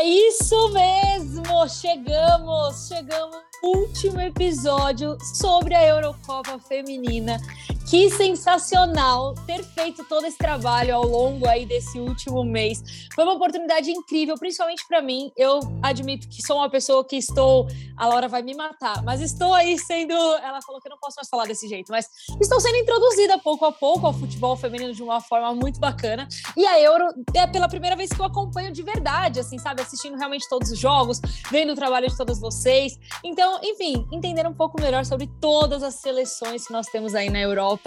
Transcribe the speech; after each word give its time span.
É 0.00 0.02
isso 0.02 0.70
mesmo! 0.70 1.68
Chegamos, 1.68 2.88
chegamos 2.88 3.36
último 3.62 4.18
episódio 4.18 5.18
sobre 5.20 5.74
a 5.74 5.86
Eurocopa 5.86 6.58
Feminina. 6.58 7.38
Que 7.90 8.08
sensacional 8.08 9.34
ter 9.46 9.64
feito 9.64 10.04
todo 10.04 10.24
esse 10.24 10.38
trabalho 10.38 10.94
ao 10.94 11.04
longo 11.04 11.48
aí 11.48 11.66
desse 11.66 11.98
último 11.98 12.44
mês. 12.44 13.08
Foi 13.14 13.24
uma 13.24 13.34
oportunidade 13.34 13.90
incrível, 13.90 14.36
principalmente 14.36 14.86
para 14.86 15.02
mim. 15.02 15.32
Eu 15.36 15.58
admito 15.82 16.28
que 16.28 16.40
sou 16.40 16.58
uma 16.58 16.70
pessoa 16.70 17.04
que 17.04 17.16
estou, 17.16 17.66
a 17.96 18.06
Laura 18.06 18.28
vai 18.28 18.42
me 18.42 18.54
matar, 18.54 19.02
mas 19.02 19.20
estou 19.20 19.52
aí 19.52 19.76
sendo, 19.76 20.12
ela 20.12 20.62
falou 20.62 20.80
que 20.80 20.86
eu 20.86 20.90
não 20.90 20.98
posso 20.98 21.16
mais 21.16 21.28
falar 21.28 21.46
desse 21.46 21.68
jeito, 21.68 21.90
mas 21.90 22.08
estou 22.40 22.60
sendo 22.60 22.76
introduzida 22.76 23.36
pouco 23.38 23.64
a 23.64 23.72
pouco 23.72 24.06
ao 24.06 24.12
futebol 24.12 24.56
feminino 24.56 24.94
de 24.94 25.02
uma 25.02 25.20
forma 25.20 25.52
muito 25.54 25.80
bacana. 25.80 26.28
E 26.56 26.64
a 26.64 26.80
Euro 26.80 27.06
é 27.34 27.46
pela 27.48 27.68
primeira 27.68 27.96
vez 27.96 28.10
que 28.10 28.20
eu 28.20 28.24
acompanho 28.24 28.72
de 28.72 28.82
verdade, 28.82 29.40
assim, 29.40 29.58
sabe, 29.58 29.82
assistindo 29.82 30.16
realmente 30.16 30.48
todos 30.48 30.70
os 30.70 30.78
jogos, 30.78 31.20
vendo 31.50 31.72
o 31.72 31.74
trabalho 31.74 32.08
de 32.08 32.16
todas 32.16 32.38
vocês. 32.38 32.96
Então, 33.24 33.40
então, 33.40 33.58
enfim, 33.64 34.06
entender 34.12 34.46
um 34.46 34.52
pouco 34.52 34.78
melhor 34.78 35.02
sobre 35.06 35.26
todas 35.40 35.82
as 35.82 35.94
seleções 35.94 36.66
que 36.66 36.72
nós 36.74 36.86
temos 36.88 37.14
aí 37.14 37.30
na 37.30 37.40
Europa 37.40 37.79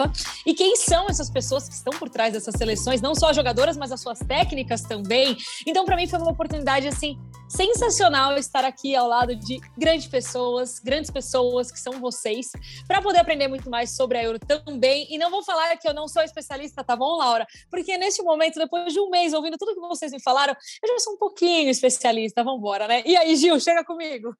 e 0.46 0.54
quem 0.54 0.76
são 0.76 1.08
essas 1.08 1.30
pessoas 1.30 1.68
que 1.68 1.74
estão 1.74 1.92
por 1.98 2.08
trás 2.08 2.32
dessas 2.32 2.54
seleções, 2.56 3.00
não 3.00 3.14
só 3.14 3.30
as 3.30 3.36
jogadoras, 3.36 3.76
mas 3.76 3.92
as 3.92 4.00
suas 4.00 4.18
técnicas 4.18 4.82
também. 4.82 5.36
Então, 5.66 5.84
para 5.84 5.96
mim 5.96 6.06
foi 6.06 6.18
uma 6.18 6.30
oportunidade 6.30 6.88
assim 6.88 7.18
sensacional 7.48 8.36
estar 8.36 8.64
aqui 8.64 8.96
ao 8.96 9.06
lado 9.06 9.36
de 9.36 9.60
grandes 9.78 10.06
pessoas, 10.06 10.78
grandes 10.80 11.10
pessoas 11.10 11.70
que 11.70 11.78
são 11.78 12.00
vocês, 12.00 12.50
para 12.86 13.00
poder 13.00 13.20
aprender 13.20 13.48
muito 13.48 13.70
mais 13.70 13.94
sobre 13.94 14.18
a 14.18 14.24
Euro 14.24 14.38
também. 14.38 15.06
E 15.08 15.18
não 15.18 15.30
vou 15.30 15.44
falar 15.44 15.76
que 15.76 15.88
eu 15.88 15.94
não 15.94 16.08
sou 16.08 16.22
especialista, 16.22 16.82
tá 16.82 16.96
bom, 16.96 17.16
Laura? 17.16 17.46
Porque 17.70 17.96
neste 17.96 18.22
momento, 18.22 18.58
depois 18.58 18.92
de 18.92 19.00
um 19.00 19.08
mês 19.08 19.32
ouvindo 19.32 19.56
tudo 19.56 19.74
que 19.74 19.80
vocês 19.80 20.12
me 20.12 20.20
falaram, 20.20 20.54
eu 20.82 20.88
já 20.88 20.98
sou 20.98 21.14
um 21.14 21.18
pouquinho 21.18 21.70
especialista. 21.70 22.42
Vamos 22.42 22.58
embora, 22.58 22.88
né? 22.88 23.02
E 23.06 23.16
aí, 23.16 23.36
Gil, 23.36 23.58
chega 23.60 23.84
comigo. 23.84 24.34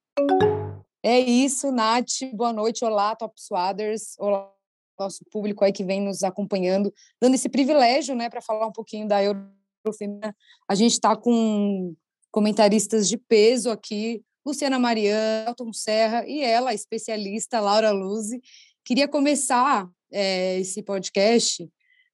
É 1.02 1.18
isso, 1.18 1.70
Nath. 1.70 2.22
Boa 2.32 2.52
noite. 2.52 2.84
Olá, 2.84 3.14
Top 3.14 3.34
Swaders. 3.36 4.14
Olá, 4.18 4.53
nosso 4.98 5.24
público 5.30 5.64
aí 5.64 5.72
que 5.72 5.84
vem 5.84 6.00
nos 6.00 6.22
acompanhando, 6.22 6.92
dando 7.20 7.34
esse 7.34 7.48
privilégio, 7.48 8.14
né, 8.14 8.28
para 8.28 8.40
falar 8.40 8.66
um 8.66 8.72
pouquinho 8.72 9.06
da 9.06 9.22
Eurofemina. 9.22 10.34
A 10.68 10.74
gente 10.74 10.92
está 10.92 11.16
com 11.16 11.94
comentaristas 12.30 13.08
de 13.08 13.16
peso 13.16 13.70
aqui, 13.70 14.22
Luciana 14.44 14.78
Mariana, 14.78 15.48
Elton 15.48 15.72
Serra 15.72 16.26
e 16.26 16.42
ela, 16.42 16.70
a 16.70 16.74
especialista 16.74 17.60
Laura 17.60 17.90
Luzi. 17.90 18.40
Queria 18.84 19.08
começar 19.08 19.88
é, 20.12 20.58
esse 20.58 20.82
podcast 20.82 21.68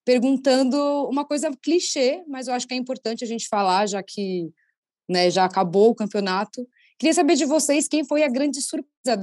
perguntando 0.04 0.76
uma 1.08 1.24
coisa 1.24 1.50
clichê, 1.62 2.22
mas 2.26 2.48
eu 2.48 2.54
acho 2.54 2.66
que 2.66 2.74
é 2.74 2.76
importante 2.76 3.24
a 3.24 3.26
gente 3.26 3.48
falar, 3.48 3.86
já 3.86 4.02
que 4.02 4.50
né, 5.08 5.30
já 5.30 5.44
acabou 5.44 5.90
o 5.90 5.94
campeonato, 5.94 6.66
Queria 7.00 7.14
saber 7.14 7.34
de 7.34 7.46
vocês 7.46 7.88
quem 7.88 8.04
foi 8.04 8.22
a 8.22 8.28
grande 8.28 8.60
surpresa 8.60 9.16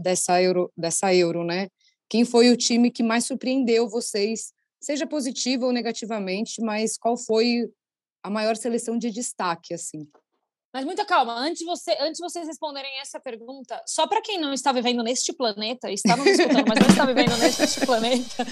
dessa, 0.00 0.40
Euro, 0.40 0.72
dessa 0.74 1.14
Euro, 1.14 1.44
né? 1.44 1.68
Quem 2.14 2.24
foi 2.24 2.48
o 2.48 2.56
time 2.56 2.92
que 2.92 3.02
mais 3.02 3.24
surpreendeu 3.24 3.88
vocês, 3.88 4.52
seja 4.80 5.04
positivo 5.04 5.66
ou 5.66 5.72
negativamente, 5.72 6.62
mas 6.62 6.96
qual 6.96 7.16
foi 7.16 7.68
a 8.22 8.30
maior 8.30 8.54
seleção 8.54 8.96
de 8.96 9.10
destaque, 9.10 9.74
assim? 9.74 10.06
Mas 10.74 10.84
muita 10.84 11.04
calma, 11.04 11.34
antes 11.34 11.60
de, 11.60 11.64
você, 11.64 11.96
antes 12.00 12.18
vocês 12.18 12.48
responderem 12.48 12.98
essa 12.98 13.20
pergunta, 13.20 13.80
só 13.86 14.08
para 14.08 14.20
quem 14.20 14.40
não 14.40 14.52
está 14.52 14.72
vivendo 14.72 15.04
neste 15.04 15.32
planeta, 15.32 15.88
está 15.88 16.16
nos 16.16 16.26
escutando, 16.26 16.66
mas 16.66 16.80
não 16.80 16.88
está 16.88 17.06
vivendo 17.06 17.36
neste 17.36 17.78
planeta, 17.86 18.44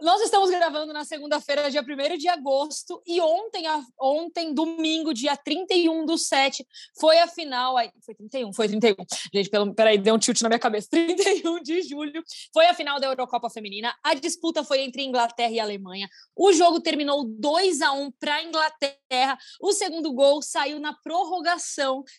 nós 0.00 0.20
estamos 0.20 0.50
gravando 0.50 0.92
na 0.92 1.04
segunda-feira, 1.04 1.68
dia 1.68 1.82
1 1.82 2.16
de 2.16 2.28
agosto, 2.28 3.02
e 3.04 3.20
ontem, 3.20 3.64
ontem, 4.00 4.54
domingo, 4.54 5.12
dia 5.12 5.36
31 5.36 6.06
do 6.06 6.16
7, 6.16 6.64
foi 7.00 7.18
a 7.18 7.26
final. 7.26 7.74
Foi 8.06 8.14
31, 8.14 8.52
foi 8.52 8.68
31. 8.68 8.94
Gente, 9.34 9.50
pelo, 9.50 9.74
peraí, 9.74 9.98
deu 9.98 10.14
um 10.14 10.18
tilt 10.18 10.40
na 10.42 10.48
minha 10.48 10.60
cabeça. 10.60 10.86
31 10.94 11.60
de 11.60 11.82
julho 11.82 12.22
foi 12.52 12.66
a 12.66 12.74
final 12.74 13.00
da 13.00 13.08
Eurocopa 13.08 13.50
Feminina. 13.50 13.92
A 14.04 14.14
disputa 14.14 14.62
foi 14.62 14.82
entre 14.82 15.02
Inglaterra 15.02 15.50
e 15.50 15.58
Alemanha. 15.58 16.08
O 16.36 16.52
jogo 16.52 16.80
terminou 16.80 17.24
2 17.24 17.82
a 17.82 17.90
1 17.90 18.12
para 18.12 18.36
a 18.36 18.44
Inglaterra. 18.44 19.36
O 19.60 19.72
segundo 19.72 20.12
gol 20.12 20.40
saiu 20.40 20.78
na 20.78 20.94
prorrogação. 20.94 21.47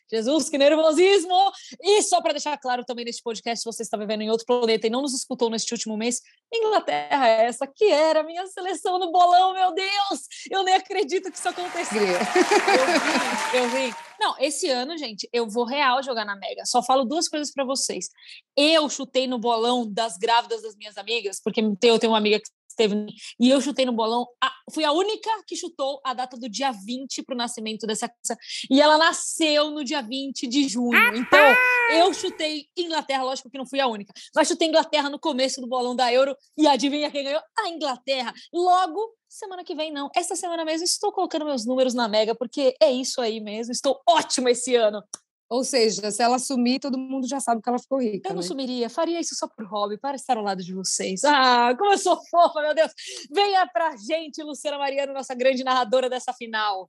Jesus, 0.10 0.50
que 0.50 0.58
nervosismo! 0.58 1.52
E 1.82 2.02
só 2.04 2.22
para 2.22 2.34
deixar 2.34 2.58
claro 2.58 2.84
também 2.84 3.06
neste 3.06 3.22
podcast, 3.22 3.62
se 3.62 3.66
você 3.66 3.84
está 3.84 3.98
vivendo 3.98 4.22
em 4.22 4.30
outro 4.30 4.46
planeta 4.46 4.88
e 4.88 4.90
não 4.90 5.02
nos 5.02 5.14
escutou 5.14 5.50
neste 5.50 5.74
último 5.74 5.98
mês, 5.98 6.22
Inglaterra 6.54 7.28
é 7.28 7.46
essa 7.46 7.68
que 7.68 7.86
era 7.86 8.22
a 8.22 8.24
minha 8.24 8.46
seleção 8.48 8.98
no 8.98 9.12
bolão, 9.12 9.54
meu 9.54 9.74
Deus! 9.74 10.22
Eu 10.50 10.64
nem 10.64 10.76
acredito 10.76 11.32
que 11.32 11.38
isso 11.38 11.50
aconteceu. 11.50 12.02
eu 12.02 12.10
vi, 12.10 13.58
eu 13.58 13.70
vi. 13.70 13.96
Não, 14.20 14.36
esse 14.38 14.70
ano, 14.70 14.98
gente, 14.98 15.30
eu 15.32 15.48
vou 15.48 15.64
real 15.64 16.04
jogar 16.04 16.26
na 16.26 16.36
Mega. 16.36 16.66
Só 16.66 16.84
falo 16.84 17.06
duas 17.06 17.30
coisas 17.30 17.54
para 17.54 17.64
vocês. 17.64 18.10
Eu 18.56 18.90
chutei 18.90 19.28
no 19.28 19.40
bolão 19.40 19.90
das 19.90 20.18
grávidas 20.18 20.62
das 20.62 20.76
minhas 20.76 20.98
amigas, 20.98 21.40
porque 21.42 21.62
eu 21.62 21.98
tenho 21.98 22.12
uma 22.12 22.18
amiga 22.18 22.40
que 22.40 22.50
esteve 22.80 23.06
e 23.40 23.50
eu 23.50 23.60
chutei 23.60 23.86
no 23.86 23.92
bolão. 23.92 24.26
A, 24.42 24.52
fui 24.74 24.84
a 24.84 24.92
única 24.92 25.30
que 25.46 25.56
chutou 25.56 26.00
a 26.06 26.14
data 26.14 26.38
do 26.38 26.50
dia 26.50 26.72
20 26.72 27.24
para 27.24 27.34
o 27.36 27.38
nascimento 27.38 27.86
dessa 27.86 28.08
criança. 28.08 28.38
E 28.70 28.82
ela 28.82 28.98
nasceu 28.98 29.72
no 29.72 29.84
dia 29.84 30.02
20 30.02 30.48
de 30.48 30.68
junho. 30.68 30.98
Então, 31.16 31.56
eu 31.92 32.14
chutei 32.14 32.66
Inglaterra, 32.78 33.24
lógico 33.24 33.50
que 33.50 33.58
não 33.58 33.66
fui 33.66 33.80
a 33.80 33.88
única, 33.88 34.14
mas 34.36 34.48
chutei 34.48 34.68
Inglaterra 34.68 35.10
no 35.10 35.20
começo 35.20 35.60
do 35.60 35.68
bolão 35.68 35.96
da 35.96 36.12
Euro 36.14 36.36
e 36.58 36.68
adivinha 36.68 37.12
quem 37.12 37.24
ganhou? 37.24 37.42
A 37.58 37.70
Inglaterra. 37.70 38.34
Logo, 38.54 39.16
semana 39.28 39.64
que 39.64 39.76
vem 39.76 39.92
não. 39.92 40.10
Essa 40.16 40.36
semana 40.36 40.64
mesmo 40.64 40.86
estou 40.86 41.12
colocando 41.12 41.46
meus 41.46 41.66
números 41.66 41.94
na 41.94 42.08
Mega, 42.08 42.36
porque 42.36 42.76
é 42.82 42.92
isso 42.92 43.22
aí 43.22 43.40
mesmo. 43.40 43.72
Estou 43.72 44.00
ótima 44.08 44.52
esse 44.52 44.76
ano. 44.76 45.04
Ou 45.50 45.64
seja, 45.64 46.12
se 46.12 46.22
ela 46.22 46.38
sumir, 46.38 46.80
todo 46.80 46.98
mundo 46.98 47.28
já 47.28 47.40
sabe 47.40 47.60
que 47.60 47.68
ela 47.68 47.80
ficou 47.80 48.00
rica. 48.00 48.30
Eu 48.30 48.36
não 48.36 48.42
né? 48.42 48.48
sumiria, 48.48 48.88
faria 48.88 49.20
isso 49.20 49.34
só 49.34 49.48
por 49.48 49.66
hobby, 49.66 49.98
para 49.98 50.16
estar 50.16 50.38
ao 50.38 50.44
lado 50.44 50.64
de 50.64 50.76
vocês. 50.76 51.24
Ah, 51.24 51.74
como 51.76 51.92
eu 51.92 51.98
sou 51.98 52.20
fofa, 52.30 52.62
meu 52.62 52.76
Deus! 52.76 52.92
Venha 53.32 53.66
pra 53.66 53.96
gente, 53.98 54.44
Luciana 54.44 54.78
Mariano, 54.78 55.12
nossa 55.12 55.34
grande 55.34 55.64
narradora 55.64 56.08
dessa 56.08 56.32
final. 56.34 56.88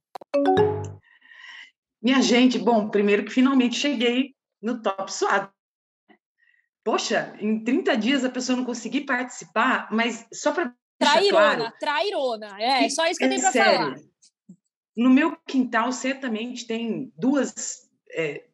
Minha 2.03 2.20
gente, 2.20 2.59
bom, 2.59 2.91
primeiro 2.91 3.25
que 3.25 3.32
finalmente 3.32 3.76
cheguei 3.76 4.34
no 4.60 4.82
Top 4.82 5.10
Suado. 5.10 5.50
Poxa, 6.84 7.34
em 7.41 7.65
30 7.65 7.97
dias 7.97 8.25
a 8.26 8.31
pessoa 8.31 8.56
não 8.56 8.65
conseguir 8.65 9.03
participar, 9.03 9.88
mas 9.91 10.26
só 10.34 10.53
para. 10.53 10.75
Trairona, 10.99 11.56
claro, 11.56 11.72
trairona. 11.81 12.56
É, 12.60 12.84
é 12.84 12.91
só 12.91 13.06
isso 13.06 13.16
que 13.19 13.25
é 13.25 13.26
eu 13.26 13.31
tenho 13.31 13.41
para 13.41 13.53
falar. 13.53 13.97
No 14.94 15.09
meu 15.09 15.34
quintal, 15.47 15.93
certamente, 15.93 16.66
tem 16.66 17.10
duas 17.16 17.88
é, 18.12 18.44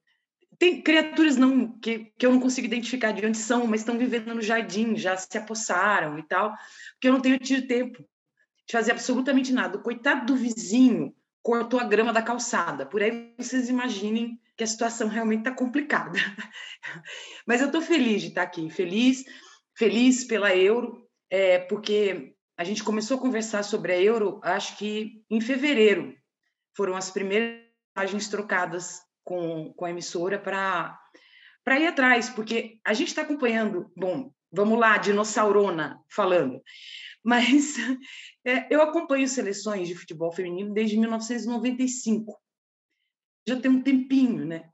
tem 0.59 0.81
criaturas 0.83 1.37
não 1.37 1.78
que, 1.78 2.12
que 2.19 2.27
eu 2.27 2.33
não 2.33 2.41
consigo 2.41 2.67
identificar 2.67 3.12
de 3.12 3.25
onde 3.25 3.39
são, 3.39 3.67
mas 3.67 3.81
estão 3.81 3.99
vivendo 3.99 4.34
no 4.34 4.41
jardim, 4.41 4.97
já 4.97 5.17
se 5.17 5.37
apossaram 5.37 6.19
e 6.19 6.22
tal, 6.22 6.55
porque 6.93 7.09
eu 7.09 7.12
não 7.12 7.21
tenho 7.21 7.39
tido 7.39 7.67
tempo 7.67 7.99
de 8.66 8.72
fazer 8.72 8.93
absolutamente 8.93 9.53
nada. 9.53 9.78
O 9.78 9.83
coitado 9.83 10.27
do 10.27 10.37
vizinho 10.37 11.15
cortou 11.43 11.78
a 11.78 11.84
grama 11.84 12.12
da 12.12 12.22
calçada. 12.22 12.84
Por 12.84 13.03
aí 13.03 13.34
vocês 13.39 13.69
imaginem 13.69 14.41
que 14.56 14.65
a 14.65 14.66
situação 14.66 15.09
realmente 15.09 15.41
está 15.41 15.53
complicada. 15.53 16.19
mas 17.47 17.61
eu 17.61 17.66
estou 17.66 17.81
feliz 17.81 18.22
de 18.22 18.28
estar 18.28 18.43
aqui, 18.43 18.69
feliz, 18.71 19.25
feliz 19.77 20.25
pela 20.25 20.56
Euro, 20.56 21.06
é, 21.31 21.59
porque 21.59 22.34
a 22.56 22.65
gente 22.65 22.83
começou 22.83 23.19
a 23.19 23.21
conversar 23.21 23.62
sobre 23.62 23.93
a 23.93 24.00
Euro, 24.00 24.41
acho 24.43 24.77
que 24.78 25.22
em 25.31 25.41
fevereiro 25.41 26.16
foram 26.75 26.97
as 26.97 27.11
primeiras 27.11 27.61
mensagens 27.95 28.28
trocadas 28.28 29.06
com, 29.26 29.75
com 29.75 29.84
a 29.84 29.91
emissora 29.91 30.38
para 30.38 30.98
para 31.64 31.81
ir 31.81 31.88
atrás, 31.88 32.31
porque 32.31 32.78
a 32.87 32.94
gente 32.94 33.09
está 33.09 33.22
acompanhando, 33.22 33.91
bom, 33.97 34.32
vamos 34.53 34.78
lá, 34.78 34.98
dinossaurona 34.98 36.00
falando, 36.09 36.62
mas 37.25 37.75
é, 38.44 38.72
eu 38.72 38.81
acompanho 38.81 39.26
seleções 39.26 39.88
de 39.88 39.97
futebol 39.97 40.30
feminino 40.30 40.72
desde 40.72 40.97
1995, 40.97 42.41
já 43.48 43.60
tem 43.60 43.68
um 43.68 43.83
tempinho, 43.83 44.47
né? 44.47 44.71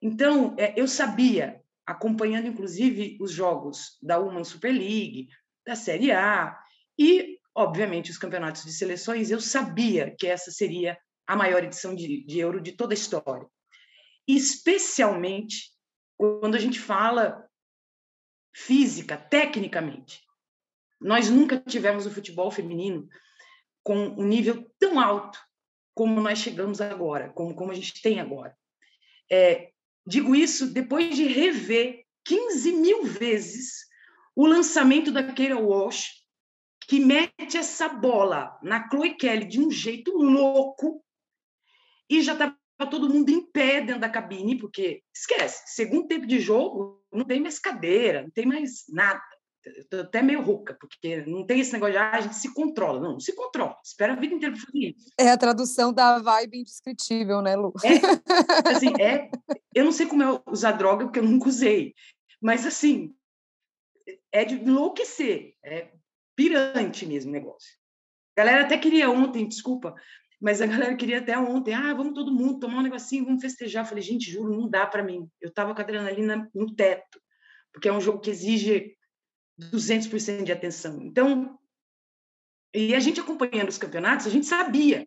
Então, 0.00 0.54
é, 0.56 0.72
eu 0.80 0.86
sabia, 0.86 1.60
acompanhando 1.84 2.46
inclusive 2.46 3.18
os 3.20 3.32
jogos 3.32 3.98
da 4.00 4.16
Women's 4.16 4.48
Super 4.48 4.70
League, 4.70 5.26
da 5.66 5.74
Série 5.74 6.12
A 6.12 6.56
e, 6.96 7.40
obviamente, 7.52 8.12
os 8.12 8.18
campeonatos 8.18 8.62
de 8.62 8.72
seleções, 8.72 9.32
eu 9.32 9.40
sabia 9.40 10.14
que 10.16 10.28
essa 10.28 10.52
seria 10.52 10.96
a 11.26 11.34
maior 11.34 11.64
edição 11.64 11.92
de, 11.92 12.24
de 12.24 12.38
Euro 12.38 12.60
de 12.60 12.70
toda 12.70 12.92
a 12.92 12.94
história 12.94 13.48
especialmente 14.26 15.72
quando 16.16 16.54
a 16.54 16.58
gente 16.58 16.78
fala 16.78 17.48
física, 18.54 19.16
tecnicamente. 19.16 20.22
Nós 21.00 21.28
nunca 21.28 21.58
tivemos 21.60 22.06
o 22.06 22.10
futebol 22.10 22.50
feminino 22.50 23.08
com 23.82 23.96
um 23.96 24.24
nível 24.24 24.70
tão 24.78 24.98
alto 24.98 25.38
como 25.94 26.20
nós 26.20 26.38
chegamos 26.38 26.80
agora, 26.80 27.30
como, 27.30 27.54
como 27.54 27.70
a 27.70 27.74
gente 27.74 28.00
tem 28.00 28.20
agora. 28.20 28.56
É, 29.30 29.70
digo 30.06 30.34
isso 30.34 30.72
depois 30.72 31.14
de 31.14 31.24
rever 31.24 32.04
15 32.24 32.72
mil 32.72 33.04
vezes 33.04 33.84
o 34.34 34.46
lançamento 34.46 35.12
da 35.12 35.32
Keira 35.32 35.58
Walsh, 35.58 36.24
que 36.88 36.98
mete 36.98 37.56
essa 37.56 37.88
bola 37.88 38.58
na 38.62 38.88
Chloe 38.88 39.16
Kelly 39.16 39.46
de 39.46 39.60
um 39.60 39.70
jeito 39.70 40.10
louco 40.16 41.04
e 42.10 42.20
já 42.22 42.32
está 42.32 42.56
todo 42.78 43.08
mundo 43.08 43.30
em 43.30 43.44
pé 43.50 43.80
dentro 43.80 44.00
da 44.00 44.08
cabine, 44.08 44.58
porque 44.58 45.02
esquece, 45.14 45.62
segundo 45.66 46.08
tempo 46.08 46.26
de 46.26 46.40
jogo, 46.40 47.02
não 47.12 47.24
tem 47.24 47.40
mais 47.40 47.58
cadeira, 47.58 48.22
não 48.22 48.30
tem 48.30 48.46
mais 48.46 48.84
nada. 48.88 49.22
Estou 49.64 50.00
até 50.00 50.20
meio 50.20 50.42
rouca, 50.42 50.76
porque 50.78 51.24
não 51.24 51.46
tem 51.46 51.60
esse 51.60 51.72
negócio 51.72 51.92
de 51.92 51.98
ah, 51.98 52.10
a 52.10 52.20
gente 52.20 52.34
se 52.34 52.52
controla. 52.52 53.00
Não, 53.00 53.12
não 53.12 53.20
se 53.20 53.34
controla. 53.34 53.74
Espera 53.82 54.12
a 54.12 54.16
vida 54.16 54.34
inteira 54.34 54.54
para 54.54 54.62
fazer 54.66 54.78
isso. 54.78 55.10
É 55.18 55.30
a 55.30 55.38
tradução 55.38 55.90
da 55.90 56.18
vibe 56.18 56.58
indescritível, 56.58 57.40
né, 57.40 57.56
Lu? 57.56 57.72
É, 57.82 58.70
assim, 58.70 58.92
é, 59.00 59.30
eu 59.74 59.84
não 59.84 59.92
sei 59.92 60.04
como 60.04 60.22
é 60.22 60.42
usar 60.46 60.72
droga, 60.72 61.06
porque 61.06 61.18
eu 61.18 61.24
nunca 61.24 61.48
usei. 61.48 61.94
Mas, 62.42 62.66
assim, 62.66 63.14
é 64.30 64.44
de 64.44 64.56
enlouquecer. 64.56 65.54
É 65.64 65.92
pirante 66.36 67.06
mesmo 67.06 67.30
o 67.30 67.32
negócio. 67.32 67.70
A 68.36 68.42
galera 68.42 68.64
até 68.64 68.76
queria 68.76 69.08
ontem, 69.08 69.46
desculpa, 69.46 69.94
mas 70.40 70.60
a 70.60 70.66
galera 70.66 70.96
queria 70.96 71.18
até 71.18 71.38
ontem, 71.38 71.74
ah, 71.74 71.94
vamos 71.94 72.14
todo 72.14 72.32
mundo 72.32 72.60
tomar 72.60 72.78
um 72.78 72.82
negocinho, 72.82 73.24
vamos 73.24 73.42
festejar. 73.42 73.84
Eu 73.84 73.88
falei, 73.88 74.02
gente, 74.02 74.30
juro, 74.30 74.54
não 74.54 74.68
dá 74.68 74.86
para 74.86 75.02
mim. 75.02 75.28
Eu 75.40 75.48
estava 75.48 75.74
com 75.74 75.80
a 75.80 75.84
adrenalina 75.84 76.50
no 76.54 76.74
teto, 76.74 77.20
porque 77.72 77.88
é 77.88 77.92
um 77.92 78.00
jogo 78.00 78.20
que 78.20 78.30
exige 78.30 78.96
200% 79.58 80.44
de 80.44 80.52
atenção. 80.52 81.02
Então, 81.02 81.58
e 82.74 82.94
a 82.94 83.00
gente 83.00 83.20
acompanhando 83.20 83.68
os 83.68 83.78
campeonatos, 83.78 84.26
a 84.26 84.30
gente 84.30 84.46
sabia. 84.46 85.06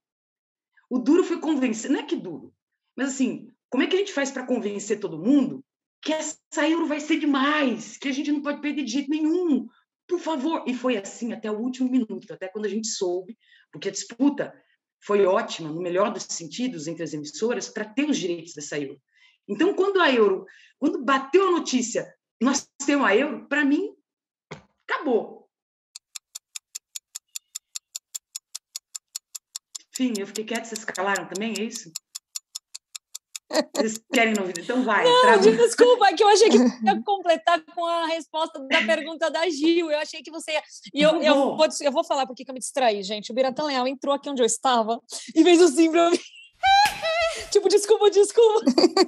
O 0.90 0.98
duro 0.98 1.24
foi 1.24 1.40
convencer, 1.40 1.92
não 1.92 2.00
é 2.00 2.04
que 2.04 2.16
duro, 2.16 2.54
mas 2.96 3.10
assim, 3.10 3.52
como 3.70 3.84
é 3.84 3.88
que 3.88 3.96
a 3.96 4.00
gente 4.00 4.14
faz 4.14 4.32
para 4.32 4.46
convencer 4.46 5.00
todo 5.00 5.20
mundo 5.20 5.64
que 6.02 6.14
essa 6.14 6.70
Euro 6.70 6.88
vai 6.88 7.00
ser 7.00 7.20
demais, 7.20 7.98
que 7.98 8.08
a 8.08 8.12
gente 8.12 8.32
não 8.32 8.42
pode 8.42 8.62
perder 8.62 8.84
de 8.84 8.92
jeito 8.92 9.10
nenhum, 9.10 9.68
por 10.08 10.20
favor. 10.20 10.64
E 10.66 10.74
foi 10.74 10.96
assim 10.96 11.34
até 11.34 11.52
o 11.52 11.60
último 11.60 11.90
minuto, 11.90 12.32
até 12.32 12.48
quando 12.48 12.66
a 12.66 12.70
gente 12.70 12.88
soube, 12.88 13.38
porque 13.72 13.90
a 13.90 13.92
disputa 13.92 14.54
foi 15.00 15.26
ótima, 15.26 15.70
no 15.70 15.82
melhor 15.82 16.12
dos 16.12 16.24
sentidos, 16.24 16.88
entre 16.88 17.04
as 17.04 17.14
emissoras, 17.14 17.70
para 17.70 17.86
ter 17.86 18.10
os 18.10 18.18
direitos 18.18 18.54
dessa 18.54 18.80
Euro. 18.80 19.02
Então, 19.48 19.74
quando 19.74 20.02
a 20.02 20.12
Euro, 20.12 20.46
quando 20.78 21.04
bateu 21.04 21.48
a 21.48 21.52
notícia, 21.52 22.14
nós 22.42 22.68
temos 22.86 23.06
a 23.06 23.16
Euro, 23.16 23.48
para 23.48 23.64
mim, 23.64 23.96
acabou. 24.88 25.50
Enfim, 29.92 30.14
eu 30.20 30.28
fiquei 30.28 30.46
quieta, 30.46 30.66
vocês 30.66 30.86
calaram 30.86 31.28
também, 31.28 31.54
é 31.58 31.64
isso? 31.64 31.92
Vocês 33.76 34.00
querem 34.12 34.34
novidade? 34.34 34.62
Então 34.62 34.84
vai. 34.84 35.04
Não, 35.04 35.40
desculpa, 35.40 36.08
é 36.08 36.14
que 36.14 36.24
eu 36.24 36.28
achei 36.28 36.50
que 36.50 36.58
ia 36.86 37.02
completar 37.04 37.62
com 37.74 37.86
a 37.86 38.08
resposta 38.08 38.60
da 38.60 38.82
pergunta 38.84 39.30
da 39.30 39.50
Gil. 39.50 39.92
Eu 39.92 40.00
achei 40.00 40.22
que 40.22 40.32
você 40.32 40.52
ia. 40.52 40.62
E 40.94 41.02
eu, 41.02 41.22
eu, 41.22 41.56
vou, 41.56 41.68
eu 41.82 41.92
vou 41.92 42.04
falar 42.04 42.26
porque 42.26 42.44
eu 42.48 42.54
me 42.54 42.60
distraí, 42.60 43.04
gente. 43.04 43.32
O 43.32 43.36
Biratã 43.36 43.64
Leal 43.64 43.88
entrou 43.88 44.16
aqui 44.16 44.30
onde 44.30 44.42
eu 44.42 44.46
estava 44.46 45.02
e 45.36 45.44
fez 45.44 45.62
assim 45.62 45.92
pra 45.92 46.10
mim. 46.10 46.20
tipo, 47.52 47.70
desculpa, 47.70 48.10
desculpa. 48.10 48.66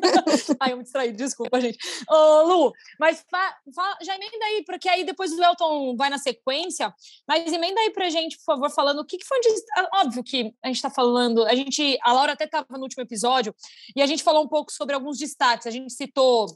Ai, 0.59 0.73
eu 0.73 0.77
me 0.77 0.83
distraí, 0.83 1.11
desculpa, 1.11 1.59
gente. 1.59 1.77
Ô, 2.09 2.43
Lu, 2.43 2.73
mas 2.99 3.25
fa, 3.29 3.55
fa, 3.73 3.97
já 4.01 4.15
emenda 4.15 4.45
aí, 4.45 4.63
porque 4.65 4.87
aí 4.89 5.03
depois 5.03 5.31
o 5.31 5.43
Elton 5.43 5.95
vai 5.95 6.09
na 6.09 6.17
sequência, 6.17 6.93
mas 7.27 7.51
emenda 7.51 7.79
aí 7.81 7.91
pra 7.91 8.09
gente, 8.09 8.37
por 8.37 8.45
favor, 8.45 8.69
falando 8.69 8.99
o 8.99 9.05
que, 9.05 9.17
que 9.17 9.25
foi 9.25 9.39
de... 9.39 9.49
Óbvio 9.95 10.23
que 10.23 10.53
a 10.63 10.67
gente 10.67 10.81
tá 10.81 10.89
falando, 10.89 11.45
a 11.45 11.55
gente, 11.55 11.97
a 12.01 12.13
Laura 12.13 12.33
até 12.33 12.47
tava 12.47 12.65
no 12.71 12.83
último 12.83 13.03
episódio, 13.03 13.53
e 13.95 14.01
a 14.01 14.05
gente 14.05 14.23
falou 14.23 14.43
um 14.43 14.47
pouco 14.47 14.71
sobre 14.71 14.95
alguns 14.95 15.17
destaques, 15.17 15.67
a 15.67 15.71
gente 15.71 15.91
citou 15.93 16.47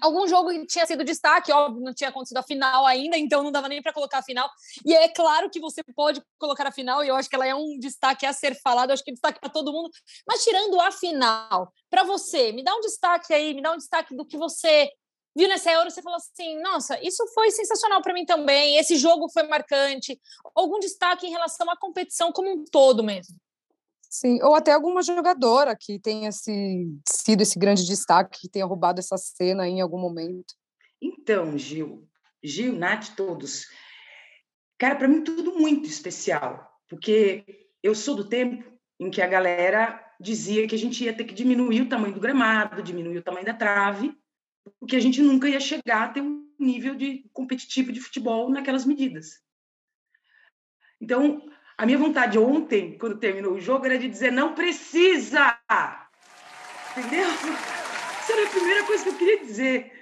algum 0.00 0.26
jogo 0.26 0.50
que 0.50 0.66
tinha 0.66 0.86
sido 0.86 1.04
destaque, 1.04 1.52
óbvio, 1.52 1.82
não 1.82 1.94
tinha 1.94 2.10
acontecido 2.10 2.38
a 2.38 2.42
final 2.42 2.86
ainda, 2.86 3.16
então 3.16 3.42
não 3.42 3.52
dava 3.52 3.68
nem 3.68 3.82
para 3.82 3.92
colocar 3.92 4.18
a 4.18 4.22
final. 4.22 4.48
E 4.84 4.94
é 4.94 5.08
claro 5.08 5.50
que 5.50 5.60
você 5.60 5.82
pode 5.94 6.22
colocar 6.38 6.66
a 6.66 6.72
final, 6.72 7.04
e 7.04 7.08
eu 7.08 7.16
acho 7.16 7.28
que 7.28 7.36
ela 7.36 7.46
é 7.46 7.54
um 7.54 7.78
destaque 7.78 8.26
a 8.26 8.32
ser 8.32 8.54
falado, 8.60 8.90
eu 8.90 8.94
acho 8.94 9.04
que 9.04 9.10
é 9.10 9.14
destaque 9.14 9.40
para 9.40 9.50
todo 9.50 9.72
mundo. 9.72 9.90
Mas 10.26 10.44
tirando 10.44 10.80
a 10.80 10.90
final, 10.90 11.72
para 11.90 12.04
você, 12.04 12.52
me 12.52 12.62
dá 12.62 12.74
um 12.74 12.80
destaque 12.80 13.32
aí, 13.32 13.54
me 13.54 13.62
dá 13.62 13.72
um 13.72 13.76
destaque 13.76 14.14
do 14.14 14.26
que 14.26 14.36
você 14.36 14.90
viu 15.36 15.48
nessa 15.48 15.70
Euro, 15.70 15.90
você 15.90 16.02
falou 16.02 16.16
assim: 16.16 16.60
nossa, 16.62 16.98
isso 17.06 17.24
foi 17.34 17.50
sensacional 17.50 18.00
para 18.00 18.14
mim 18.14 18.24
também, 18.24 18.78
esse 18.78 18.96
jogo 18.96 19.28
foi 19.30 19.42
marcante. 19.42 20.18
Algum 20.54 20.78
destaque 20.80 21.26
em 21.26 21.30
relação 21.30 21.70
à 21.70 21.76
competição 21.76 22.32
como 22.32 22.50
um 22.50 22.64
todo 22.64 23.04
mesmo? 23.04 23.36
Sim, 24.18 24.38
ou 24.42 24.54
até 24.54 24.72
alguma 24.72 25.02
jogadora 25.02 25.76
que 25.78 25.98
tenha 25.98 26.32
se, 26.32 26.88
sido 27.06 27.42
esse 27.42 27.58
grande 27.58 27.86
destaque, 27.86 28.40
que 28.40 28.48
tenha 28.48 28.64
roubado 28.64 28.98
essa 28.98 29.18
cena 29.18 29.68
em 29.68 29.82
algum 29.82 29.98
momento. 29.98 30.54
Então, 31.02 31.58
Gil, 31.58 32.08
Gil, 32.42 32.72
Nath, 32.72 33.14
todos. 33.14 33.66
Cara, 34.78 34.96
para 34.96 35.06
mim 35.06 35.22
tudo 35.22 35.58
muito 35.58 35.86
especial, 35.86 36.66
porque 36.88 37.44
eu 37.82 37.94
sou 37.94 38.14
do 38.14 38.26
tempo 38.26 38.64
em 38.98 39.10
que 39.10 39.20
a 39.20 39.26
galera 39.26 40.02
dizia 40.18 40.66
que 40.66 40.74
a 40.74 40.78
gente 40.78 41.04
ia 41.04 41.14
ter 41.14 41.24
que 41.24 41.34
diminuir 41.34 41.82
o 41.82 41.88
tamanho 41.90 42.14
do 42.14 42.20
gramado, 42.20 42.82
diminuir 42.82 43.18
o 43.18 43.22
tamanho 43.22 43.44
da 43.44 43.52
trave, 43.52 44.16
porque 44.80 44.96
a 44.96 45.00
gente 45.00 45.20
nunca 45.20 45.46
ia 45.46 45.60
chegar 45.60 46.04
a 46.04 46.08
ter 46.08 46.22
um 46.22 46.42
nível 46.58 46.94
de 46.94 47.28
competitivo 47.34 47.92
de 47.92 48.00
futebol 48.00 48.48
naquelas 48.48 48.86
medidas. 48.86 49.42
Então, 50.98 51.46
a 51.78 51.84
minha 51.84 51.98
vontade 51.98 52.38
ontem, 52.38 52.96
quando 52.98 53.18
terminou 53.18 53.54
o 53.54 53.60
jogo, 53.60 53.84
era 53.84 53.98
de 53.98 54.08
dizer: 54.08 54.32
não 54.32 54.54
precisa! 54.54 55.58
Entendeu? 56.96 57.28
Essa 57.28 58.32
era 58.32 58.46
a 58.46 58.50
primeira 58.50 58.84
coisa 58.84 59.04
que 59.04 59.10
eu 59.10 59.18
queria 59.18 59.44
dizer. 59.44 59.92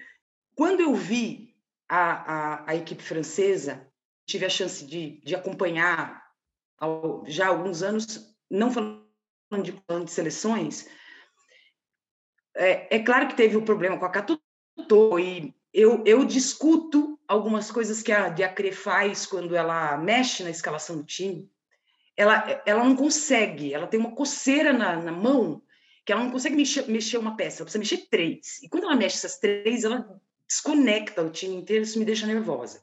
Quando 0.55 0.81
eu 0.81 0.94
vi 0.94 1.55
a, 1.88 2.32
a, 2.32 2.71
a 2.71 2.76
equipe 2.76 3.03
francesa, 3.03 3.87
tive 4.25 4.47
a 4.47 4.50
chance 4.50 4.87
de, 4.87 5.21
de 5.25 5.35
acompanhar 5.35 6.25
ao, 6.79 7.25
já 7.26 7.47
há 7.47 7.49
alguns 7.49 7.82
anos, 7.82 8.35
não 8.49 8.71
falando 8.71 9.05
de, 9.62 9.73
falando 9.87 10.05
de 10.05 10.12
seleções, 10.12 10.88
é, 12.56 12.97
é, 12.97 12.99
claro 13.00 13.26
que 13.26 13.35
teve 13.35 13.56
o 13.56 13.61
um 13.61 13.65
problema 13.65 13.99
com 13.99 14.05
a 14.05 14.11
Catutô, 14.11 15.19
e 15.19 15.53
eu, 15.73 16.05
eu 16.06 16.25
discuto 16.25 17.19
algumas 17.26 17.71
coisas 17.71 18.00
que 18.00 18.12
a 18.12 18.29
Diacre 18.29 18.71
faz 18.71 19.26
quando 19.26 19.56
ela 19.56 19.97
mexe 19.99 20.44
na 20.44 20.50
escalação 20.50 20.99
do 20.99 21.05
time, 21.05 21.50
ela, 22.16 22.62
ela 22.64 22.84
não 22.84 22.94
consegue, 22.94 23.75
ela 23.75 23.87
tem 23.87 23.99
uma 23.99 24.14
coceira 24.14 24.72
na, 24.72 24.96
na 24.96 25.12
mão 25.12 25.62
que 26.05 26.12
ela 26.12 26.22
não 26.22 26.31
consegue 26.31 26.55
mexer, 26.55 26.87
mexer 26.87 27.16
uma 27.16 27.37
peça, 27.37 27.58
ela 27.58 27.64
precisa 27.64 27.78
mexer 27.78 28.08
três. 28.08 28.62
E 28.62 28.69
quando 28.69 28.84
ela 28.84 28.96
mexe 28.96 29.16
essas 29.16 29.38
três, 29.38 29.84
ela 29.84 30.06
desconecta 30.46 31.22
o 31.22 31.31
time 31.31 31.56
inteiro, 31.56 31.82
isso 31.82 31.99
me 31.99 32.05
deixa 32.05 32.26
nervosa. 32.26 32.82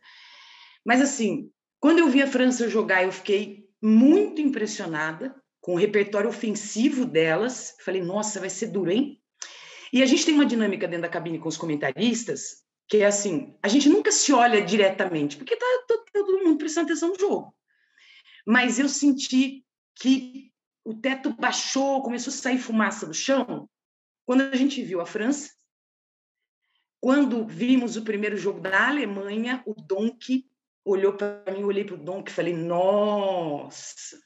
Mas 0.84 1.02
assim, 1.02 1.52
quando 1.80 2.00
eu 2.00 2.10
vi 2.10 2.22
a 2.22 2.28
França 2.28 2.68
jogar, 2.68 3.04
eu 3.04 3.12
fiquei 3.12 3.70
muito 3.82 4.42
impressionada 4.42 5.36
com 5.60 5.74
o 5.74 5.78
repertório 5.78 6.30
ofensivo 6.30 7.06
delas. 7.06 7.76
Falei, 7.86 8.02
nossa, 8.02 8.40
vai 8.40 8.50
ser 8.50 8.68
duro, 8.68 8.92
hein? 8.92 9.22
E 9.94 10.02
a 10.02 10.06
gente 10.06 10.26
tem 10.26 10.34
uma 10.34 10.46
dinâmica 10.46 10.88
dentro 10.88 11.04
da 11.04 11.10
cabine 11.10 11.38
com 11.38 11.48
os 11.48 11.58
comentaristas, 11.58 12.64
que 12.88 12.98
é 12.98 13.06
assim, 13.06 13.56
a 13.62 13.68
gente 13.68 13.88
nunca 13.88 14.12
se 14.12 14.34
olha 14.34 14.62
diretamente, 14.64 15.38
porque 15.38 15.56
tá 15.56 15.66
todo 16.12 16.44
mundo 16.44 16.58
prestando 16.58 16.88
atenção 16.88 17.10
no 17.10 17.20
jogo 17.20 17.54
mas 18.46 18.80
eu 18.80 18.90
senti 18.90 19.66
que 19.96 20.52
o 20.84 20.94
teto 20.94 21.34
baixou, 21.34 22.02
começou 22.02 22.32
a 22.32 22.36
sair 22.36 22.58
fumaça 22.58 23.06
do 23.06 23.14
chão 23.14 23.70
quando 24.26 24.42
a 24.42 24.56
gente 24.56 24.84
viu 24.84 25.02
a 25.02 25.06
França. 25.06 25.52
Quando 27.00 27.46
vimos 27.46 27.98
o 27.98 28.04
primeiro 28.04 28.38
jogo 28.38 28.60
da 28.60 28.90
Alemanha, 28.90 29.64
o 29.66 29.74
Donk 29.74 30.48
olhou 30.86 31.14
para 31.14 31.44
mim, 31.52 31.62
eu 31.62 31.68
olhei 31.68 31.84
para 31.84 31.96
o 31.96 32.04
Donk 32.04 32.30
e 32.30 32.34
falei: 32.34 32.54
Nossa, 32.56 34.20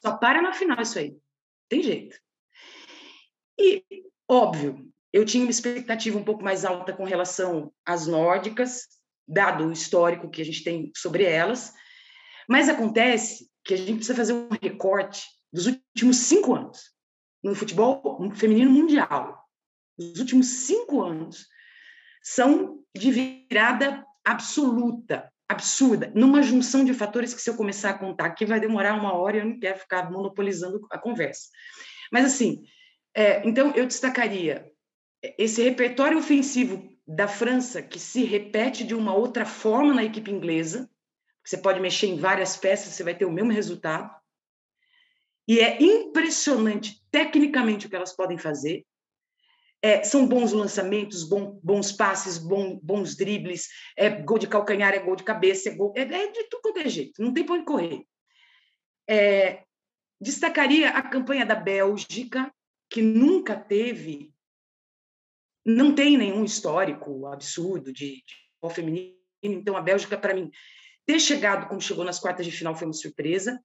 só 0.00 0.16
para 0.16 0.42
na 0.42 0.52
final 0.52 0.80
isso 0.80 0.98
aí, 0.98 1.16
tem 1.68 1.82
jeito. 1.82 2.18
E, 3.58 3.84
óbvio, 4.28 4.92
eu 5.12 5.24
tinha 5.24 5.44
uma 5.44 5.50
expectativa 5.50 6.18
um 6.18 6.24
pouco 6.24 6.42
mais 6.42 6.64
alta 6.64 6.92
com 6.92 7.04
relação 7.04 7.72
às 7.84 8.06
nórdicas, 8.06 8.88
dado 9.26 9.66
o 9.66 9.72
histórico 9.72 10.30
que 10.30 10.42
a 10.42 10.44
gente 10.44 10.64
tem 10.64 10.90
sobre 10.96 11.24
elas, 11.24 11.72
mas 12.48 12.68
acontece 12.68 13.48
que 13.64 13.74
a 13.74 13.76
gente 13.76 13.96
precisa 13.96 14.16
fazer 14.16 14.32
um 14.32 14.48
recorte 14.60 15.24
dos 15.52 15.66
últimos 15.66 16.16
cinco 16.16 16.54
anos 16.54 16.90
no 17.42 17.54
futebol 17.54 18.30
feminino 18.34 18.70
mundial. 18.70 19.38
Os 19.98 20.18
últimos 20.18 20.46
cinco 20.46 21.02
anos 21.02 21.46
são 22.22 22.82
de 22.96 23.10
virada 23.10 24.04
absoluta, 24.24 25.30
absurda, 25.48 26.12
numa 26.14 26.42
junção 26.42 26.84
de 26.84 26.94
fatores 26.94 27.34
que, 27.34 27.42
se 27.42 27.50
eu 27.50 27.56
começar 27.56 27.90
a 27.90 27.98
contar 27.98 28.26
aqui, 28.26 28.46
vai 28.46 28.60
demorar 28.60 28.94
uma 28.94 29.12
hora 29.12 29.36
e 29.36 29.40
eu 29.40 29.46
não 29.46 29.58
quero 29.58 29.78
ficar 29.78 30.10
monopolizando 30.10 30.80
a 30.90 30.98
conversa. 30.98 31.48
Mas, 32.10 32.24
assim, 32.24 32.62
é, 33.14 33.46
então 33.46 33.72
eu 33.74 33.86
destacaria 33.86 34.70
esse 35.38 35.62
repertório 35.62 36.18
ofensivo 36.18 36.90
da 37.06 37.28
França, 37.28 37.82
que 37.82 37.98
se 37.98 38.24
repete 38.24 38.84
de 38.84 38.94
uma 38.94 39.14
outra 39.14 39.44
forma 39.44 39.94
na 39.94 40.04
equipe 40.04 40.30
inglesa, 40.30 40.88
você 41.44 41.56
pode 41.56 41.80
mexer 41.80 42.06
em 42.06 42.16
várias 42.16 42.56
peças, 42.56 42.94
você 42.94 43.02
vai 43.02 43.14
ter 43.14 43.24
o 43.24 43.32
mesmo 43.32 43.52
resultado. 43.52 44.10
E 45.46 45.58
é 45.58 45.82
impressionante 45.82 47.02
tecnicamente 47.10 47.86
o 47.86 47.90
que 47.90 47.96
elas 47.96 48.14
podem 48.14 48.38
fazer. 48.38 48.84
É, 49.84 50.04
são 50.04 50.28
bons 50.28 50.52
lançamentos, 50.52 51.24
bom, 51.24 51.58
bons 51.60 51.90
passes, 51.90 52.38
bom, 52.38 52.78
bons 52.80 53.16
dribles, 53.16 53.68
é 53.96 54.08
gol 54.08 54.38
de 54.38 54.46
calcanhar, 54.46 54.94
é 54.94 55.00
gol 55.00 55.16
de 55.16 55.24
cabeça, 55.24 55.68
é, 55.68 55.74
gol, 55.74 55.92
é, 55.96 56.02
é 56.02 56.30
de 56.30 56.44
tudo 56.44 56.62
quanto 56.62 56.78
é 56.78 56.88
jeito, 56.88 57.20
não 57.20 57.34
tem 57.34 57.44
para 57.44 57.56
onde 57.56 57.64
correr. 57.64 58.06
É, 59.10 59.64
destacaria 60.20 60.90
a 60.90 61.02
campanha 61.02 61.44
da 61.44 61.56
Bélgica, 61.56 62.54
que 62.88 63.02
nunca 63.02 63.56
teve, 63.56 64.32
não 65.66 65.92
tem 65.92 66.16
nenhum 66.16 66.44
histórico 66.44 67.26
absurdo 67.26 67.92
de, 67.92 68.22
de 68.24 68.34
futebol 68.60 68.70
feminino. 68.70 69.16
Então, 69.42 69.76
a 69.76 69.80
Bélgica, 69.80 70.16
para 70.16 70.32
mim, 70.32 70.48
ter 71.06 71.18
chegado 71.20 71.68
como 71.68 71.80
chegou 71.80 72.04
nas 72.04 72.18
quartas 72.18 72.46
de 72.46 72.52
final 72.52 72.74
foi 72.74 72.86
uma 72.86 72.92
surpresa. 72.92 73.62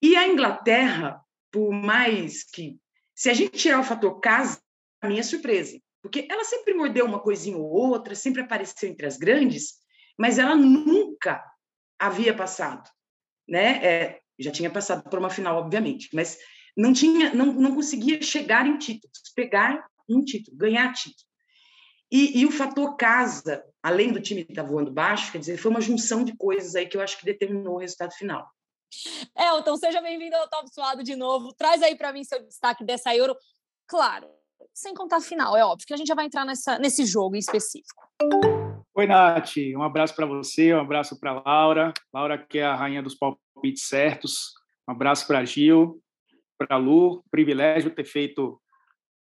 E 0.00 0.16
a 0.16 0.26
Inglaterra, 0.26 1.20
por 1.50 1.72
mais 1.72 2.44
que. 2.44 2.78
Se 3.14 3.30
a 3.30 3.34
gente 3.34 3.58
tirar 3.58 3.80
o 3.80 3.84
fator 3.84 4.18
casa, 4.20 4.60
a 5.00 5.08
minha 5.08 5.22
surpresa. 5.22 5.78
Porque 6.02 6.26
ela 6.28 6.44
sempre 6.44 6.74
mordeu 6.74 7.04
uma 7.06 7.20
coisinha 7.20 7.56
ou 7.56 7.70
outra, 7.70 8.14
sempre 8.14 8.42
apareceu 8.42 8.88
entre 8.88 9.06
as 9.06 9.16
grandes, 9.16 9.74
mas 10.18 10.38
ela 10.38 10.56
nunca 10.56 11.42
havia 11.98 12.34
passado. 12.34 12.88
Né? 13.48 13.84
É, 13.84 14.20
já 14.38 14.50
tinha 14.50 14.70
passado 14.70 15.08
por 15.08 15.18
uma 15.18 15.30
final, 15.30 15.58
obviamente, 15.58 16.08
mas 16.12 16.38
não 16.76 16.92
tinha, 16.92 17.32
não, 17.34 17.52
não 17.52 17.74
conseguia 17.74 18.20
chegar 18.22 18.66
em 18.66 18.78
títulos, 18.78 19.20
pegar 19.36 19.86
um 20.08 20.24
título, 20.24 20.56
ganhar 20.56 20.92
título. 20.92 21.31
E, 22.12 22.40
e 22.40 22.44
o 22.44 22.50
fator 22.50 22.94
casa, 22.94 23.64
além 23.82 24.12
do 24.12 24.20
time 24.20 24.42
estar 24.42 24.62
tá 24.62 24.68
voando 24.68 24.92
baixo, 24.92 25.32
quer 25.32 25.38
dizer, 25.38 25.56
foi 25.56 25.70
uma 25.70 25.80
junção 25.80 26.22
de 26.22 26.36
coisas 26.36 26.74
aí 26.74 26.84
que 26.84 26.94
eu 26.94 27.00
acho 27.00 27.18
que 27.18 27.24
determinou 27.24 27.76
o 27.76 27.78
resultado 27.78 28.12
final. 28.12 28.46
Elton, 29.34 29.76
seja 29.78 30.02
bem-vindo 30.02 30.36
ao 30.36 30.46
Top 30.46 30.68
Suado 30.70 31.02
de 31.02 31.16
novo. 31.16 31.54
Traz 31.54 31.82
aí 31.82 31.96
para 31.96 32.12
mim 32.12 32.22
seu 32.22 32.44
destaque 32.44 32.84
dessa 32.84 33.16
Euro. 33.16 33.34
Claro, 33.86 34.28
sem 34.74 34.92
contar 34.92 35.16
a 35.16 35.20
final, 35.22 35.56
é 35.56 35.64
óbvio 35.64 35.86
que 35.86 35.94
a 35.94 35.96
gente 35.96 36.06
já 36.06 36.14
vai 36.14 36.26
entrar 36.26 36.44
nessa, 36.44 36.78
nesse 36.78 37.06
jogo 37.06 37.34
em 37.34 37.38
específico. 37.38 38.06
Oi, 38.94 39.06
Nath. 39.06 39.56
Um 39.74 39.82
abraço 39.82 40.14
para 40.14 40.26
você, 40.26 40.74
um 40.74 40.80
abraço 40.80 41.18
para 41.18 41.40
Laura. 41.40 41.94
Laura, 42.12 42.36
que 42.36 42.58
é 42.58 42.64
a 42.64 42.76
rainha 42.76 43.02
dos 43.02 43.14
palpites 43.14 43.88
certos. 43.88 44.52
Um 44.86 44.92
abraço 44.92 45.26
para 45.26 45.42
Gil, 45.46 45.98
para 46.58 46.76
Lu. 46.76 47.24
Privilégio 47.30 47.90
ter 47.90 48.04
feito 48.04 48.61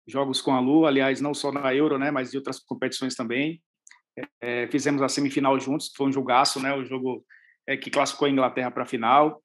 jogos 0.07 0.41
com 0.41 0.53
a 0.53 0.61
Lu, 0.61 0.87
aliás, 0.87 1.21
não 1.21 1.35
só 1.35 1.51
na 1.51 1.75
Euro, 1.75 1.99
né, 1.99 2.11
mas 2.11 2.31
de 2.31 2.37
outras 2.37 2.59
competições 2.61 3.15
também. 3.15 3.63
É, 4.41 4.67
fizemos 4.69 5.03
a 5.03 5.09
semifinal 5.09 5.59
juntos, 5.59 5.93
foi 5.95 6.09
um 6.09 6.13
jogaço, 6.13 6.61
né, 6.61 6.75
o 6.75 6.85
jogo 6.85 7.25
é, 7.67 7.77
que 7.77 7.91
classificou 7.91 8.27
a 8.27 8.31
Inglaterra 8.31 8.71
para 8.71 8.85
a 8.85 8.87
final. 8.87 9.43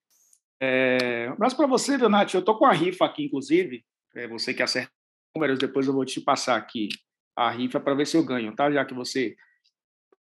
É, 0.62 1.28
um 1.30 1.34
abraço 1.34 1.58
para 1.58 1.66
você, 1.66 1.98
Donati. 1.98 2.36
Eu 2.36 2.44
tô 2.44 2.56
com 2.56 2.66
a 2.66 2.72
rifa 2.72 3.06
aqui, 3.06 3.26
inclusive. 3.26 3.84
É, 4.16 4.28
você 4.28 4.54
que 4.54 4.62
acerta 4.62 4.92
números, 5.36 5.58
depois 5.58 5.88
eu 5.88 5.94
vou 5.94 6.06
te 6.06 6.22
passar 6.22 6.56
aqui 6.56 6.90
a 7.36 7.50
rifa 7.50 7.80
para 7.80 7.96
ver 7.96 8.06
se 8.06 8.16
eu 8.16 8.24
ganho, 8.24 8.56
tá? 8.56 8.72
Já 8.72 8.86
que 8.86 8.94
você 8.94 9.36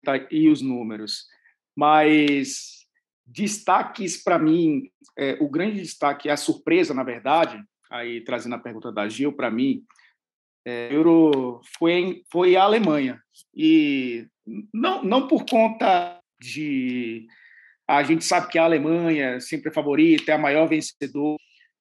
tá 0.04 0.13
aí 0.13 0.50
os 0.50 0.62
números. 0.62 1.25
Mas 1.75 2.86
destaques 3.25 4.22
para 4.22 4.38
mim, 4.38 4.92
é, 5.18 5.38
o 5.39 5.50
grande 5.50 5.82
destaque, 5.82 6.30
a 6.30 6.38
surpresa, 6.38 6.94
na 6.94 7.04
verdade, 7.04 7.63
aí 7.89 8.22
trazendo 8.24 8.56
a 8.56 8.60
pergunta 8.60 8.92
da 8.92 9.08
Gil 9.08 9.34
para 9.34 9.50
mim, 9.50 9.84
é, 10.65 10.93
Euro 10.93 11.62
foi, 11.77 12.24
foi 12.31 12.55
a 12.55 12.63
Alemanha. 12.63 13.22
E 13.55 14.27
não, 14.74 15.03
não 15.03 15.27
por 15.27 15.45
conta 15.45 16.19
de. 16.41 17.27
A 17.88 18.03
gente 18.03 18.25
sabe 18.25 18.50
que 18.50 18.57
a 18.57 18.63
Alemanha 18.63 19.39
sempre 19.39 19.69
é 19.69 19.74
favorita, 19.74 20.31
é 20.31 20.36
a 20.36 20.39
maior 20.39 20.67
vencedora, 20.67 21.38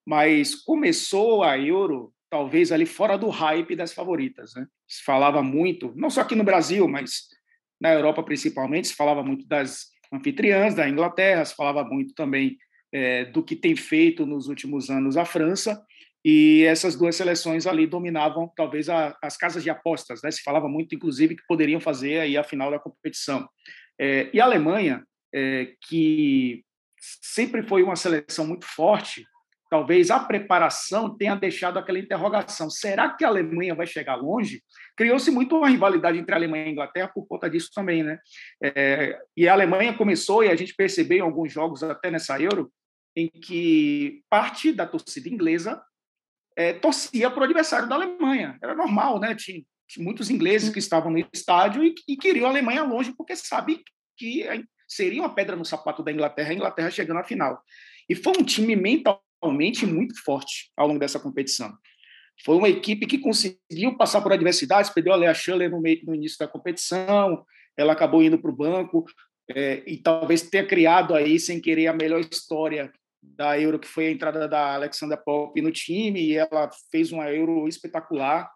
mas 0.07 0.55
começou 0.55 1.43
a 1.43 1.59
Euro 1.59 2.13
talvez 2.29 2.73
ali 2.73 2.85
fora 2.85 3.17
do 3.17 3.29
hype 3.29 3.75
das 3.75 3.95
favoritas. 3.95 4.55
Né? 4.55 4.67
Se 4.87 5.03
falava 5.03 5.43
muito, 5.43 5.95
não 5.97 6.11
só 6.11 6.21
aqui 6.21 6.35
no 6.35 6.45
Brasil, 6.45 6.87
mas 6.87 7.29
na 7.81 7.93
Europa 7.93 8.23
principalmente, 8.23 8.89
se 8.89 8.95
falava 8.95 9.23
muito 9.23 9.47
das 9.47 9.87
anfitriãs, 10.13 10.75
da 10.75 10.89
Inglaterra, 10.89 11.45
se 11.45 11.55
falava 11.55 11.85
muito 11.85 12.13
também 12.15 12.59
é, 12.93 13.25
do 13.25 13.43
que 13.43 13.57
tem 13.57 13.75
feito 13.75 14.27
nos 14.27 14.47
últimos 14.49 14.91
anos 14.91 15.17
a 15.17 15.25
França, 15.25 15.83
e 16.25 16.65
essas 16.65 16.97
duas 16.97 17.15
seleções 17.17 17.67
ali 17.67 17.87
dominavam 17.87 18.51
talvez 18.57 18.89
a, 18.89 19.17
as 19.23 19.37
casas 19.37 19.63
de 19.63 19.69
apostas, 19.69 20.23
né? 20.23 20.31
Se 20.31 20.43
falava 20.43 20.69
muito, 20.69 20.95
inclusive, 20.95 21.37
que 21.37 21.47
poderiam 21.47 21.81
fazer 21.81 22.21
aí 22.21 22.37
a 22.39 22.43
final 22.43 22.71
da 22.71 22.79
competição. 22.79 23.47
É, 24.01 24.31
e 24.33 24.41
a 24.41 24.45
Alemanha, 24.45 25.05
é, 25.35 25.75
que 25.87 26.65
sempre 26.99 27.63
foi 27.63 27.83
uma 27.83 27.95
seleção 27.95 28.47
muito 28.47 28.65
forte, 28.65 29.27
talvez 29.69 30.11
a 30.11 30.19
preparação 30.19 31.15
tenha 31.15 31.35
deixado 31.35 31.79
aquela 31.79 31.99
interrogação: 31.99 32.71
será 32.71 33.11
que 33.11 33.23
a 33.23 33.29
Alemanha 33.29 33.75
vai 33.75 33.87
chegar 33.87 34.15
longe? 34.15 34.63
Criou-se 34.97 35.31
muito 35.31 35.57
uma 35.59 35.69
rivalidade 35.69 36.17
entre 36.17 36.33
a 36.35 36.39
Alemanha 36.39 36.65
e 36.65 36.69
a 36.69 36.73
Inglaterra 36.73 37.11
por 37.15 37.27
conta 37.27 37.51
disso 37.51 37.69
também, 37.75 38.03
né? 38.03 38.19
É, 38.63 39.19
e 39.37 39.47
a 39.47 39.53
Alemanha 39.53 39.93
começou, 39.93 40.43
e 40.43 40.49
a 40.49 40.57
gente 40.57 40.75
percebeu 40.75 41.19
em 41.19 41.21
alguns 41.29 41.53
jogos 41.53 41.83
até 41.83 42.11
nessa 42.11 42.41
Euro, 42.41 42.73
em 43.15 43.29
que 43.29 44.23
parte 44.31 44.73
da 44.73 44.87
torcida 44.87 45.29
inglesa 45.29 45.83
é, 46.57 46.73
torcia 46.73 47.31
para 47.31 47.41
o 47.41 47.45
adversário 47.45 47.89
da 47.89 47.95
Alemanha. 47.95 48.59
Era 48.63 48.75
normal, 48.75 49.21
né? 49.21 49.35
Tinha, 49.35 49.63
tinha 49.89 50.05
muitos 50.05 50.31
ingleses 50.31 50.71
que 50.71 50.79
estavam 50.79 51.11
no 51.11 51.19
estádio 51.33 51.85
e, 51.85 51.95
e, 52.09 52.17
queriam 52.17 52.47
a 52.47 52.51
Alemanha 52.51 52.83
longe 52.83 53.13
porque 53.17 53.37
sabem 53.37 53.83
que 54.17 54.47
seria 54.87 55.23
uma 55.23 55.35
pedra 55.35 55.57
no 55.57 55.65
sapato 55.65 56.03
da 56.03 56.13
Inglaterra, 56.13 56.51
a 56.51 56.55
Inglaterra 56.55 56.91
chegando 56.91 57.21
à 57.21 57.25
final. 57.25 57.61
E 58.09 58.15
foi 58.15 58.33
um 58.39 58.45
time 58.45 58.77
mentalmente 58.77 59.87
muito 59.87 60.23
forte 60.23 60.71
ao 60.77 60.87
longo 60.87 61.01
dessa 61.01 61.19
competição. 61.19 61.77
Foi 62.45 62.57
uma 62.57 62.69
equipe 62.69 63.07
que 63.07 63.19
conseguiu 63.19 63.97
passar 63.97 64.21
por 64.21 64.33
adversidades, 64.33 64.91
perdeu 64.91 65.13
a 65.13 65.17
Lea 65.17 65.35
Schuller 65.35 65.71
no, 65.71 65.81
meio, 65.81 66.01
no 66.05 66.15
início 66.15 66.39
da 66.39 66.49
competição, 66.49 67.45
ela 67.77 67.93
acabou 67.93 68.23
indo 68.23 68.39
para 68.39 68.51
o 68.51 68.57
banco, 68.57 69.05
é, 69.51 69.83
e 69.87 69.99
talvez 69.99 70.43
tenha 70.43 70.67
criado 70.67 71.15
aí, 71.15 71.39
sem 71.39 71.61
querer, 71.61 71.87
a 71.87 71.93
melhor 71.93 72.21
história 72.21 72.93
da 73.37 73.59
Euro, 73.59 73.79
que 73.79 73.89
foi 73.89 74.09
a 74.09 74.11
entrada 74.11 74.49
da 74.49 74.75
Alexandra 74.75 75.17
Pop 75.17 75.61
no 75.61 75.71
time, 75.71 76.21
e 76.21 76.37
ela 76.37 76.71
fez 76.91 77.13
uma 77.13 77.31
Euro 77.31 77.67
espetacular. 77.67 78.51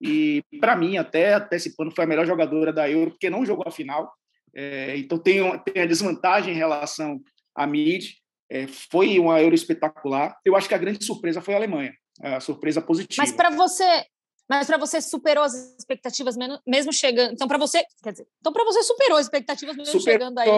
E, 0.00 0.42
para 0.60 0.76
mim, 0.76 0.96
até 0.96 1.34
antecipando, 1.34 1.94
foi 1.94 2.04
a 2.04 2.06
melhor 2.06 2.26
jogadora 2.26 2.72
da 2.72 2.88
Euro, 2.88 3.10
porque 3.12 3.30
não 3.30 3.44
jogou 3.44 3.64
a 3.66 3.70
final. 3.70 4.12
É, 4.54 4.96
então, 4.96 5.18
tem, 5.18 5.40
tem 5.60 5.82
a 5.82 5.86
desvantagem 5.86 6.54
em 6.54 6.56
relação 6.56 7.20
à 7.54 7.66
mid. 7.66 8.12
É, 8.50 8.66
foi 8.66 9.18
uma 9.18 9.40
Euro 9.40 9.54
espetacular. 9.54 10.36
Eu 10.44 10.56
acho 10.56 10.68
que 10.68 10.74
a 10.74 10.78
grande 10.78 11.04
surpresa 11.04 11.40
foi 11.40 11.54
a 11.54 11.56
Alemanha, 11.56 11.94
a 12.22 12.40
surpresa 12.40 12.80
positiva. 12.80 13.22
Mas 13.22 13.32
para 13.32 13.50
você, 13.50 14.04
mas 14.50 14.66
para 14.66 14.76
você 14.76 15.00
superou 15.00 15.44
as 15.44 15.54
expectativas 15.78 16.36
mesmo 16.66 16.92
chegando. 16.92 17.32
Então 17.32 17.46
para 17.46 17.56
você, 17.58 17.84
quer 18.02 18.10
dizer, 18.10 18.26
então 18.40 18.52
para 18.52 18.64
você 18.64 18.82
superou 18.82 19.18
as 19.18 19.26
expectativas 19.26 19.76
mesmo 19.76 20.00
superou, 20.00 20.18
chegando 20.18 20.38
aí 20.40 20.48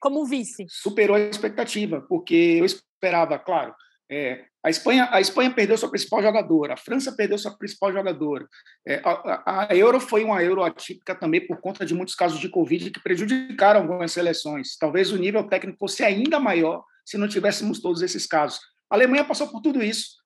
como 0.00 0.24
vice. 0.24 0.66
Superou 0.68 1.16
a 1.16 1.20
expectativa, 1.20 2.00
porque 2.08 2.56
eu 2.58 2.64
esperava, 2.64 3.38
claro, 3.38 3.74
é, 4.10 4.44
a 4.64 4.70
Espanha, 4.70 5.08
a 5.12 5.20
Espanha 5.20 5.50
perdeu 5.50 5.76
sua 5.78 5.90
principal 5.90 6.22
jogadora, 6.22 6.74
a 6.74 6.76
França 6.76 7.12
perdeu 7.12 7.38
sua 7.38 7.56
principal 7.56 7.92
jogadora. 7.92 8.48
É, 8.86 9.00
a, 9.04 9.66
a, 9.70 9.76
Euro 9.76 10.00
foi 10.00 10.24
uma 10.24 10.42
Euro 10.42 10.64
atípica 10.64 11.14
também 11.14 11.46
por 11.46 11.60
conta 11.60 11.86
de 11.86 11.94
muitos 11.94 12.14
casos 12.14 12.40
de 12.40 12.48
Covid 12.48 12.90
que 12.90 13.02
prejudicaram 13.02 13.80
algumas 13.80 14.12
seleções. 14.12 14.76
Talvez 14.76 15.12
o 15.12 15.18
nível 15.18 15.44
técnico 15.44 15.78
fosse 15.78 16.02
ainda 16.02 16.40
maior 16.40 16.82
se 17.04 17.16
não 17.16 17.28
tivéssemos 17.28 17.80
todos 17.80 18.02
esses 18.02 18.26
casos. 18.26 18.60
A 18.90 18.96
Alemanha 18.96 19.24
passou 19.24 19.48
por 19.48 19.60
tudo 19.60 19.82
isso 19.82 20.16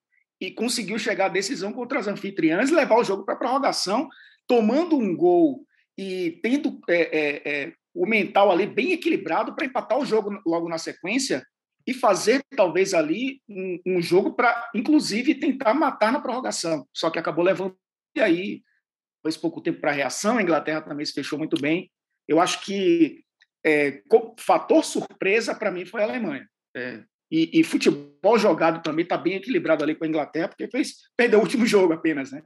e 0.41 0.51
conseguiu 0.51 0.99
chegar 0.99 1.27
à 1.27 1.29
decisão 1.29 1.73
contra 1.73 1.99
as 1.99 2.09
anfitriãs 2.09 2.71
levar 2.71 2.97
o 2.97 3.05
jogo 3.05 3.25
para 3.25 3.35
a 3.35 3.39
prorrogação, 3.39 4.09
tomando 4.47 4.97
um 4.97 5.17
gol 5.17 5.65
e 5.99 6.41
tendo 6.43 6.81
é, 6.89 7.03
é, 7.03 7.43
é 7.45 7.73
o 7.95 8.07
mental 8.07 8.51
ali 8.51 8.67
bem 8.67 8.93
equilibrado 8.93 9.55
para 9.55 9.67
empatar 9.67 9.99
o 9.99 10.07
jogo 10.07 10.41
logo 10.47 10.69
na 10.69 10.79
sequência 10.79 11.47
e 11.87 11.93
fazer 11.93 12.43
talvez 12.57 12.95
ali 12.95 13.41
um, 13.49 13.81
um 13.87 14.03
jogo 14.03 14.35
para, 14.35 14.71
inclusive, 14.75 15.35
tentar 15.35 15.75
matar 15.75 16.13
na 16.13 16.21
prorrogação. 16.21 16.87
Só 16.93 17.11
que 17.11 17.19
acabou 17.19 17.45
levando 17.45 17.77
e 18.15 18.21
aí 18.21 18.63
depois 19.23 19.37
pouco 19.37 19.61
tempo 19.61 19.81
para 19.81 19.93
reação. 19.93 20.39
A 20.39 20.43
Inglaterra 20.43 20.81
também 20.81 21.07
se 21.07 21.13
fechou 21.13 21.39
muito 21.39 21.61
bem. 21.61 21.91
Eu 22.27 22.41
acho 22.41 22.65
que 22.65 23.23
é, 23.65 24.03
fator 24.39 24.85
surpresa 24.85 25.55
para 25.55 25.71
mim 25.71 25.85
foi 25.85 26.03
a 26.03 26.05
Alemanha. 26.05 26.49
É, 26.77 27.03
e, 27.31 27.61
e, 27.61 27.65
futebol 27.65 28.39
jogado 28.39 28.83
também 28.83 29.05
está 29.05 29.17
bem 29.17 29.35
equilibrado 29.35 29.83
ali 29.83 29.95
com 29.95 30.05
a 30.05 30.09
Inglaterra, 30.09 30.49
porque 30.49 30.69
fez 30.69 30.95
perder 31.17 31.37
o 31.37 31.41
último 31.41 31.65
jogo 31.67 31.93
apenas, 31.93 32.33
né? 32.33 32.43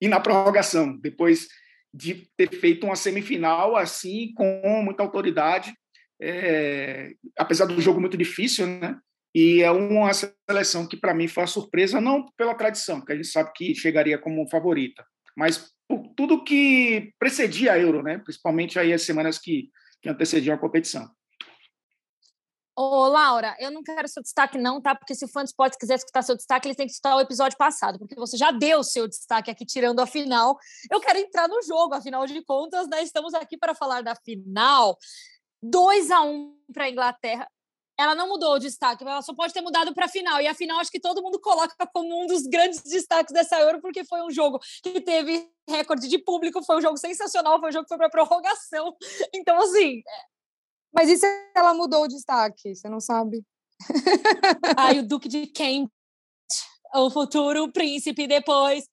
E 0.00 0.08
na 0.08 0.20
prorrogação, 0.20 0.96
depois 0.98 1.48
de 1.96 2.28
ter 2.36 2.50
feito 2.50 2.84
uma 2.84 2.94
semifinal 2.94 3.74
assim, 3.74 4.34
com 4.34 4.82
muita 4.84 5.02
autoridade, 5.02 5.74
é, 6.20 7.14
apesar 7.38 7.64
do 7.64 7.80
jogo 7.80 8.00
muito 8.00 8.16
difícil, 8.18 8.66
né? 8.66 8.98
E 9.34 9.62
é 9.62 9.70
uma 9.70 10.10
seleção 10.48 10.86
que, 10.86 10.96
para 10.96 11.14
mim, 11.14 11.28
foi 11.28 11.42
uma 11.42 11.46
surpresa, 11.46 12.00
não 12.00 12.26
pela 12.36 12.54
tradição, 12.54 13.00
porque 13.00 13.12
a 13.12 13.16
gente 13.16 13.28
sabe 13.28 13.50
que 13.54 13.74
chegaria 13.74 14.18
como 14.18 14.48
favorita, 14.48 15.04
mas 15.36 15.72
por 15.88 16.06
tudo 16.16 16.44
que 16.44 17.12
precedia 17.18 17.72
a 17.72 17.78
Euro, 17.78 18.02
né? 18.02 18.18
Principalmente 18.18 18.78
aí 18.78 18.92
as 18.92 19.02
semanas 19.02 19.38
que, 19.38 19.70
que 20.02 20.08
antecediam 20.08 20.54
a 20.54 20.58
competição. 20.58 21.08
Ô, 22.78 23.08
Laura, 23.08 23.56
eu 23.58 23.70
não 23.70 23.82
quero 23.82 24.06
seu 24.06 24.22
destaque, 24.22 24.58
não, 24.58 24.82
tá? 24.82 24.94
Porque 24.94 25.14
se 25.14 25.24
o 25.24 25.28
fã 25.28 25.42
de 25.42 25.48
esportes 25.48 25.78
quiser 25.78 25.94
escutar 25.94 26.20
seu 26.20 26.36
destaque, 26.36 26.68
eles 26.68 26.76
têm 26.76 26.84
que 26.86 26.92
escutar 26.92 27.16
o 27.16 27.20
episódio 27.20 27.56
passado, 27.56 27.98
porque 27.98 28.14
você 28.14 28.36
já 28.36 28.50
deu 28.50 28.84
seu 28.84 29.08
destaque 29.08 29.50
aqui, 29.50 29.64
tirando 29.64 29.98
a 30.00 30.06
final. 30.06 30.58
Eu 30.90 31.00
quero 31.00 31.18
entrar 31.18 31.48
no 31.48 31.62
jogo, 31.62 31.94
afinal 31.94 32.26
de 32.26 32.44
contas, 32.44 32.86
né? 32.86 33.02
Estamos 33.02 33.32
aqui 33.32 33.56
para 33.56 33.74
falar 33.74 34.02
da 34.02 34.14
final. 34.14 34.98
2 35.62 36.10
a 36.10 36.20
1 36.22 36.54
para 36.72 36.84
a 36.84 36.90
Inglaterra. 36.90 37.48
ela 37.98 38.14
não 38.14 38.28
mudou 38.28 38.54
o 38.56 38.58
destaque, 38.58 39.02
ela 39.02 39.22
só 39.22 39.34
pode 39.34 39.54
ter 39.54 39.62
mudado 39.62 39.94
para 39.94 40.04
a 40.04 40.08
final. 40.08 40.38
E 40.42 40.46
a 40.46 40.54
final 40.54 40.78
acho 40.78 40.90
que 40.90 41.00
todo 41.00 41.22
mundo 41.22 41.40
coloca 41.40 41.74
como 41.94 42.24
um 42.24 42.26
dos 42.26 42.42
grandes 42.42 42.82
destaques 42.82 43.32
dessa 43.32 43.58
Euro, 43.58 43.80
porque 43.80 44.04
foi 44.04 44.22
um 44.22 44.30
jogo 44.30 44.60
que 44.82 45.00
teve 45.00 45.50
recorde 45.66 46.08
de 46.08 46.18
público, 46.18 46.62
foi 46.62 46.76
um 46.76 46.82
jogo 46.82 46.98
sensacional, 46.98 47.58
foi 47.58 47.70
um 47.70 47.72
jogo 47.72 47.84
que 47.84 47.88
foi 47.88 47.98
para 47.98 48.10
prorrogação. 48.10 48.94
Então, 49.34 49.58
assim. 49.58 50.02
Mas 50.96 51.10
e 51.10 51.18
se 51.18 51.26
ela 51.54 51.74
mudou 51.74 52.04
o 52.04 52.08
destaque? 52.08 52.74
Você 52.74 52.88
não 52.88 53.00
sabe? 53.00 53.44
Ai, 54.78 55.00
o 55.00 55.02
Duque 55.06 55.28
de 55.28 55.46
Cambridge, 55.48 55.92
o 56.94 57.10
futuro 57.10 57.70
príncipe 57.70 58.26
depois. 58.26 58.86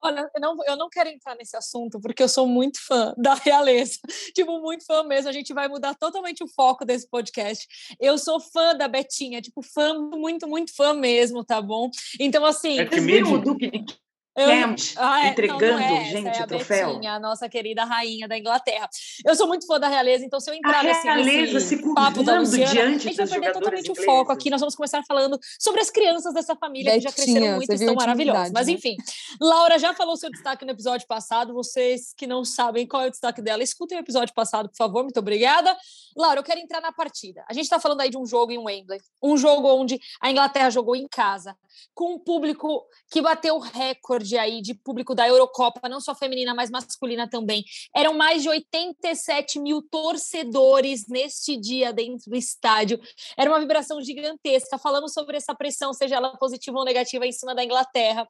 Olha, 0.00 0.30
eu 0.34 0.40
não, 0.40 0.56
eu 0.66 0.76
não 0.76 0.88
quero 0.88 1.08
entrar 1.08 1.34
nesse 1.34 1.56
assunto, 1.56 1.98
porque 1.98 2.22
eu 2.22 2.28
sou 2.28 2.46
muito 2.46 2.78
fã 2.86 3.14
da 3.16 3.34
realeza. 3.34 3.98
Tipo, 4.34 4.60
muito 4.60 4.84
fã 4.84 5.02
mesmo. 5.02 5.28
A 5.30 5.32
gente 5.32 5.52
vai 5.52 5.66
mudar 5.66 5.94
totalmente 5.94 6.44
o 6.44 6.48
foco 6.48 6.84
desse 6.84 7.08
podcast. 7.08 7.66
Eu 7.98 8.16
sou 8.16 8.38
fã 8.38 8.76
da 8.76 8.86
Betinha, 8.86 9.40
tipo, 9.40 9.60
fã, 9.62 9.94
muito, 9.94 10.46
muito 10.46 10.72
fã 10.76 10.92
mesmo, 10.92 11.42
tá 11.42 11.60
bom? 11.60 11.90
Então, 12.20 12.44
assim. 12.44 12.78
É 12.78 12.86
que 12.86 13.00
mesmo 13.00 13.36
o 13.36 13.40
Duque 13.40 13.70
de 13.70 14.03
eu, 14.36 14.48
ah, 14.96 15.26
é, 15.26 15.28
entregando, 15.28 15.64
não, 15.64 15.78
não 15.78 15.96
é 15.96 16.04
gente, 16.06 16.26
é 16.26 16.40
a 16.40 16.44
o 16.44 16.46
troféu. 16.48 16.94
Betinha, 16.94 17.14
a 17.14 17.20
nossa 17.20 17.48
querida 17.48 17.84
rainha 17.84 18.26
da 18.26 18.36
Inglaterra. 18.36 18.88
Eu 19.24 19.36
sou 19.36 19.46
muito 19.46 19.64
fã 19.64 19.78
da 19.78 19.86
realeza, 19.86 20.24
então 20.24 20.40
se 20.40 20.50
eu 20.50 20.54
entrar 20.54 20.80
a 20.80 20.82
nesse, 20.82 21.02
realeza 21.04 21.52
nesse 21.54 21.76
se 21.76 21.94
papo 21.94 22.24
da 22.24 22.40
Luciana, 22.40 22.72
diante 22.72 23.08
a 23.08 23.12
gente 23.12 23.16
vai 23.16 23.28
perder 23.28 23.52
totalmente 23.52 23.90
ingleses. 23.90 24.02
o 24.02 24.04
foco 24.04 24.32
aqui. 24.32 24.50
Nós 24.50 24.60
vamos 24.60 24.74
começar 24.74 25.04
falando 25.06 25.38
sobre 25.56 25.80
as 25.80 25.88
crianças 25.88 26.34
dessa 26.34 26.56
família 26.56 26.92
Betinha, 26.94 27.12
que 27.12 27.18
já 27.18 27.24
cresceram 27.24 27.56
muito 27.56 27.70
e 27.70 27.74
estão 27.76 27.94
maravilhosas. 27.94 28.50
Mas 28.50 28.66
né? 28.66 28.72
enfim, 28.72 28.96
Laura 29.40 29.78
já 29.78 29.94
falou 29.94 30.16
seu 30.16 30.30
destaque 30.30 30.64
no 30.64 30.72
episódio 30.72 31.06
passado. 31.06 31.54
Vocês 31.54 32.12
que 32.16 32.26
não 32.26 32.44
sabem 32.44 32.88
qual 32.88 33.04
é 33.04 33.06
o 33.06 33.10
destaque 33.10 33.40
dela, 33.40 33.62
escutem 33.62 33.98
o 33.98 34.00
episódio 34.00 34.34
passado, 34.34 34.68
por 34.68 34.76
favor. 34.76 35.04
Muito 35.04 35.18
obrigada. 35.20 35.76
Laura, 36.16 36.40
eu 36.40 36.44
quero 36.44 36.58
entrar 36.58 36.80
na 36.80 36.90
partida. 36.90 37.44
A 37.48 37.52
gente 37.52 37.64
está 37.64 37.78
falando 37.78 38.00
aí 38.00 38.10
de 38.10 38.18
um 38.18 38.26
jogo 38.26 38.50
em 38.50 38.58
Wembley, 38.58 39.00
um 39.22 39.36
jogo 39.36 39.68
onde 39.68 40.00
a 40.20 40.28
Inglaterra 40.28 40.70
jogou 40.70 40.96
em 40.96 41.06
casa, 41.06 41.56
com 41.94 42.14
um 42.14 42.18
público 42.18 42.84
que 43.10 43.20
bateu 43.22 43.58
recorde 43.58 44.23
aí 44.38 44.60
de 44.60 44.74
público 44.74 45.14
da 45.14 45.26
Eurocopa, 45.28 45.88
não 45.88 46.00
só 46.00 46.14
feminina, 46.14 46.54
mas 46.54 46.70
masculina 46.70 47.28
também. 47.28 47.64
Eram 47.94 48.14
mais 48.14 48.42
de 48.42 48.48
87 48.48 49.58
mil 49.58 49.82
torcedores 49.82 51.06
neste 51.08 51.56
dia 51.56 51.92
dentro 51.92 52.30
do 52.30 52.36
estádio. 52.36 53.00
Era 53.36 53.50
uma 53.50 53.60
vibração 53.60 54.00
gigantesca. 54.02 54.78
Falamos 54.78 55.12
sobre 55.12 55.36
essa 55.36 55.54
pressão, 55.54 55.92
seja 55.92 56.16
ela 56.16 56.36
positiva 56.36 56.78
ou 56.78 56.84
negativa, 56.84 57.26
em 57.26 57.32
cima 57.32 57.54
da 57.54 57.64
Inglaterra. 57.64 58.26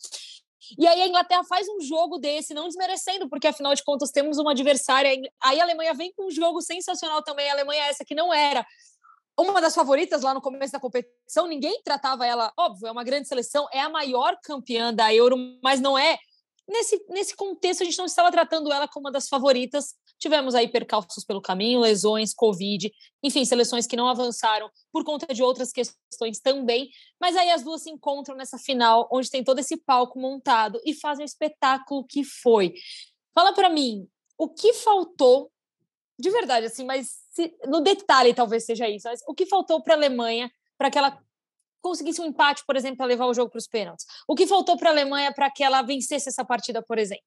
E 0.78 0.86
aí 0.86 1.02
a 1.02 1.06
Inglaterra 1.06 1.44
faz 1.44 1.68
um 1.68 1.80
jogo 1.80 2.18
desse, 2.18 2.54
não 2.54 2.66
desmerecendo, 2.66 3.28
porque 3.28 3.46
afinal 3.46 3.74
de 3.74 3.84
contas 3.84 4.10
temos 4.10 4.38
uma 4.38 4.52
adversária. 4.52 5.10
Aí 5.42 5.60
a 5.60 5.62
Alemanha 5.62 5.92
vem 5.94 6.12
com 6.14 6.26
um 6.26 6.30
jogo 6.30 6.62
sensacional 6.62 7.22
também. 7.22 7.48
A 7.48 7.52
Alemanha 7.52 7.84
é 7.84 7.88
essa 7.88 8.04
que 8.04 8.14
não 8.14 8.32
era 8.32 8.64
uma 9.38 9.60
das 9.60 9.74
favoritas 9.74 10.22
lá 10.22 10.32
no 10.32 10.40
começo 10.40 10.72
da 10.72 10.80
competição, 10.80 11.46
ninguém 11.46 11.80
tratava 11.82 12.26
ela, 12.26 12.52
óbvio, 12.56 12.86
é 12.86 12.92
uma 12.92 13.04
grande 13.04 13.28
seleção, 13.28 13.66
é 13.72 13.80
a 13.80 13.88
maior 13.88 14.36
campeã 14.42 14.92
da 14.94 15.12
Euro, 15.12 15.36
mas 15.62 15.80
não 15.80 15.98
é 15.98 16.18
nesse, 16.68 17.04
nesse 17.08 17.36
contexto, 17.36 17.82
a 17.82 17.84
gente 17.84 17.98
não 17.98 18.06
estava 18.06 18.30
tratando 18.30 18.72
ela 18.72 18.88
como 18.88 19.06
uma 19.06 19.12
das 19.12 19.28
favoritas. 19.28 19.94
Tivemos 20.18 20.54
aí 20.54 20.68
percalços 20.68 21.24
pelo 21.24 21.40
caminho, 21.40 21.80
lesões, 21.80 22.32
Covid, 22.32 22.90
enfim, 23.22 23.44
seleções 23.44 23.86
que 23.86 23.96
não 23.96 24.08
avançaram 24.08 24.70
por 24.92 25.04
conta 25.04 25.32
de 25.34 25.42
outras 25.42 25.70
questões 25.72 26.40
também. 26.40 26.88
Mas 27.20 27.36
aí 27.36 27.50
as 27.50 27.62
duas 27.62 27.82
se 27.82 27.90
encontram 27.90 28.36
nessa 28.36 28.58
final, 28.58 29.08
onde 29.12 29.30
tem 29.30 29.44
todo 29.44 29.58
esse 29.58 29.76
palco 29.76 30.18
montado 30.18 30.80
e 30.84 30.94
fazem 30.94 31.24
o 31.24 31.26
espetáculo 31.26 32.06
que 32.06 32.24
foi. 32.24 32.74
Fala 33.34 33.52
para 33.52 33.68
mim, 33.68 34.08
o 34.38 34.48
que 34.48 34.72
faltou, 34.72 35.50
de 36.18 36.30
verdade, 36.30 36.66
assim, 36.66 36.84
mas 36.84 37.23
se, 37.34 37.52
no 37.66 37.80
detalhe 37.80 38.32
talvez 38.32 38.64
seja 38.64 38.88
isso, 38.88 39.08
mas 39.08 39.20
o 39.26 39.34
que 39.34 39.44
faltou 39.44 39.82
para 39.82 39.94
a 39.94 39.96
Alemanha 39.96 40.48
para 40.78 40.88
que 40.88 40.96
ela 40.96 41.18
conseguisse 41.82 42.20
um 42.20 42.26
empate, 42.26 42.64
por 42.64 42.76
exemplo, 42.76 42.98
para 42.98 43.06
levar 43.06 43.26
o 43.26 43.34
jogo 43.34 43.50
para 43.50 43.58
os 43.58 43.66
pênaltis? 43.66 44.06
O 44.28 44.36
que 44.36 44.46
faltou 44.46 44.78
para 44.78 44.90
a 44.90 44.92
Alemanha 44.92 45.34
para 45.34 45.50
que 45.50 45.64
ela 45.64 45.82
vencesse 45.82 46.28
essa 46.28 46.44
partida, 46.44 46.80
por 46.80 46.96
exemplo? 46.96 47.24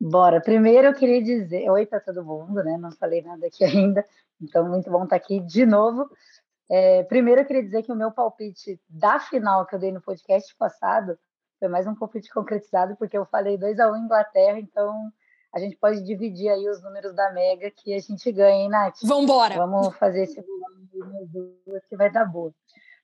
Bora. 0.00 0.40
Primeiro 0.40 0.86
eu 0.86 0.94
queria 0.94 1.20
dizer, 1.20 1.68
oi 1.68 1.84
para 1.86 1.98
todo 1.98 2.24
mundo, 2.24 2.62
né? 2.62 2.76
Não 2.78 2.92
falei 2.92 3.20
nada 3.20 3.48
aqui 3.48 3.64
ainda, 3.66 4.06
então 4.40 4.68
muito 4.68 4.88
bom 4.88 5.02
estar 5.02 5.16
aqui 5.16 5.40
de 5.40 5.66
novo. 5.66 6.08
É, 6.70 7.02
primeiro 7.02 7.40
eu 7.40 7.44
queria 7.44 7.64
dizer 7.64 7.82
que 7.82 7.92
o 7.92 7.96
meu 7.96 8.12
palpite 8.12 8.80
da 8.88 9.18
final 9.18 9.66
que 9.66 9.74
eu 9.74 9.78
dei 9.78 9.90
no 9.90 10.00
podcast 10.00 10.54
passado 10.56 11.18
foi 11.58 11.66
mais 11.66 11.84
um 11.86 11.96
palpite 11.96 12.32
concretizado, 12.32 12.94
porque 12.96 13.18
eu 13.18 13.26
falei 13.26 13.58
2 13.58 13.80
a 13.80 13.90
1 13.90 13.92
um 13.92 13.96
Inglaterra, 14.04 14.60
então 14.60 15.12
a 15.54 15.58
gente 15.60 15.76
pode 15.76 16.02
dividir 16.02 16.48
aí 16.48 16.68
os 16.68 16.82
números 16.82 17.14
da 17.14 17.32
Mega 17.32 17.70
que 17.70 17.94
a 17.94 17.98
gente 18.00 18.30
ganha, 18.32 18.64
hein, 18.64 18.68
Nath? 18.68 18.96
Vambora! 19.04 19.54
Vamos 19.54 19.96
fazer 19.96 20.24
esse 20.24 20.42
que 21.88 21.96
vai 21.96 22.10
dar 22.10 22.24
boa. 22.24 22.52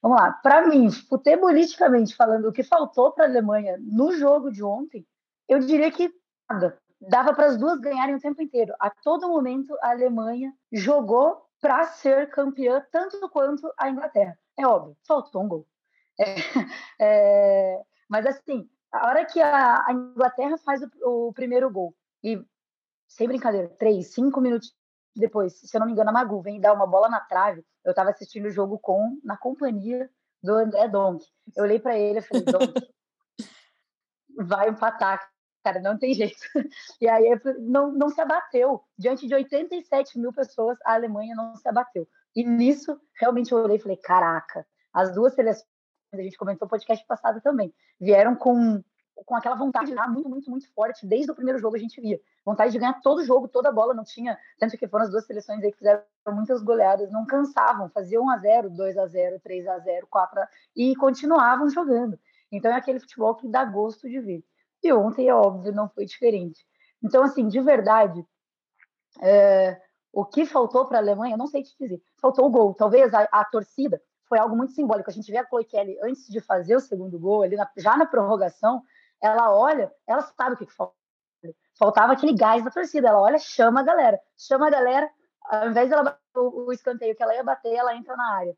Vamos 0.03 0.21
lá. 0.21 0.33
Para 0.33 0.67
mim, 0.67 0.91
futebolisticamente 0.91 2.17
falando, 2.17 2.49
o 2.49 2.53
que 2.53 2.65
faltou 2.65 3.13
para 3.13 3.25
a 3.25 3.29
Alemanha 3.29 3.77
no 3.81 4.13
jogo 4.13 4.51
de 4.51 4.65
ontem, 4.65 5.07
eu 5.49 5.61
diria 5.61 5.91
que 5.93 6.13
nada. 6.51 6.77
Dava 7.01 7.33
para 7.33 7.47
as 7.47 7.57
duas 7.57 7.79
ganharem 7.79 8.17
o 8.17 8.21
tempo 8.21 8.43
inteiro. 8.43 8.75
A 8.81 8.91
todo 8.91 9.29
momento, 9.29 9.75
a 9.81 9.91
Alemanha 9.91 10.53
jogou 10.73 11.41
para 11.61 11.85
ser 11.85 12.31
campeã, 12.31 12.85
tanto 12.91 13.29
quanto 13.31 13.73
a 13.79 13.89
Inglaterra. 13.89 14.37
É 14.59 14.67
óbvio, 14.67 14.97
faltou 15.07 15.43
um 15.43 15.49
gol. 15.49 15.67
É, 16.19 16.35
é, 17.01 17.83
mas, 18.09 18.27
assim, 18.27 18.69
a 18.93 19.07
hora 19.07 19.25
que 19.25 19.41
a, 19.41 19.87
a 19.87 19.93
Inglaterra 19.93 20.59
faz 20.59 20.83
o, 20.83 21.29
o, 21.29 21.33
primeiro 21.33 21.71
gol, 21.71 21.95
e 22.23 22.43
sem 23.09 23.27
brincadeira, 23.27 23.69
três, 23.69 24.13
cinco 24.13 24.41
minutos 24.41 24.75
depois, 25.15 25.59
se 25.59 25.77
eu 25.77 25.81
não 25.81 25.87
me 25.87 25.93
engano, 25.93 26.11
a 26.11 26.13
Magu 26.13 26.41
vem 26.41 26.61
dar 26.61 26.73
uma 26.73 26.87
bola 26.87 27.09
na 27.09 27.21
trave. 27.21 27.65
Eu 27.85 27.91
estava 27.91 28.11
assistindo 28.11 28.47
o 28.47 28.51
jogo 28.51 28.79
com 28.79 29.19
na 29.25 29.37
companhia 29.37 30.09
do 30.43 30.55
André 30.55 30.89
Donk. 30.89 31.25
Eu 31.57 31.65
olhei 31.65 31.79
para 31.79 31.99
ele 31.99 32.21
e 32.21 32.23
falei, 32.23 32.45
Donk, 32.45 32.73
vai 34.39 34.69
empatar, 34.69 35.21
cara, 35.65 35.81
não 35.81 35.99
tem 35.99 36.15
jeito. 36.15 36.41
E 37.01 37.09
aí 37.09 37.39
não, 37.59 37.93
não 37.93 38.09
se 38.09 38.21
abateu. 38.21 38.83
Diante 38.97 39.27
de 39.27 39.35
87 39.35 40.19
mil 40.19 40.33
pessoas, 40.33 40.79
a 40.85 40.95
Alemanha 40.95 41.35
não 41.35 41.55
se 41.57 41.69
abateu. 41.69 42.07
E 42.35 42.45
nisso, 42.45 42.99
realmente, 43.19 43.53
eu 43.53 43.59
olhei 43.59 43.77
e 43.77 43.81
falei, 43.81 43.97
caraca, 43.97 44.67
as 44.93 45.13
duas 45.13 45.35
seleções, 45.35 45.67
a 46.13 46.23
gente 46.23 46.37
comentou 46.37 46.67
no 46.67 46.71
podcast 46.71 47.05
passado 47.07 47.41
também, 47.41 47.75
vieram 48.01 48.35
com 48.37 48.83
com 49.25 49.35
aquela 49.35 49.55
vontade 49.55 49.87
de 49.87 49.95
ganhar 49.95 50.09
muito, 50.09 50.29
muito, 50.29 50.51
muito 50.51 50.73
forte. 50.73 51.07
Desde 51.07 51.31
o 51.31 51.35
primeiro 51.35 51.59
jogo 51.59 51.77
a 51.77 51.79
gente 51.79 52.01
via. 52.01 52.21
Vontade 52.45 52.73
de 52.73 52.79
ganhar 52.79 53.01
todo 53.01 53.25
jogo, 53.25 53.49
toda 53.49 53.69
a 53.69 53.73
bola. 53.73 53.95
Não 53.95 54.05
tinha. 54.05 54.39
Tanto 54.59 54.77
que 54.77 54.89
foram 54.89 55.05
as 55.05 55.11
duas 55.11 55.27
seleções 55.27 55.63
aí 55.63 55.71
que 55.71 55.79
fizeram 55.79 56.03
muitas 56.29 56.63
goleadas, 56.63 57.11
não 57.11 57.27
cansavam. 57.27 57.89
Faziam 57.91 58.27
1x0, 58.27 58.71
2x0, 58.71 59.41
3x0, 59.41 60.03
4 60.09 60.43
e 60.77 60.97
continuavam 60.97 61.69
jogando. 61.69 62.19
Então 62.53 62.71
é 62.71 62.75
aquele 62.75 63.01
futebol 63.01 63.35
que 63.35 63.49
dá 63.49 63.65
gosto 63.65 64.09
de 64.09 64.21
ver. 64.21 64.45
E 64.83 64.93
ontem, 64.93 65.29
é 65.29 65.35
óbvio, 65.35 65.73
não 65.73 65.89
foi 65.89 66.07
diferente. 66.07 66.67
Então, 67.03 67.23
assim, 67.23 67.49
de 67.49 67.61
verdade, 67.61 68.25
é, 69.21 69.81
o 70.13 70.25
que 70.25 70.45
faltou 70.45 70.87
para 70.87 70.99
a 70.99 71.01
Alemanha, 71.01 71.37
não 71.37 71.47
sei 71.47 71.63
te 71.63 71.77
dizer. 71.79 72.03
Faltou 72.21 72.47
o 72.47 72.51
gol. 72.51 72.75
Talvez 72.75 73.13
a, 73.15 73.29
a 73.31 73.45
torcida 73.45 74.01
foi 74.29 74.39
algo 74.39 74.57
muito 74.57 74.73
simbólico. 74.73 75.11
A 75.11 75.13
gente 75.13 75.31
vê 75.31 75.39
a 75.39 75.47
Chloe 75.47 75.65
Kelly 75.65 75.99
antes 76.03 76.27
de 76.29 76.41
fazer 76.41 76.77
o 76.77 76.81
segundo 76.81 77.19
gol, 77.19 77.43
ali 77.43 77.57
na, 77.57 77.69
já 77.77 77.97
na 77.97 78.07
prorrogação, 78.07 78.83
ela 79.23 79.55
olha, 79.55 79.93
ela 80.07 80.23
sabe 80.23 80.55
o 80.55 80.59
que, 80.59 80.67
falta. 80.67 80.95
Faltava 81.79 82.13
aquele 82.13 82.35
gás 82.35 82.63
da 82.63 82.71
torcida. 82.71 83.09
Ela 83.09 83.21
olha, 83.21 83.39
chama 83.39 83.81
a 83.81 83.83
galera. 83.83 84.21
Chama 84.37 84.67
a 84.67 84.71
galera, 84.71 85.11
ao 85.45 85.71
invés 85.71 85.89
dela 85.89 86.03
bater 86.03 86.21
o, 86.37 86.73
escanteio 86.73 87.17
que 87.17 87.23
ela 87.23 87.35
ia 87.35 87.43
bater, 87.43 87.75
ela 87.75 87.95
entra 87.95 88.17
na 88.17 88.37
área. 88.37 88.57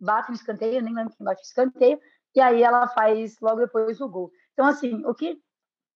Bate 0.00 0.30
no 0.30 0.36
escanteio, 0.36 0.82
nem 0.82 0.94
lembro 0.94 1.14
quem 1.14 1.24
bate 1.24 1.42
o 1.42 1.44
escanteio, 1.44 2.00
e 2.34 2.40
aí 2.40 2.62
ela 2.62 2.88
faz 2.88 3.38
logo 3.40 3.60
depois 3.60 4.00
o 4.00 4.08
gol. 4.08 4.30
Então, 4.52 4.66
assim, 4.66 5.04
o 5.04 5.14
que 5.14 5.40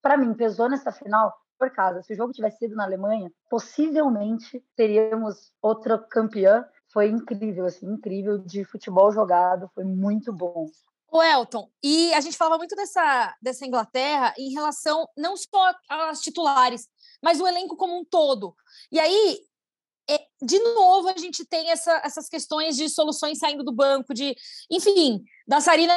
para 0.02 0.16
mim 0.16 0.34
pesou 0.34 0.68
nessa 0.68 0.92
final, 0.92 1.34
por 1.58 1.70
casa, 1.70 2.02
se 2.02 2.12
o 2.12 2.16
jogo 2.16 2.32
tivesse 2.32 2.58
sido 2.58 2.74
na 2.74 2.84
Alemanha, 2.84 3.32
possivelmente 3.48 4.62
teríamos 4.76 5.52
outra 5.62 5.98
campeã. 5.98 6.66
Foi 6.92 7.08
incrível, 7.08 7.64
assim, 7.64 7.86
incrível 7.86 8.38
de 8.38 8.64
futebol 8.64 9.10
jogado, 9.10 9.70
foi 9.74 9.84
muito 9.84 10.32
bom. 10.32 10.66
O 11.14 11.22
Elton, 11.22 11.70
e 11.80 12.12
a 12.12 12.20
gente 12.20 12.36
falava 12.36 12.58
muito 12.58 12.74
dessa, 12.74 13.36
dessa 13.40 13.64
Inglaterra 13.64 14.34
em 14.36 14.52
relação 14.52 15.08
não 15.16 15.36
só 15.36 15.72
às 15.88 16.20
titulares, 16.20 16.88
mas 17.22 17.40
o 17.40 17.46
elenco 17.46 17.76
como 17.76 17.96
um 17.96 18.04
todo. 18.04 18.52
E 18.90 18.98
aí, 18.98 19.38
é, 20.10 20.18
de 20.42 20.58
novo, 20.58 21.08
a 21.08 21.16
gente 21.16 21.44
tem 21.44 21.70
essa, 21.70 22.02
essas 22.04 22.28
questões 22.28 22.76
de 22.76 22.88
soluções 22.88 23.38
saindo 23.38 23.62
do 23.62 23.70
banco, 23.70 24.12
de, 24.12 24.34
enfim, 24.68 25.22
da 25.46 25.60
Sarina, 25.60 25.94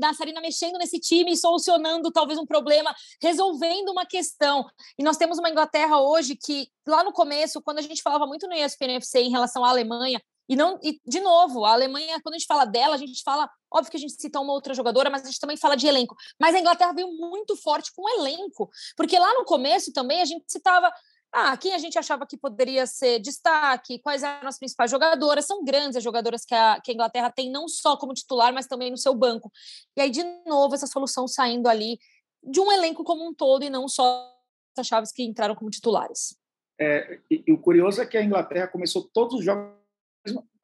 da 0.00 0.14
Sarina 0.14 0.40
mexendo 0.40 0.78
nesse 0.78 0.98
time 0.98 1.36
solucionando 1.36 2.10
talvez 2.10 2.38
um 2.38 2.46
problema, 2.46 2.94
resolvendo 3.20 3.90
uma 3.90 4.06
questão. 4.06 4.64
E 4.98 5.04
nós 5.04 5.18
temos 5.18 5.38
uma 5.38 5.50
Inglaterra 5.50 6.00
hoje 6.00 6.36
que, 6.36 6.68
lá 6.88 7.04
no 7.04 7.12
começo, 7.12 7.60
quando 7.60 7.80
a 7.80 7.82
gente 7.82 8.00
falava 8.00 8.26
muito 8.26 8.48
no 8.48 8.54
ESPN 8.54 8.96
FC 8.96 9.20
em 9.20 9.30
relação 9.30 9.62
à 9.62 9.68
Alemanha, 9.68 10.22
e 10.48 10.56
não, 10.56 10.78
e 10.82 11.00
de 11.06 11.20
novo, 11.20 11.64
a 11.64 11.72
Alemanha, 11.72 12.20
quando 12.22 12.34
a 12.34 12.38
gente 12.38 12.46
fala 12.46 12.64
dela, 12.64 12.94
a 12.94 12.98
gente 12.98 13.22
fala, 13.22 13.48
óbvio 13.72 13.90
que 13.90 13.96
a 13.96 14.00
gente 14.00 14.20
cita 14.20 14.40
uma 14.40 14.52
outra 14.52 14.74
jogadora, 14.74 15.08
mas 15.08 15.22
a 15.22 15.26
gente 15.26 15.40
também 15.40 15.56
fala 15.56 15.76
de 15.76 15.86
elenco. 15.86 16.14
Mas 16.38 16.54
a 16.54 16.60
Inglaterra 16.60 16.92
veio 16.92 17.10
muito 17.12 17.56
forte 17.56 17.90
com 17.94 18.02
o 18.02 18.20
elenco, 18.20 18.70
porque 18.96 19.18
lá 19.18 19.32
no 19.34 19.44
começo 19.44 19.92
também 19.92 20.20
a 20.20 20.24
gente 20.24 20.44
citava 20.48 20.92
ah, 21.32 21.56
quem 21.56 21.74
a 21.74 21.78
gente 21.78 21.98
achava 21.98 22.24
que 22.24 22.36
poderia 22.36 22.86
ser 22.86 23.18
destaque, 23.18 23.98
quais 23.98 24.22
eram 24.22 24.46
as 24.46 24.56
principais 24.56 24.88
jogadoras, 24.88 25.44
são 25.44 25.64
grandes 25.64 25.96
as 25.96 26.04
jogadoras 26.04 26.44
que 26.44 26.54
a, 26.54 26.80
que 26.80 26.92
a 26.92 26.94
Inglaterra 26.94 27.28
tem, 27.28 27.50
não 27.50 27.66
só 27.66 27.96
como 27.96 28.14
titular, 28.14 28.52
mas 28.54 28.68
também 28.68 28.88
no 28.88 28.96
seu 28.96 29.12
banco. 29.14 29.50
E 29.96 30.00
aí, 30.00 30.10
de 30.10 30.22
novo, 30.46 30.76
essa 30.76 30.86
solução 30.86 31.26
saindo 31.26 31.68
ali 31.68 31.98
de 32.40 32.60
um 32.60 32.70
elenco 32.70 33.02
como 33.02 33.26
um 33.26 33.34
todo 33.34 33.64
e 33.64 33.70
não 33.70 33.88
só 33.88 34.32
as 34.78 34.86
chaves 34.86 35.10
que 35.10 35.24
entraram 35.24 35.56
como 35.56 35.70
titulares. 35.70 36.36
É, 36.78 37.18
e, 37.28 37.42
e, 37.48 37.52
o 37.52 37.58
curioso 37.58 38.00
é 38.00 38.06
que 38.06 38.16
a 38.16 38.22
Inglaterra 38.22 38.68
começou 38.68 39.08
todos 39.12 39.38
os 39.38 39.44
jogos 39.44 39.83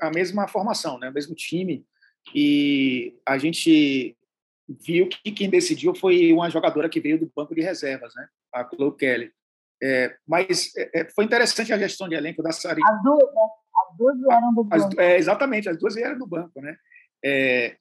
a 0.01 0.11
mesma 0.11 0.49
formação, 0.49 0.99
né, 0.99 1.11
o 1.11 1.13
mesmo 1.13 1.35
time, 1.35 1.85
e 2.35 3.19
a 3.27 3.39
gente 3.39 4.17
viu 4.69 5.09
que 5.09 5.33
quem 5.33 5.51
decidiu 5.51 5.95
foi 5.95 6.33
uma 6.33 6.51
jogadora 6.51 6.89
que 6.89 7.01
veio 7.01 7.19
do 7.19 7.31
banco 7.35 7.55
de 7.55 7.61
reservas, 7.61 8.15
né, 8.15 8.29
a 8.55 8.69
Chloe 8.69 8.97
Kelly. 8.97 9.33
É, 9.83 10.15
mas 10.27 10.77
é, 10.77 11.01
é 11.01 11.11
foi 11.11 11.25
interessante 11.25 11.73
a 11.73 11.79
gestão 11.79 12.09
de 12.09 12.15
elenco 12.15 12.43
da 12.43 12.53
Sarina. 12.53 12.87
As 12.87 13.03
duas, 13.03 13.35
né? 13.35 13.43
As 13.89 13.97
duas 13.97 14.21
vieram 14.21 14.55
do 14.55 14.65
banco. 14.65 14.87
As, 14.87 14.99
é, 14.99 15.17
exatamente, 15.17 15.69
as 15.71 15.79
duas 15.79 15.95
vieram 15.95 16.19
do 16.19 16.27
banco, 16.27 16.61
né? 16.61 16.77
É, 17.25 17.77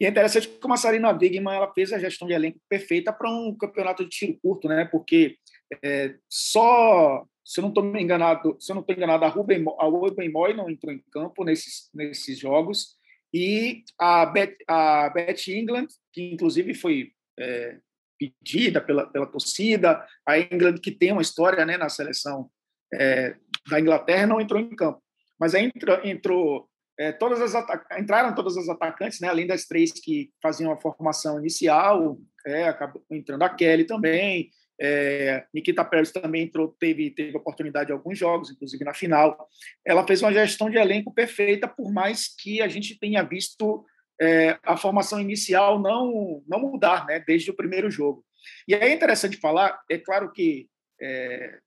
e 0.00 0.06
é 0.06 0.08
interessante 0.08 0.48
como 0.48 0.72
a 0.72 0.76
Sarina 0.76 1.12
Wigman 1.12 1.54
ela 1.54 1.72
fez 1.72 1.92
a 1.92 1.98
gestão 1.98 2.26
de 2.26 2.34
elenco 2.34 2.58
perfeita 2.68 3.12
para 3.12 3.30
um 3.30 3.54
campeonato 3.54 4.04
de 4.04 4.10
tiro 4.10 4.38
curto, 4.40 4.68
né? 4.68 4.84
Porque 4.86 5.36
é, 5.82 6.14
só, 6.28 7.26
se 7.50 7.58
eu 7.58 7.62
não 7.62 7.70
estou 7.70 7.84
enganado, 7.96 8.56
se 8.60 8.70
eu 8.70 8.74
não 8.76 8.80
estou 8.80 8.94
enganado, 8.94 9.24
a 9.24 9.28
Ruben, 9.28 9.64
a 9.80 9.84
Ruben 9.86 10.30
Moy 10.30 10.54
não 10.54 10.70
entrou 10.70 10.94
em 10.94 11.02
campo 11.10 11.42
nesses 11.42 11.90
nesses 11.92 12.38
jogos. 12.38 12.96
E 13.34 13.82
a 13.98 14.24
Beth, 14.24 14.54
a 14.68 15.10
Beth 15.10 15.48
England, 15.48 15.88
que 16.12 16.32
inclusive 16.32 16.74
foi 16.74 17.10
é, 17.36 17.78
pedida 18.16 18.80
pela, 18.80 19.04
pela 19.04 19.26
torcida, 19.26 20.06
a 20.24 20.38
England 20.38 20.76
que 20.76 20.92
tem 20.92 21.10
uma 21.10 21.22
história, 21.22 21.66
né, 21.66 21.76
na 21.76 21.88
seleção 21.88 22.48
é, 22.94 23.34
da 23.68 23.80
Inglaterra, 23.80 24.28
não 24.28 24.40
entrou 24.40 24.60
em 24.60 24.76
campo, 24.76 25.02
mas 25.36 25.52
aí 25.52 25.64
entrou, 25.64 26.00
entrou 26.04 26.70
é, 26.96 27.10
todas 27.10 27.40
as 27.40 27.52
entraram 27.98 28.32
todas 28.32 28.56
as 28.56 28.68
atacantes, 28.68 29.18
né, 29.18 29.26
além 29.26 29.48
das 29.48 29.64
três 29.64 29.90
que 29.90 30.30
faziam 30.40 30.70
a 30.70 30.80
formação 30.80 31.40
inicial, 31.40 32.16
é, 32.46 32.68
acabou 32.68 33.04
entrando 33.10 33.42
a 33.42 33.48
Kelly 33.48 33.86
também, 33.86 34.50
é, 34.80 35.44
Nikita 35.52 35.84
Pérez 35.84 36.10
também 36.10 36.44
entrou, 36.44 36.74
teve, 36.80 37.10
teve 37.10 37.36
oportunidade 37.36 37.90
em 37.90 37.92
alguns 37.92 38.18
jogos, 38.18 38.50
inclusive 38.50 38.82
na 38.82 38.94
final. 38.94 39.46
Ela 39.84 40.06
fez 40.06 40.22
uma 40.22 40.32
gestão 40.32 40.70
de 40.70 40.78
elenco 40.78 41.12
perfeita, 41.12 41.68
por 41.68 41.92
mais 41.92 42.34
que 42.34 42.62
a 42.62 42.68
gente 42.68 42.98
tenha 42.98 43.22
visto 43.22 43.84
é, 44.20 44.58
a 44.62 44.76
formação 44.78 45.20
inicial 45.20 45.78
não, 45.78 46.42
não 46.48 46.60
mudar 46.60 47.04
né, 47.06 47.22
desde 47.26 47.50
o 47.50 47.56
primeiro 47.56 47.90
jogo. 47.90 48.24
E 48.66 48.74
é 48.74 48.90
interessante 48.92 49.36
falar, 49.36 49.78
é 49.90 49.98
claro 49.98 50.32
que 50.32 50.66
é, 50.98 51.58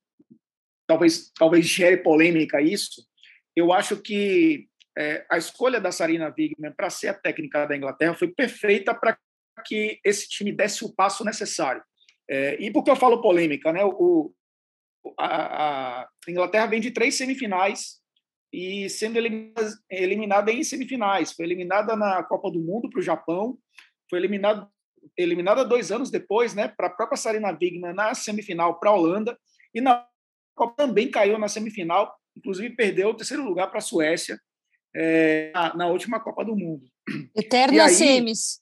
talvez, 0.87 1.31
talvez 1.37 1.67
gere 1.67 1.97
polêmica 1.97 2.59
isso, 2.59 3.05
eu 3.55 3.71
acho 3.71 3.97
que 3.97 4.67
é, 4.97 5.23
a 5.29 5.37
escolha 5.37 5.79
da 5.79 5.91
Sarina 5.91 6.33
Wigman 6.35 6.71
para 6.71 6.89
ser 6.89 7.09
a 7.09 7.13
técnica 7.13 7.67
da 7.67 7.77
Inglaterra 7.77 8.15
foi 8.15 8.27
perfeita 8.27 8.93
para 8.93 9.17
que 9.65 9.99
esse 10.03 10.27
time 10.27 10.51
desse 10.51 10.83
o 10.83 10.91
passo 10.91 11.23
necessário. 11.23 11.83
É, 12.29 12.61
e 12.61 12.71
por 12.71 12.83
que 12.83 12.91
eu 12.91 12.95
falo 12.95 13.21
polêmica? 13.21 13.71
Né? 13.71 13.83
O, 13.83 14.33
a, 15.17 16.01
a, 16.01 16.09
Inglaterra 16.27 16.67
vem 16.67 16.79
de 16.79 16.91
três 16.91 17.15
semifinais 17.15 18.01
e 18.51 18.89
sendo 18.89 19.17
eliminada, 19.17 19.77
eliminada 19.89 20.51
em 20.51 20.63
semifinais. 20.63 21.33
Foi 21.33 21.45
eliminada 21.45 21.95
na 21.95 22.23
Copa 22.23 22.51
do 22.51 22.59
Mundo 22.59 22.89
para 22.89 22.99
o 22.99 23.03
Japão, 23.03 23.57
foi 24.09 24.19
eliminada, 24.19 24.67
eliminada 25.17 25.65
dois 25.65 25.91
anos 25.91 26.09
depois 26.09 26.53
né, 26.53 26.67
para 26.67 26.87
a 26.87 26.91
própria 26.91 27.17
Sarina 27.17 27.51
Wigman 27.51 27.93
na 27.93 28.13
semifinal 28.13 28.79
para 28.79 28.91
a 28.91 28.93
Holanda, 28.93 29.37
e 29.73 29.81
na 29.81 30.07
Copa 30.55 30.75
também 30.75 31.09
caiu 31.09 31.37
na 31.39 31.47
semifinal, 31.47 32.15
inclusive 32.37 32.75
perdeu 32.75 33.09
o 33.09 33.15
terceiro 33.15 33.43
lugar 33.43 33.67
para 33.69 33.79
a 33.79 33.81
Suécia 33.81 34.39
é, 34.95 35.51
na, 35.53 35.75
na, 35.75 35.87
última 35.87 36.19
Copa 36.19 36.45
do 36.45 36.55
Mundo. 36.55 36.85
Eternas 37.35 37.93
semis. 37.93 38.61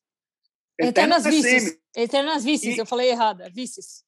Eternas, 0.80 1.26
eternas 1.26 1.26
vices. 1.26 1.81
Eternas 1.96 2.44
vices, 2.44 2.76
e, 2.76 2.80
eu 2.80 2.86
falei 2.86 3.10
errada, 3.10 3.50
vices. 3.50 4.04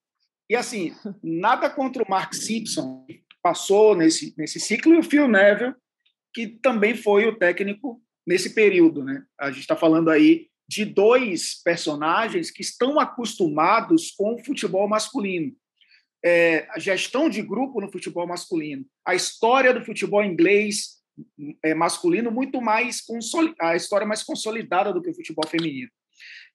E 0.49 0.55
assim, 0.55 0.93
nada 1.21 1.69
contra 1.69 2.03
o 2.03 2.09
Mark 2.09 2.33
Simpson, 2.33 3.05
que 3.07 3.23
passou 3.41 3.95
nesse, 3.95 4.33
nesse 4.37 4.59
ciclo, 4.59 4.93
e 4.93 4.99
o 4.99 5.03
Phil 5.03 5.27
Neville, 5.27 5.75
que 6.33 6.47
também 6.47 6.95
foi 6.95 7.25
o 7.27 7.37
técnico 7.37 8.01
nesse 8.25 8.53
período. 8.53 9.03
Né? 9.03 9.23
A 9.39 9.51
gente 9.51 9.61
está 9.61 9.75
falando 9.75 10.09
aí 10.09 10.47
de 10.67 10.85
dois 10.85 11.61
personagens 11.63 12.49
que 12.49 12.61
estão 12.61 12.99
acostumados 12.99 14.11
com 14.11 14.35
o 14.35 14.43
futebol 14.43 14.87
masculino. 14.87 15.53
É, 16.25 16.67
a 16.69 16.79
gestão 16.79 17.29
de 17.29 17.41
grupo 17.41 17.81
no 17.81 17.91
futebol 17.91 18.25
masculino, 18.25 18.85
a 19.05 19.13
história 19.13 19.73
do 19.73 19.83
futebol 19.83 20.23
inglês 20.23 21.03
é, 21.61 21.73
masculino 21.73 22.31
muito 22.31 22.61
mais 22.61 23.03
a 23.59 23.75
história 23.75 24.07
mais 24.07 24.23
consolidada 24.23 24.93
do 24.93 25.01
que 25.01 25.09
o 25.09 25.13
futebol 25.13 25.45
feminino. 25.45 25.89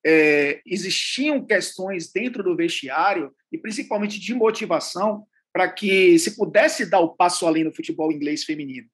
É, 0.05 0.61
existiam 0.64 1.44
questões 1.44 2.12
dentro 2.12 2.42
do 2.42 2.57
vestiário 2.57 3.35
e 3.51 3.59
principalmente 3.59 4.18
de 4.18 4.35
motivação 4.35 5.27
para 5.53 5.71
que 5.71 6.18
se 6.18 6.37
pudesse 6.37 6.88
dar 6.88 7.01
o 7.01 7.16
passo 7.16 7.47
além 7.47 7.64
no 7.64 7.75
futebol 7.75 8.12
inglês 8.12 8.44
feminino. 8.44 8.88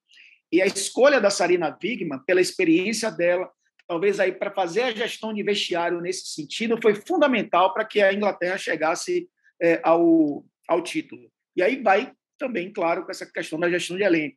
E 0.50 0.62
a 0.62 0.66
escolha 0.66 1.20
da 1.20 1.30
Sarina 1.30 1.76
Wigman, 1.82 2.20
pela 2.26 2.40
experiência 2.40 3.10
dela, 3.10 3.50
talvez 3.86 4.18
aí 4.18 4.32
para 4.32 4.50
fazer 4.50 4.82
a 4.82 4.92
gestão 4.92 5.34
de 5.34 5.42
vestiário 5.42 6.00
nesse 6.00 6.28
sentido, 6.28 6.78
foi 6.80 6.94
fundamental 6.94 7.74
para 7.74 7.84
que 7.84 8.00
a 8.00 8.12
Inglaterra 8.12 8.56
chegasse 8.56 9.28
é, 9.60 9.80
ao, 9.82 10.44
ao 10.68 10.82
título. 10.82 11.30
E 11.56 11.62
aí 11.62 11.82
vai 11.82 12.12
também, 12.38 12.72
claro, 12.72 13.04
com 13.04 13.10
essa 13.10 13.26
questão 13.26 13.58
da 13.58 13.68
gestão 13.68 13.96
de 13.96 14.02
elenco 14.02 14.36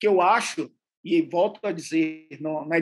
que 0.00 0.06
eu 0.06 0.20
acho, 0.20 0.70
e 1.04 1.22
volto 1.22 1.64
a 1.64 1.72
dizer, 1.72 2.28
não, 2.40 2.64
não, 2.64 2.74
é, 2.74 2.80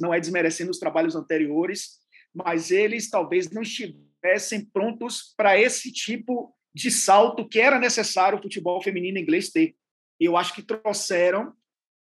não 0.00 0.14
é 0.14 0.20
desmerecendo 0.20 0.70
os 0.70 0.78
trabalhos 0.78 1.16
anteriores, 1.16 1.98
mas 2.34 2.70
eles 2.70 3.10
talvez 3.10 3.50
não 3.50 3.62
estivessem 3.62 4.64
prontos 4.64 5.34
para 5.36 5.58
esse 5.58 5.92
tipo 5.92 6.54
de 6.74 6.90
salto 6.90 7.48
que 7.48 7.60
era 7.60 7.78
necessário 7.78 8.38
o 8.38 8.42
futebol 8.42 8.82
feminino 8.82 9.18
inglês 9.18 9.50
ter. 9.50 9.74
Eu 10.18 10.36
acho 10.36 10.54
que 10.54 10.62
trouxeram 10.62 11.52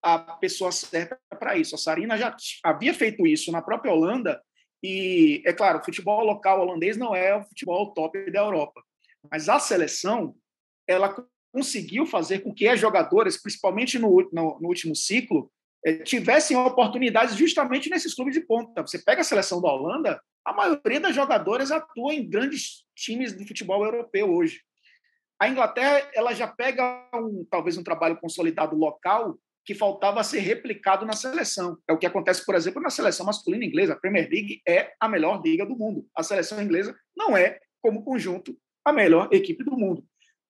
a 0.03 0.19
pessoa 0.19 0.73
certa 0.73 1.19
para 1.38 1.57
isso. 1.57 1.75
A 1.75 1.79
Sarina 1.79 2.16
já 2.16 2.35
havia 2.62 2.95
feito 2.95 3.27
isso 3.27 3.51
na 3.51 3.61
própria 3.61 3.93
Holanda, 3.93 4.40
e, 4.83 5.43
é 5.45 5.53
claro, 5.53 5.79
o 5.79 5.85
futebol 5.85 6.25
local 6.25 6.61
holandês 6.61 6.97
não 6.97 7.14
é 7.14 7.37
o 7.37 7.45
futebol 7.45 7.93
top 7.93 8.31
da 8.31 8.40
Europa, 8.40 8.83
mas 9.31 9.49
a 9.49 9.59
seleção 9.59 10.35
ela 10.87 11.14
conseguiu 11.53 12.07
fazer 12.07 12.40
com 12.40 12.55
que 12.55 12.66
as 12.66 12.81
jogadoras, 12.81 13.37
principalmente 13.37 13.99
no, 13.99 14.29
no, 14.33 14.59
no 14.61 14.69
último 14.69 14.97
ciclo, 14.97 15.53
tivessem 16.05 16.57
oportunidades 16.57 17.37
justamente 17.37 17.88
nesses 17.88 18.14
clubes 18.14 18.35
de 18.35 18.40
ponta. 18.40 18.83
Você 18.83 18.99
pega 18.99 19.23
a 19.23 19.25
seleção 19.25 19.61
da 19.61 19.73
Holanda, 19.73 20.21
a 20.45 20.53
maioria 20.53 21.01
das 21.01 21.14
jogadoras 21.14 21.71
atua 21.71 22.14
em 22.14 22.29
grandes 22.29 22.85
times 22.95 23.37
de 23.37 23.47
futebol 23.47 23.85
europeu 23.85 24.33
hoje. 24.33 24.61
A 25.40 25.49
Inglaterra 25.49 26.07
ela 26.14 26.35
já 26.35 26.47
pega 26.47 27.09
um, 27.14 27.47
talvez 27.51 27.79
um 27.79 27.83
trabalho 27.83 28.19
consolidado 28.19 28.77
local 28.77 29.38
que 29.64 29.75
faltava 29.75 30.25
ser 30.25 30.40
replicado 30.40 31.07
na 31.07 31.14
seleção. 31.14 31.79
É 31.88 31.93
o 31.93 31.99
que 31.99 32.07
acontece, 32.07 32.45
por 32.45 32.55
exemplo, 32.55 32.83
na 32.83 32.90
seleção 32.90 33.25
masculina 33.25 33.64
inglesa. 33.64 33.93
A 33.93 33.97
Premier 33.97 34.29
League 34.29 34.61
é 34.66 34.93
a 34.99 35.09
melhor 35.09 35.40
liga 35.43 35.64
do 35.64 35.77
mundo. 35.77 36.07
A 36.14 36.23
seleção 36.23 36.62
inglesa 36.62 36.95
não 37.16 37.37
é, 37.37 37.59
como 37.81 38.05
conjunto, 38.05 38.57
a 38.85 38.93
melhor 38.93 39.29
equipe 39.33 39.64
do 39.64 39.77
mundo. 39.77 40.05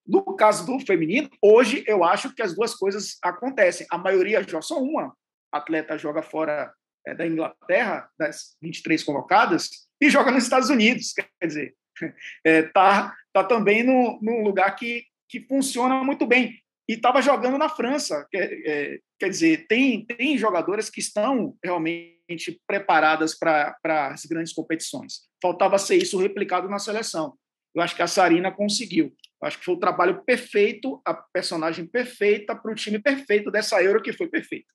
No 0.06 0.24
caso 0.34 0.66
do 0.66 0.80
feminino, 0.80 1.28
hoje 1.40 1.84
eu 1.86 2.02
acho 2.02 2.34
que 2.34 2.42
as 2.42 2.54
duas 2.54 2.74
coisas 2.74 3.18
acontecem. 3.22 3.86
A 3.90 3.98
maioria 3.98 4.42
joga 4.42 4.62
só 4.62 4.80
uma 4.80 5.14
atleta 5.52 5.98
joga 5.98 6.22
fora 6.22 6.72
é, 7.06 7.14
da 7.14 7.26
Inglaterra, 7.26 8.08
das 8.18 8.56
23 8.62 9.02
colocadas, 9.02 9.70
e 10.00 10.10
joga 10.10 10.30
nos 10.30 10.44
Estados 10.44 10.70
Unidos. 10.70 11.12
Quer 11.12 11.46
dizer, 11.46 11.74
está 12.44 13.14
é, 13.16 13.32
tá, 13.32 13.44
também 13.44 13.82
no, 13.82 14.18
num 14.22 14.42
lugar 14.42 14.74
que, 14.76 15.04
que 15.28 15.40
funciona 15.46 16.02
muito 16.02 16.26
bem. 16.26 16.58
E 16.88 16.94
estava 16.94 17.22
jogando 17.22 17.56
na 17.56 17.68
França. 17.68 18.26
Quer, 18.30 18.52
é, 18.66 18.98
quer 19.18 19.28
dizer, 19.28 19.66
tem, 19.68 20.04
tem 20.04 20.36
jogadoras 20.36 20.90
que 20.90 21.00
estão 21.00 21.56
realmente 21.62 22.60
preparadas 22.66 23.38
para 23.38 23.76
as 24.12 24.24
grandes 24.24 24.52
competições. 24.52 25.28
Faltava 25.40 25.78
ser 25.78 25.96
isso 25.96 26.18
replicado 26.18 26.68
na 26.68 26.78
seleção. 26.78 27.36
Eu 27.74 27.82
acho 27.82 27.94
que 27.94 28.02
a 28.02 28.06
Sarina 28.06 28.50
conseguiu. 28.50 29.14
Eu 29.40 29.48
acho 29.48 29.58
que 29.58 29.64
foi 29.64 29.74
o 29.74 29.80
trabalho 29.80 30.22
perfeito, 30.24 31.00
a 31.04 31.14
personagem 31.14 31.86
perfeita 31.86 32.54
para 32.54 32.72
o 32.72 32.74
time 32.74 32.98
perfeito 32.98 33.50
dessa 33.50 33.82
Euro 33.82 34.02
que 34.02 34.12
foi 34.12 34.28
perfeita. 34.28 34.66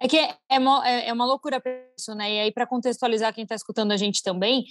É 0.00 0.08
que 0.08 0.18
é, 0.18 0.36
é, 0.48 0.58
uma, 0.58 0.88
é, 0.88 1.08
é 1.08 1.12
uma 1.12 1.24
loucura 1.24 1.62
isso, 1.98 2.14
né? 2.14 2.34
E 2.34 2.40
aí, 2.40 2.52
para 2.52 2.66
contextualizar 2.66 3.34
quem 3.34 3.44
está 3.44 3.54
escutando 3.54 3.92
a 3.92 3.96
gente 3.96 4.22
também, 4.22 4.64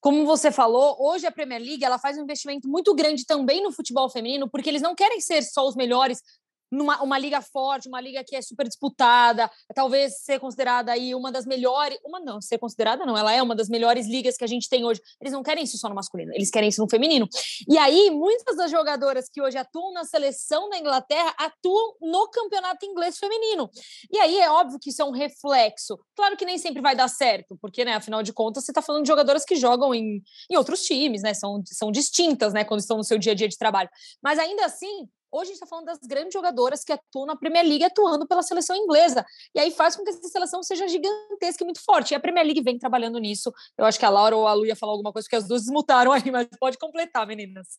como 0.00 0.24
você 0.24 0.52
falou, 0.52 0.96
hoje 1.00 1.26
a 1.26 1.32
Premier 1.32 1.60
League 1.60 1.84
ela 1.84 1.98
faz 1.98 2.16
um 2.16 2.22
investimento 2.22 2.68
muito 2.68 2.94
grande 2.94 3.24
também 3.24 3.62
no 3.62 3.72
futebol 3.72 4.08
feminino, 4.08 4.48
porque 4.48 4.68
eles 4.68 4.82
não 4.82 4.94
querem 4.94 5.20
ser 5.20 5.42
só 5.42 5.66
os 5.66 5.74
melhores 5.74 6.22
numa 6.70 7.02
uma 7.02 7.18
liga 7.18 7.40
forte, 7.40 7.88
uma 7.88 8.00
liga 8.00 8.22
que 8.24 8.36
é 8.36 8.42
super 8.42 8.66
disputada, 8.66 9.50
talvez 9.74 10.18
ser 10.22 10.38
considerada 10.40 10.92
aí 10.92 11.14
uma 11.14 11.30
das 11.30 11.46
melhores, 11.46 11.98
uma 12.04 12.20
não, 12.20 12.40
ser 12.40 12.58
considerada 12.58 13.04
não, 13.04 13.16
ela 13.16 13.32
é 13.32 13.42
uma 13.42 13.54
das 13.54 13.68
melhores 13.68 14.06
ligas 14.06 14.36
que 14.36 14.44
a 14.44 14.46
gente 14.46 14.68
tem 14.68 14.84
hoje. 14.84 15.00
Eles 15.20 15.32
não 15.32 15.42
querem 15.42 15.64
isso 15.64 15.78
só 15.78 15.88
no 15.88 15.94
masculino, 15.94 16.32
eles 16.34 16.50
querem 16.50 16.68
isso 16.68 16.80
no 16.80 16.88
feminino. 16.88 17.28
E 17.68 17.78
aí, 17.78 18.10
muitas 18.10 18.56
das 18.56 18.70
jogadoras 18.70 19.28
que 19.28 19.40
hoje 19.40 19.56
atuam 19.56 19.92
na 19.92 20.04
seleção 20.04 20.68
da 20.68 20.78
Inglaterra 20.78 21.34
atuam 21.38 21.94
no 22.00 22.28
campeonato 22.30 22.84
inglês 22.84 23.18
feminino. 23.18 23.70
E 24.10 24.18
aí 24.18 24.38
é 24.38 24.50
óbvio 24.50 24.78
que 24.80 24.90
isso 24.90 25.02
é 25.02 25.04
um 25.04 25.10
reflexo. 25.10 25.98
Claro 26.14 26.36
que 26.36 26.44
nem 26.44 26.58
sempre 26.58 26.82
vai 26.82 26.94
dar 26.94 27.08
certo, 27.08 27.56
porque, 27.60 27.84
né, 27.84 27.94
afinal 27.94 28.22
de 28.22 28.32
contas, 28.32 28.64
você 28.64 28.70
está 28.70 28.82
falando 28.82 29.02
de 29.02 29.08
jogadoras 29.08 29.44
que 29.44 29.56
jogam 29.56 29.94
em, 29.94 30.22
em 30.50 30.56
outros 30.56 30.82
times, 30.82 31.22
né? 31.22 31.34
São, 31.34 31.62
são 31.66 31.90
distintas, 31.90 32.52
né, 32.52 32.64
quando 32.64 32.80
estão 32.80 32.96
no 32.96 33.04
seu 33.04 33.18
dia 33.18 33.32
a 33.32 33.34
dia 33.34 33.48
de 33.48 33.56
trabalho. 33.56 33.88
Mas 34.22 34.38
ainda 34.38 34.64
assim, 34.64 35.08
Hoje 35.36 35.50
a 35.50 35.52
gente 35.52 35.56
está 35.56 35.66
falando 35.66 35.84
das 35.84 35.98
grandes 35.98 36.32
jogadoras 36.32 36.82
que 36.82 36.90
atuam 36.90 37.26
na 37.26 37.36
Premier 37.36 37.62
League 37.62 37.84
atuando 37.84 38.26
pela 38.26 38.42
seleção 38.42 38.74
inglesa. 38.74 39.22
E 39.54 39.60
aí 39.60 39.70
faz 39.70 39.94
com 39.94 40.02
que 40.02 40.08
essa 40.08 40.26
seleção 40.28 40.62
seja 40.62 40.88
gigantesca 40.88 41.62
e 41.62 41.66
muito 41.66 41.84
forte. 41.84 42.12
E 42.12 42.14
a 42.14 42.20
Premier 42.20 42.46
League 42.46 42.62
vem 42.62 42.78
trabalhando 42.78 43.18
nisso. 43.18 43.52
Eu 43.76 43.84
acho 43.84 43.98
que 43.98 44.06
a 44.06 44.08
Laura 44.08 44.34
ou 44.34 44.46
a 44.46 44.54
Lu 44.54 44.64
ia 44.64 44.74
falar 44.74 44.92
alguma 44.92 45.12
coisa, 45.12 45.26
porque 45.26 45.36
as 45.36 45.46
duas 45.46 45.64
desmutaram 45.64 46.10
aí, 46.10 46.30
mas 46.32 46.48
pode 46.58 46.78
completar, 46.78 47.26
meninas. 47.26 47.78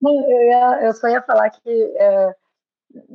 Não, 0.00 0.12
eu, 0.28 0.42
ia, 0.42 0.86
eu 0.86 0.92
só 0.92 1.06
ia 1.06 1.22
falar 1.22 1.50
que 1.50 1.70
é, 1.70 2.34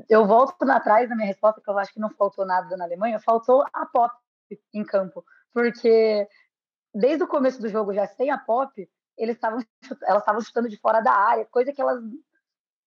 eu 0.09 0.25
volto 0.25 0.55
atrás 0.69 1.09
da 1.09 1.15
minha 1.15 1.27
resposta, 1.27 1.59
que 1.59 1.69
eu 1.69 1.77
acho 1.77 1.93
que 1.93 1.99
não 1.99 2.09
faltou 2.11 2.45
nada 2.45 2.77
na 2.77 2.85
Alemanha, 2.85 3.19
faltou 3.19 3.65
a 3.73 3.85
pop 3.85 4.15
em 4.73 4.85
campo. 4.85 5.25
Porque 5.53 6.25
desde 6.95 7.21
o 7.21 7.27
começo 7.27 7.61
do 7.61 7.67
jogo, 7.67 7.93
já 7.93 8.07
sem 8.07 8.31
a 8.31 8.37
pop, 8.37 8.89
eles 9.17 9.35
estavam 9.35 9.59
elas 10.07 10.21
estavam 10.21 10.39
chutando 10.39 10.69
de 10.69 10.77
fora 10.77 11.01
da 11.01 11.11
área, 11.11 11.45
coisa 11.45 11.73
que 11.73 11.81
elas 11.81 12.01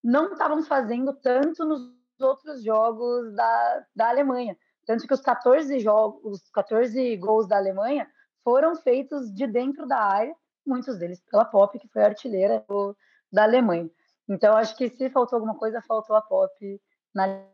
não 0.02 0.32
estavam 0.32 0.62
fazendo 0.62 1.12
tanto 1.12 1.64
nos 1.64 1.82
outros 2.20 2.62
jogos 2.62 3.34
da, 3.34 3.86
da 3.94 4.08
Alemanha. 4.08 4.56
Tanto 4.86 5.06
que 5.06 5.14
os 5.14 5.20
14 5.20 5.78
jogos, 5.78 6.20
os 6.24 6.50
14 6.50 7.16
gols 7.16 7.46
da 7.46 7.56
Alemanha 7.56 8.08
foram 8.42 8.74
feitos 8.76 9.32
de 9.32 9.46
dentro 9.46 9.86
da 9.86 9.98
área, 9.98 10.34
muitos 10.66 10.98
deles 10.98 11.22
pela 11.30 11.44
Pop, 11.44 11.78
que 11.78 11.88
foi 11.88 12.02
a 12.02 12.06
artilheira 12.06 12.64
do, 12.68 12.96
da 13.32 13.44
Alemanha. 13.44 13.90
Então, 14.28 14.56
acho 14.56 14.76
que 14.76 14.88
se 14.88 15.10
faltou 15.10 15.36
alguma 15.36 15.56
coisa, 15.56 15.82
faltou 15.82 16.16
a 16.16 16.22
Pop. 16.22 16.80
Na... 17.14 17.44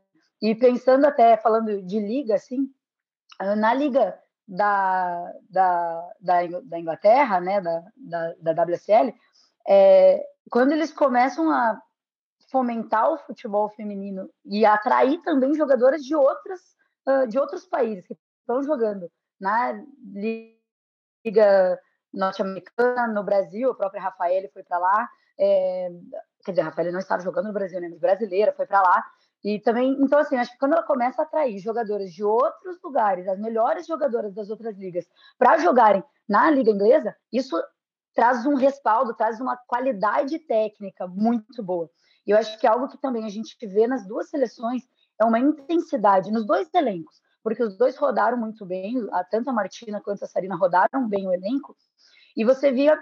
E 0.41 0.55
pensando 0.55 1.07
até, 1.07 1.37
falando 1.37 1.83
de 1.83 1.99
liga, 1.99 2.35
assim, 2.35 2.71
na 3.41 3.73
liga 3.75 4.19
da, 4.47 5.33
da, 5.51 6.13
da, 6.21 6.61
da 6.63 6.79
Inglaterra, 6.79 7.41
né, 7.41 7.61
da, 7.61 7.85
da, 7.97 8.53
da 8.53 8.65
WSL, 8.65 9.15
é, 9.69 10.23
quando 10.51 10.73
eles 10.73 10.93
começam 10.93 11.51
a 11.51 11.81
fomentar 12.51 13.13
o 13.13 13.19
futebol 13.19 13.69
feminino 13.71 14.31
e 14.45 14.65
atrair 14.65 15.21
também 15.23 15.55
jogadoras 15.55 16.03
de 16.03 16.15
outras 16.15 16.61
de 17.29 17.39
outros 17.39 17.65
países 17.65 18.05
que 18.05 18.17
estão 18.41 18.63
jogando 18.65 19.09
na 19.41 19.81
liga 20.13 21.79
norte-americana, 22.13 23.09
no 23.09 23.23
Brasil, 23.23 23.71
a 23.71 23.75
própria 23.75 24.03
Rafaela 24.03 24.49
foi 24.53 24.63
para 24.63 24.79
lá, 24.79 25.09
é, 25.39 25.89
quer 26.45 26.53
dizer, 26.53 26.63
a 26.63 26.65
Rafaela 26.65 26.91
não 26.91 26.99
estava 26.99 27.23
jogando 27.23 27.47
no 27.47 27.53
Brasil, 27.53 27.81
né, 27.81 27.89
mas 27.89 28.01
brasileira 28.01 28.53
foi 28.53 28.67
para 28.67 28.81
lá. 28.81 29.05
E 29.45 29.61
também, 29.61 29.97
então 30.01 30.19
assim, 30.19 30.37
acho 30.37 30.51
que 30.53 30.59
quando 30.59 30.73
ela 30.73 30.83
começa 30.83 31.23
a 31.23 31.25
atrair 31.25 31.59
jogadoras 31.59 32.11
de 32.11 32.25
outros 32.25 32.81
lugares, 32.83 33.29
as 33.29 33.39
melhores 33.39 33.87
jogadoras 33.87 34.35
das 34.35 34.51
outras 34.51 34.77
ligas, 34.77 35.07
para 35.39 35.59
jogarem 35.59 36.03
na 36.29 36.51
liga 36.51 36.71
inglesa, 36.71 37.15
isso 37.33 37.57
traz 38.15 38.47
um 38.47 38.55
respaldo, 38.55 39.15
traz 39.15 39.41
uma 39.41 39.57
qualidade 39.57 40.39
técnica 40.39 41.07
muito 41.07 41.63
boa. 41.63 41.89
E 42.27 42.33
eu 42.33 42.37
acho 42.37 42.59
que 42.59 42.67
algo 42.67 42.89
que 42.89 42.99
também 42.99 43.25
a 43.25 43.29
gente 43.29 43.55
vê 43.67 43.87
nas 43.87 44.07
duas 44.07 44.29
seleções 44.29 44.83
é 45.21 45.25
uma 45.25 45.39
intensidade 45.39 46.31
nos 46.31 46.45
dois 46.45 46.69
elencos, 46.75 47.23
porque 47.43 47.63
os 47.63 47.77
dois 47.77 47.97
rodaram 47.97 48.37
muito 48.37 48.67
bem, 48.67 48.95
tanto 49.31 49.49
a 49.49 49.53
Martina 49.53 50.01
quanto 50.01 50.25
a 50.25 50.27
Sarina 50.27 50.57
rodaram 50.57 51.09
bem 51.09 51.27
o 51.27 51.33
elenco, 51.33 51.77
e 52.37 52.45
você 52.45 52.73
via 52.73 53.01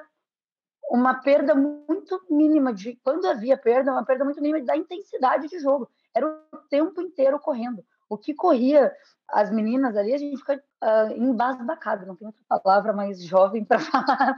uma 0.91 1.15
perda 1.15 1.55
muito 1.55 2.21
mínima 2.31 2.73
de 2.73 2.97
quando 3.03 3.27
havia 3.27 3.57
perda, 3.57 3.91
uma 3.91 4.05
perda 4.05 4.25
muito 4.25 4.41
mínima 4.41 4.65
da 4.65 4.77
intensidade 4.77 5.49
de 5.49 5.59
jogo. 5.59 5.89
Era 6.15 6.27
o 6.27 6.59
tempo 6.69 7.01
inteiro 7.01 7.41
correndo. 7.41 7.85
O 8.09 8.19
que 8.19 8.35
corria 8.35 8.93
as 9.29 9.51
meninas 9.51 9.97
ali, 9.97 10.13
a 10.13 10.19
gente 10.19 10.37
fica 10.37 10.63
uh, 10.83 11.11
embasbacado, 11.17 12.07
não 12.07 12.15
tem 12.15 12.29
outra 12.29 12.61
palavra 12.61 12.93
mais 12.93 13.25
jovem 13.25 13.65
para 13.65 13.79
falar, 13.81 14.37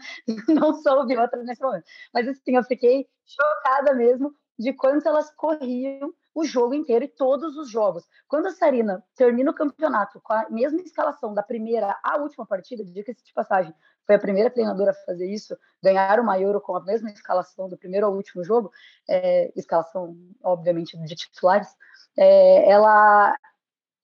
não 0.48 0.72
soube 0.74 1.18
outra 1.18 1.42
nesse 1.42 1.60
momento. 1.60 1.84
Mas 2.14 2.28
assim, 2.28 2.56
eu 2.56 2.62
fiquei 2.62 3.06
chocada 3.26 3.92
mesmo 3.92 4.32
de 4.58 4.72
quanto 4.72 5.06
elas 5.08 5.30
corriam 5.34 6.12
o 6.34 6.44
jogo 6.44 6.74
inteiro 6.74 7.04
e 7.04 7.08
todos 7.08 7.56
os 7.56 7.70
jogos. 7.70 8.06
Quando 8.28 8.46
a 8.46 8.50
Sarina 8.50 9.02
termina 9.14 9.50
o 9.50 9.54
campeonato 9.54 10.20
com 10.20 10.32
a 10.32 10.48
mesma 10.50 10.80
escalação 10.82 11.32
da 11.32 11.42
primeira 11.42 11.98
à 12.02 12.18
última 12.18 12.44
partida, 12.46 12.84
diga-se 12.84 13.24
de 13.24 13.32
passagem, 13.32 13.74
foi 14.06 14.14
a 14.14 14.18
primeira 14.18 14.50
treinadora 14.50 14.90
a 14.90 15.06
fazer 15.06 15.26
isso, 15.26 15.56
ganhar 15.82 16.20
uma 16.20 16.38
Euro 16.38 16.60
com 16.60 16.76
a 16.76 16.84
mesma 16.84 17.10
escalação 17.10 17.68
do 17.68 17.76
primeiro 17.76 18.06
ao 18.06 18.14
último 18.14 18.44
jogo, 18.44 18.70
é, 19.08 19.50
escalação, 19.56 20.16
obviamente, 20.42 20.96
de 20.96 21.14
titulares, 21.14 21.74
é, 22.16 22.70
ela, 22.70 23.36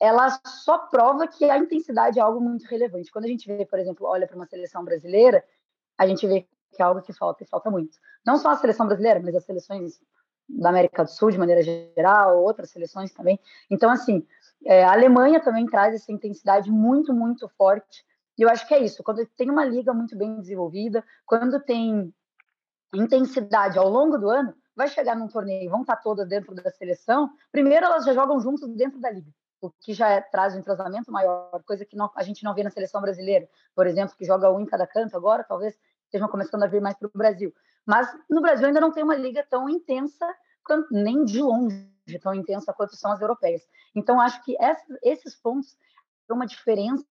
ela 0.00 0.40
só 0.46 0.78
prova 0.78 1.28
que 1.28 1.44
a 1.48 1.58
intensidade 1.58 2.18
é 2.18 2.22
algo 2.22 2.40
muito 2.40 2.64
relevante. 2.64 3.12
Quando 3.12 3.26
a 3.26 3.28
gente 3.28 3.46
vê, 3.46 3.64
por 3.64 3.78
exemplo, 3.78 4.06
olha 4.06 4.26
para 4.26 4.36
uma 4.36 4.46
seleção 4.46 4.84
brasileira, 4.84 5.44
a 5.96 6.06
gente 6.06 6.26
vê 6.26 6.48
que 6.72 6.82
é 6.82 6.84
algo 6.84 7.02
que 7.02 7.12
falta 7.12 7.44
e 7.44 7.46
falta 7.46 7.70
muito. 7.70 7.98
Não 8.24 8.38
só 8.38 8.50
a 8.50 8.56
seleção 8.56 8.86
brasileira, 8.86 9.20
mas 9.20 9.34
as 9.34 9.44
seleções 9.44 10.00
da 10.52 10.68
América 10.68 11.04
do 11.04 11.10
Sul, 11.10 11.30
de 11.30 11.38
maneira 11.38 11.62
geral, 11.62 12.42
outras 12.42 12.70
seleções 12.70 13.12
também. 13.12 13.40
Então, 13.70 13.90
assim, 13.90 14.26
é, 14.64 14.84
a 14.84 14.92
Alemanha 14.92 15.40
também 15.40 15.66
traz 15.66 15.94
essa 15.94 16.12
intensidade 16.12 16.70
muito, 16.70 17.12
muito 17.14 17.48
forte. 17.56 18.04
E 18.38 18.42
eu 18.42 18.48
acho 18.48 18.66
que 18.66 18.74
é 18.74 18.80
isso. 18.80 19.02
Quando 19.02 19.26
tem 19.36 19.50
uma 19.50 19.64
liga 19.64 19.92
muito 19.92 20.16
bem 20.16 20.38
desenvolvida, 20.40 21.04
quando 21.26 21.60
tem 21.60 22.12
intensidade 22.94 23.78
ao 23.78 23.88
longo 23.88 24.18
do 24.18 24.28
ano, 24.28 24.54
vai 24.76 24.88
chegar 24.88 25.16
num 25.16 25.28
torneio, 25.28 25.70
vão 25.70 25.82
estar 25.82 25.96
todas 25.96 26.28
dentro 26.28 26.54
da 26.54 26.70
seleção. 26.70 27.30
Primeiro, 27.50 27.86
elas 27.86 28.04
já 28.04 28.12
jogam 28.12 28.40
juntos 28.40 28.68
dentro 28.74 29.00
da 29.00 29.10
liga, 29.10 29.30
o 29.60 29.70
que 29.70 29.92
já 29.92 30.08
é, 30.08 30.20
traz 30.20 30.54
um 30.54 30.58
entrosamento 30.58 31.10
maior, 31.10 31.62
coisa 31.66 31.84
que 31.84 31.96
não, 31.96 32.10
a 32.16 32.22
gente 32.22 32.42
não 32.42 32.54
vê 32.54 32.62
na 32.62 32.70
seleção 32.70 33.00
brasileira, 33.00 33.48
por 33.74 33.86
exemplo, 33.86 34.16
que 34.16 34.24
joga 34.24 34.50
um 34.50 34.60
em 34.60 34.66
cada 34.66 34.86
canto 34.86 35.16
agora, 35.16 35.44
talvez 35.44 35.78
estejam 36.12 36.28
começando 36.28 36.62
a 36.62 36.66
vir 36.66 36.82
mais 36.82 36.96
para 36.96 37.08
o 37.08 37.10
Brasil. 37.18 37.52
Mas 37.86 38.06
no 38.28 38.42
Brasil 38.42 38.66
ainda 38.66 38.80
não 38.80 38.92
tem 38.92 39.02
uma 39.02 39.16
liga 39.16 39.44
tão 39.48 39.68
intensa, 39.68 40.26
nem 40.90 41.24
de 41.24 41.40
longe 41.40 41.90
tão 42.20 42.34
intensa 42.34 42.72
quanto 42.72 42.96
são 42.96 43.10
as 43.10 43.20
europeias. 43.20 43.62
Então, 43.94 44.20
acho 44.20 44.42
que 44.44 44.56
esses 45.02 45.34
pontos 45.34 45.76
são 46.26 46.36
uma 46.36 46.46
diferença 46.46 47.04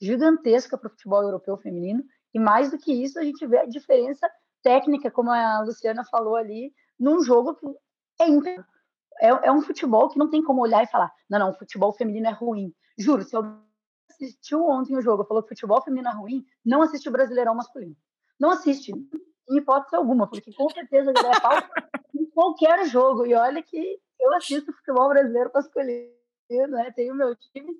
gigantesca 0.00 0.78
para 0.78 0.86
o 0.86 0.90
futebol 0.90 1.22
europeu 1.22 1.56
feminino. 1.56 2.04
E 2.32 2.38
mais 2.38 2.70
do 2.70 2.78
que 2.78 2.92
isso, 2.92 3.18
a 3.18 3.24
gente 3.24 3.44
vê 3.46 3.58
a 3.58 3.66
diferença 3.66 4.30
técnica, 4.62 5.10
como 5.10 5.30
a 5.30 5.60
Luciana 5.62 6.04
falou 6.04 6.36
ali, 6.36 6.72
num 6.98 7.22
jogo 7.22 7.54
que 7.54 7.66
é 8.20 8.28
incrível. 8.28 8.64
É, 9.20 9.28
é, 9.28 9.52
um 9.52 9.60
futebol 9.60 10.08
que 10.08 10.18
não 10.18 10.30
tem 10.30 10.42
como 10.42 10.62
olhar 10.62 10.84
e 10.84 10.86
falar, 10.86 11.12
não, 11.28 11.38
não, 11.40 11.52
futebol 11.54 11.92
feminino 11.92 12.28
é 12.28 12.32
ruim. 12.32 12.72
Juro, 12.96 13.24
se 13.24 13.34
eu 13.34 13.42
assistiu 14.10 14.64
ontem 14.64 14.96
o 14.96 15.00
jogo, 15.00 15.24
falou 15.24 15.42
que 15.42 15.48
futebol 15.48 15.82
feminino 15.82 16.08
é 16.08 16.12
ruim, 16.12 16.44
não 16.64 16.82
assiste 16.82 17.08
o 17.08 17.12
Brasileirão 17.12 17.54
masculino. 17.54 17.96
Não 18.38 18.50
assiste 18.50 18.92
em 18.92 19.56
hipótese 19.56 19.96
alguma, 19.96 20.28
porque 20.28 20.52
com 20.52 20.68
certeza 20.68 21.10
ele 21.10 21.26
é 21.26 21.40
pau 21.40 21.56
em 22.14 22.26
qualquer 22.30 22.86
jogo. 22.86 23.26
E 23.26 23.34
olha 23.34 23.62
que 23.62 23.98
eu 24.20 24.34
assisto 24.34 24.72
futebol 24.72 25.08
brasileiro 25.08 25.50
escolher, 25.56 26.12
né? 26.68 26.92
Tenho 26.94 27.14
meu 27.14 27.34
time. 27.36 27.72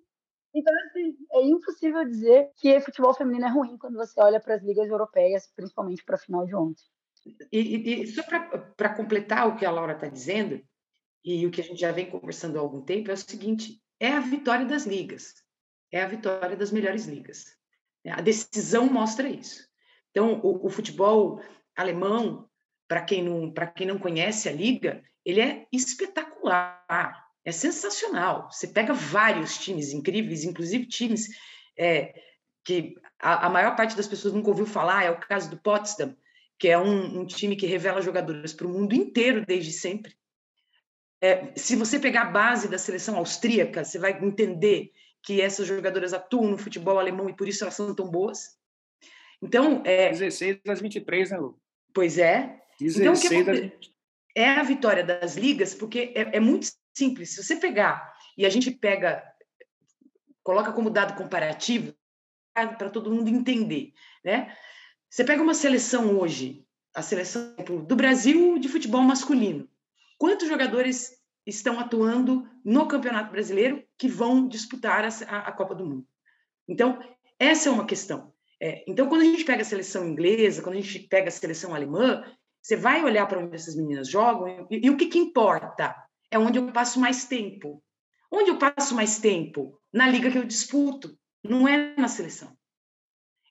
Então, 0.54 0.74
assim, 0.86 1.16
é 1.32 1.42
impossível 1.46 2.04
dizer 2.04 2.50
que 2.56 2.80
futebol 2.80 3.14
feminino 3.14 3.46
é 3.46 3.50
ruim 3.50 3.76
quando 3.76 3.96
você 3.96 4.20
olha 4.20 4.40
para 4.40 4.54
as 4.54 4.62
ligas 4.62 4.88
europeias, 4.88 5.46
principalmente 5.54 6.04
para 6.04 6.16
a 6.16 6.18
final 6.18 6.46
de 6.46 6.54
ontem. 6.54 6.84
E, 7.52 8.02
e 8.02 8.06
só 8.06 8.22
para 8.76 8.94
completar 8.94 9.46
o 9.46 9.56
que 9.56 9.66
a 9.66 9.70
Laura 9.70 9.92
está 9.92 10.08
dizendo, 10.08 10.62
e 11.24 11.46
o 11.46 11.50
que 11.50 11.60
a 11.60 11.64
gente 11.64 11.80
já 11.80 11.92
vem 11.92 12.10
conversando 12.10 12.56
há 12.56 12.60
algum 12.60 12.80
tempo, 12.80 13.10
é 13.10 13.14
o 13.14 13.16
seguinte: 13.16 13.82
é 14.00 14.12
a 14.12 14.20
vitória 14.20 14.64
das 14.64 14.86
ligas, 14.86 15.34
é 15.92 16.00
a 16.00 16.08
vitória 16.08 16.56
das 16.56 16.72
melhores 16.72 17.06
ligas. 17.06 17.56
A 18.06 18.22
decisão 18.22 18.86
mostra 18.86 19.28
isso. 19.28 19.67
Então, 20.10 20.40
o, 20.42 20.66
o 20.66 20.70
futebol 20.70 21.40
alemão, 21.76 22.48
para 22.86 23.02
quem 23.02 23.22
não 23.22 23.52
quem 23.76 23.86
não 23.86 23.98
conhece 23.98 24.48
a 24.48 24.52
liga, 24.52 25.02
ele 25.24 25.40
é 25.40 25.66
espetacular, 25.72 27.26
é 27.44 27.52
sensacional. 27.52 28.50
Você 28.50 28.66
pega 28.66 28.92
vários 28.92 29.58
times 29.58 29.92
incríveis, 29.92 30.44
inclusive 30.44 30.86
times 30.86 31.28
é, 31.78 32.14
que 32.64 32.94
a, 33.18 33.46
a, 33.46 33.50
maior 33.50 33.76
parte 33.76 33.96
das 33.96 34.08
pessoas 34.08 34.34
nunca 34.34 34.48
ouviu 34.48 34.66
falar. 34.66 35.04
É 35.04 35.10
o 35.10 35.20
caso 35.20 35.50
do 35.50 35.58
Potsdam, 35.58 36.16
que 36.58 36.68
é 36.68 36.78
um, 36.78 37.20
um 37.20 37.26
time 37.26 37.56
que 37.56 37.66
revela 37.66 38.02
jogadores 38.02 38.52
para 38.52 38.66
o 38.66 38.70
mundo 38.70 38.94
inteiro 38.94 39.44
desde 39.46 39.72
sempre. 39.72 40.16
É, 41.20 41.52
se 41.56 41.76
você 41.76 41.98
pegar 41.98 42.22
a 42.22 42.30
base 42.30 42.68
da 42.68 42.78
seleção 42.78 43.16
austríaca, 43.16 43.84
você 43.84 43.98
vai 43.98 44.12
entender 44.24 44.92
que 45.22 45.40
essas 45.40 45.66
jogadoras 45.66 46.12
atuam 46.12 46.50
no 46.50 46.58
futebol 46.58 46.98
alemão 46.98 47.28
e 47.28 47.36
por 47.36 47.48
isso 47.48 47.64
elas 47.64 47.74
são 47.74 47.94
tão 47.94 48.08
boas. 48.08 48.57
Então, 49.42 49.83
é... 49.85 50.11
16 50.11 50.61
das 50.64 50.81
23, 50.81 51.31
né, 51.31 51.38
Lu? 51.38 51.61
Pois 51.94 52.18
é. 52.18 52.61
16 52.81 53.24
então, 53.24 53.72
que, 53.72 53.90
é 54.35 54.51
a 54.51 54.62
vitória 54.62 55.03
das 55.03 55.37
ligas, 55.37 55.74
porque 55.74 56.12
é, 56.14 56.37
é 56.37 56.40
muito 56.40 56.68
simples. 56.96 57.35
Se 57.35 57.42
você 57.42 57.57
pegar 57.57 58.14
e 58.37 58.46
a 58.46 58.48
gente 58.48 58.70
pega, 58.70 59.22
coloca 60.44 60.72
como 60.72 60.90
dado 60.90 61.16
comparativo 61.16 61.92
para 62.55 62.90
todo 62.90 63.11
mundo 63.11 63.29
entender, 63.29 63.92
né? 64.24 64.55
Você 65.11 65.24
pega 65.24 65.42
uma 65.42 65.55
seleção 65.55 66.18
hoje, 66.18 66.64
a 66.94 67.03
seleção 67.03 67.55
do 67.87 67.96
Brasil 67.96 68.59
de 68.59 68.68
futebol 68.68 69.03
masculino. 69.03 69.68
Quantos 70.18 70.48
jogadores 70.48 71.16
estão 71.46 71.81
atuando 71.81 72.48
no 72.64 72.87
Campeonato 72.87 73.33
Brasileiro 73.33 73.83
que 73.96 74.09
vão 74.09 74.46
disputar 74.46 75.05
a, 75.05 75.38
a 75.38 75.53
Copa 75.53 75.74
do 75.74 75.87
Mundo? 75.87 76.07
Então, 76.68 76.98
essa 77.38 77.68
é 77.68 77.72
uma 77.72 77.87
questão. 77.87 78.33
É, 78.60 78.84
então, 78.88 79.08
quando 79.08 79.22
a 79.22 79.24
gente 79.24 79.44
pega 79.44 79.62
a 79.62 79.64
seleção 79.64 80.06
inglesa, 80.06 80.62
quando 80.62 80.76
a 80.76 80.80
gente 80.80 81.00
pega 81.00 81.28
a 81.28 81.30
seleção 81.30 81.74
alemã, 81.74 82.24
você 82.60 82.76
vai 82.76 83.04
olhar 83.04 83.26
para 83.26 83.38
onde 83.38 83.54
essas 83.54 83.76
meninas 83.76 84.08
jogam 84.08 84.66
e, 84.70 84.86
e 84.86 84.90
o 84.90 84.96
que, 84.96 85.06
que 85.06 85.18
importa? 85.18 85.94
É 86.30 86.38
onde 86.38 86.58
eu 86.58 86.72
passo 86.72 87.00
mais 87.00 87.24
tempo. 87.24 87.82
Onde 88.30 88.50
eu 88.50 88.58
passo 88.58 88.94
mais 88.94 89.18
tempo? 89.18 89.80
Na 89.92 90.08
liga 90.08 90.30
que 90.30 90.38
eu 90.38 90.44
disputo, 90.44 91.16
não 91.42 91.66
é 91.66 91.94
na 91.96 92.08
seleção. 92.08 92.56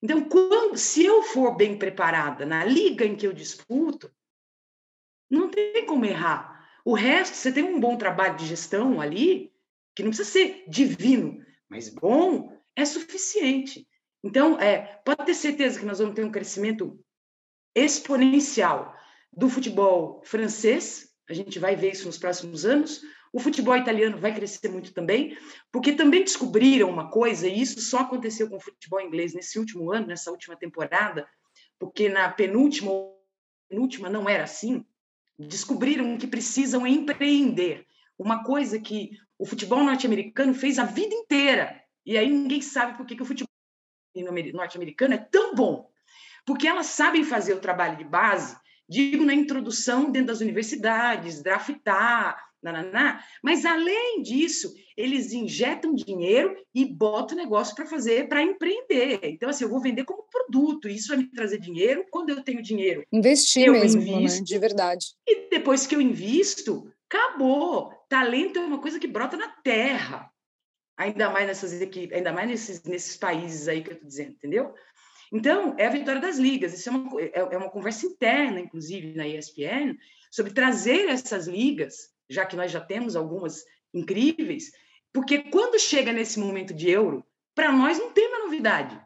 Então, 0.04 0.28
quando, 0.30 0.78
se 0.78 1.04
eu 1.04 1.24
for 1.24 1.56
bem 1.56 1.78
preparada 1.78 2.46
na 2.46 2.64
liga 2.64 3.04
em 3.04 3.16
que 3.16 3.26
eu 3.26 3.34
disputo, 3.34 4.12
não 5.30 5.50
tem 5.50 5.86
como 5.86 6.06
errar. 6.06 6.68
O 6.86 6.94
resto, 6.94 7.36
você 7.36 7.52
tem 7.52 7.64
um 7.64 7.80
bom 7.80 7.98
trabalho 7.98 8.38
de 8.38 8.46
gestão 8.46 9.02
ali, 9.02 9.52
que 9.96 10.04
não 10.04 10.12
precisa 10.12 10.30
ser 10.30 10.64
divino, 10.68 11.44
mas 11.68 11.90
bom, 11.90 12.56
é 12.76 12.86
suficiente. 12.86 13.88
Então, 14.28 14.60
é, 14.60 15.00
pode 15.06 15.26
ter 15.26 15.34
certeza 15.34 15.80
que 15.80 15.86
nós 15.86 16.00
vamos 16.00 16.14
ter 16.14 16.26
um 16.26 16.30
crescimento 16.30 17.00
exponencial 17.74 18.94
do 19.32 19.48
futebol 19.48 20.22
francês, 20.26 21.14
a 21.30 21.34
gente 21.34 21.58
vai 21.60 21.78
ver 21.78 21.94
isso 21.94 22.06
nos 22.06 22.18
próximos 22.18 22.66
anos. 22.66 23.02
O 23.32 23.40
futebol 23.40 23.78
italiano 23.78 24.18
vai 24.18 24.36
crescer 24.36 24.68
muito 24.68 24.94
também, 24.94 25.38
porque 25.72 25.94
também 25.94 26.26
descobriram 26.26 26.90
uma 26.90 27.10
coisa, 27.10 27.48
e 27.48 27.62
isso 27.62 27.80
só 27.80 28.00
aconteceu 28.00 28.50
com 28.50 28.58
o 28.58 28.60
futebol 28.60 29.00
inglês 29.00 29.34
nesse 29.34 29.58
último 29.58 29.94
ano, 29.94 30.08
nessa 30.08 30.30
última 30.30 30.58
temporada, 30.58 31.26
porque 31.80 32.10
na 32.10 32.30
penúltima, 32.30 32.92
penúltima 33.70 34.10
não 34.10 34.28
era 34.28 34.44
assim. 34.44 34.86
Descobriram 35.40 36.18
que 36.18 36.28
precisam 36.28 36.86
empreender, 36.86 37.86
uma 38.20 38.44
coisa 38.44 38.78
que 38.78 39.12
o 39.40 39.46
futebol 39.46 39.86
norte-americano 39.86 40.54
fez 40.54 40.78
a 40.80 40.84
vida 40.84 41.16
inteira. 41.16 41.82
E 42.06 42.18
aí 42.18 42.30
ninguém 42.30 42.62
sabe 42.62 42.98
por 42.98 43.06
que, 43.06 43.16
que 43.16 43.22
o 43.22 43.26
futebol 43.26 43.47
norte-americano 44.24 45.14
é 45.14 45.18
tão 45.18 45.54
bom. 45.56 45.90
Porque 46.46 46.68
elas 46.68 46.88
sabem 46.88 47.24
fazer 47.24 47.54
o 47.54 47.60
trabalho 47.60 47.98
de 47.98 48.04
base 48.04 48.56
digo 48.88 49.26
na 49.26 49.34
introdução 49.34 50.10
dentro 50.10 50.28
das 50.28 50.40
universidades, 50.40 51.42
draftar, 51.42 52.42
nananá, 52.62 53.24
mas 53.44 53.66
além 53.66 54.22
disso, 54.22 54.74
eles 54.96 55.32
injetam 55.32 55.94
dinheiro 55.94 56.56
e 56.74 56.86
botam 56.86 57.38
negócio 57.38 57.76
para 57.76 57.86
fazer, 57.86 58.28
para 58.28 58.42
empreender. 58.42 59.20
Então, 59.24 59.50
assim, 59.50 59.64
eu 59.64 59.70
vou 59.70 59.82
vender 59.82 60.06
como 60.06 60.26
produto, 60.30 60.88
isso 60.88 61.10
vai 61.10 61.18
me 61.18 61.30
trazer 61.30 61.60
dinheiro. 61.60 62.06
Quando 62.10 62.30
eu 62.30 62.44
tenho 62.44 62.62
dinheiro, 62.62 63.04
investir 63.12 63.72
mesmo, 63.72 64.02
né? 64.02 64.12
invisto, 64.12 64.40
né? 64.40 64.46
de 64.46 64.60
verdade. 64.60 65.06
E 65.28 65.50
depois 65.50 65.86
que 65.86 65.96
eu 65.96 66.02
invisto, 66.02 66.92
acabou. 67.10 67.92
Talento 68.10 68.58
é 68.58 68.62
uma 68.62 68.80
coisa 68.80 69.00
que 69.00 69.08
brota 69.08 69.38
na 69.38 69.50
terra. 69.50 70.32
Ainda 70.98 71.30
mais 71.30 71.46
nessas 71.46 71.80
equipes, 71.80 72.18
ainda 72.18 72.34
mais 72.34 72.50
nesses, 72.50 72.84
nesses 72.84 73.16
países 73.16 73.68
aí 73.68 73.84
que 73.84 73.90
eu 73.90 73.94
estou 73.94 74.08
dizendo, 74.08 74.32
entendeu? 74.32 74.74
Então, 75.32 75.76
é 75.78 75.86
a 75.86 75.92
vitória 75.92 76.20
das 76.20 76.38
ligas. 76.38 76.74
Isso 76.74 76.90
é 76.90 76.92
uma, 76.92 77.22
é, 77.22 77.32
é 77.36 77.58
uma 77.58 77.70
conversa 77.70 78.08
interna, 78.08 78.60
inclusive, 78.60 79.14
na 79.14 79.28
ESPN, 79.28 79.98
sobre 80.32 80.54
trazer 80.54 81.08
essas 81.08 81.48
ligas, 81.48 82.10
já 82.30 82.46
que 82.46 82.56
nós 82.56 82.72
já 82.72 82.82
temos 82.82 83.16
algumas 83.16 83.64
incríveis, 83.94 84.72
porque 85.14 85.40
quando 85.40 85.80
chega 85.80 86.12
nesse 86.12 86.40
momento 86.40 86.74
de 86.74 86.90
euro, 86.90 87.26
para 87.56 87.72
nós 87.72 87.98
não 87.98 88.12
tem 88.12 88.28
uma 88.28 88.46
novidade. 88.46 89.00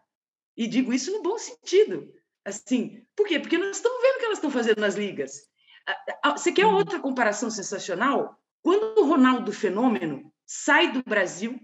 E 0.58 0.68
digo 0.68 0.94
isso 0.94 1.12
no 1.12 1.22
bom 1.22 1.38
sentido. 1.38 2.14
Assim, 2.44 3.06
por 3.16 3.28
quê? 3.28 3.40
Porque 3.40 3.58
nós 3.58 3.78
estamos 3.78 4.02
vendo 4.02 4.16
o 4.16 4.20
que 4.20 4.26
elas 4.26 4.38
estão 4.38 4.52
fazendo 4.52 4.80
nas 4.80 4.96
ligas. 4.96 5.48
Você 6.34 6.52
quer 6.52 6.66
outra 6.66 7.00
comparação 7.00 7.50
sensacional? 7.50 8.38
Quando 8.62 9.00
o 9.00 9.06
Ronaldo 9.06 9.52
Fenômeno 9.52 10.32
sai 10.46 10.92
do 10.92 11.04
Brasil 11.04 11.60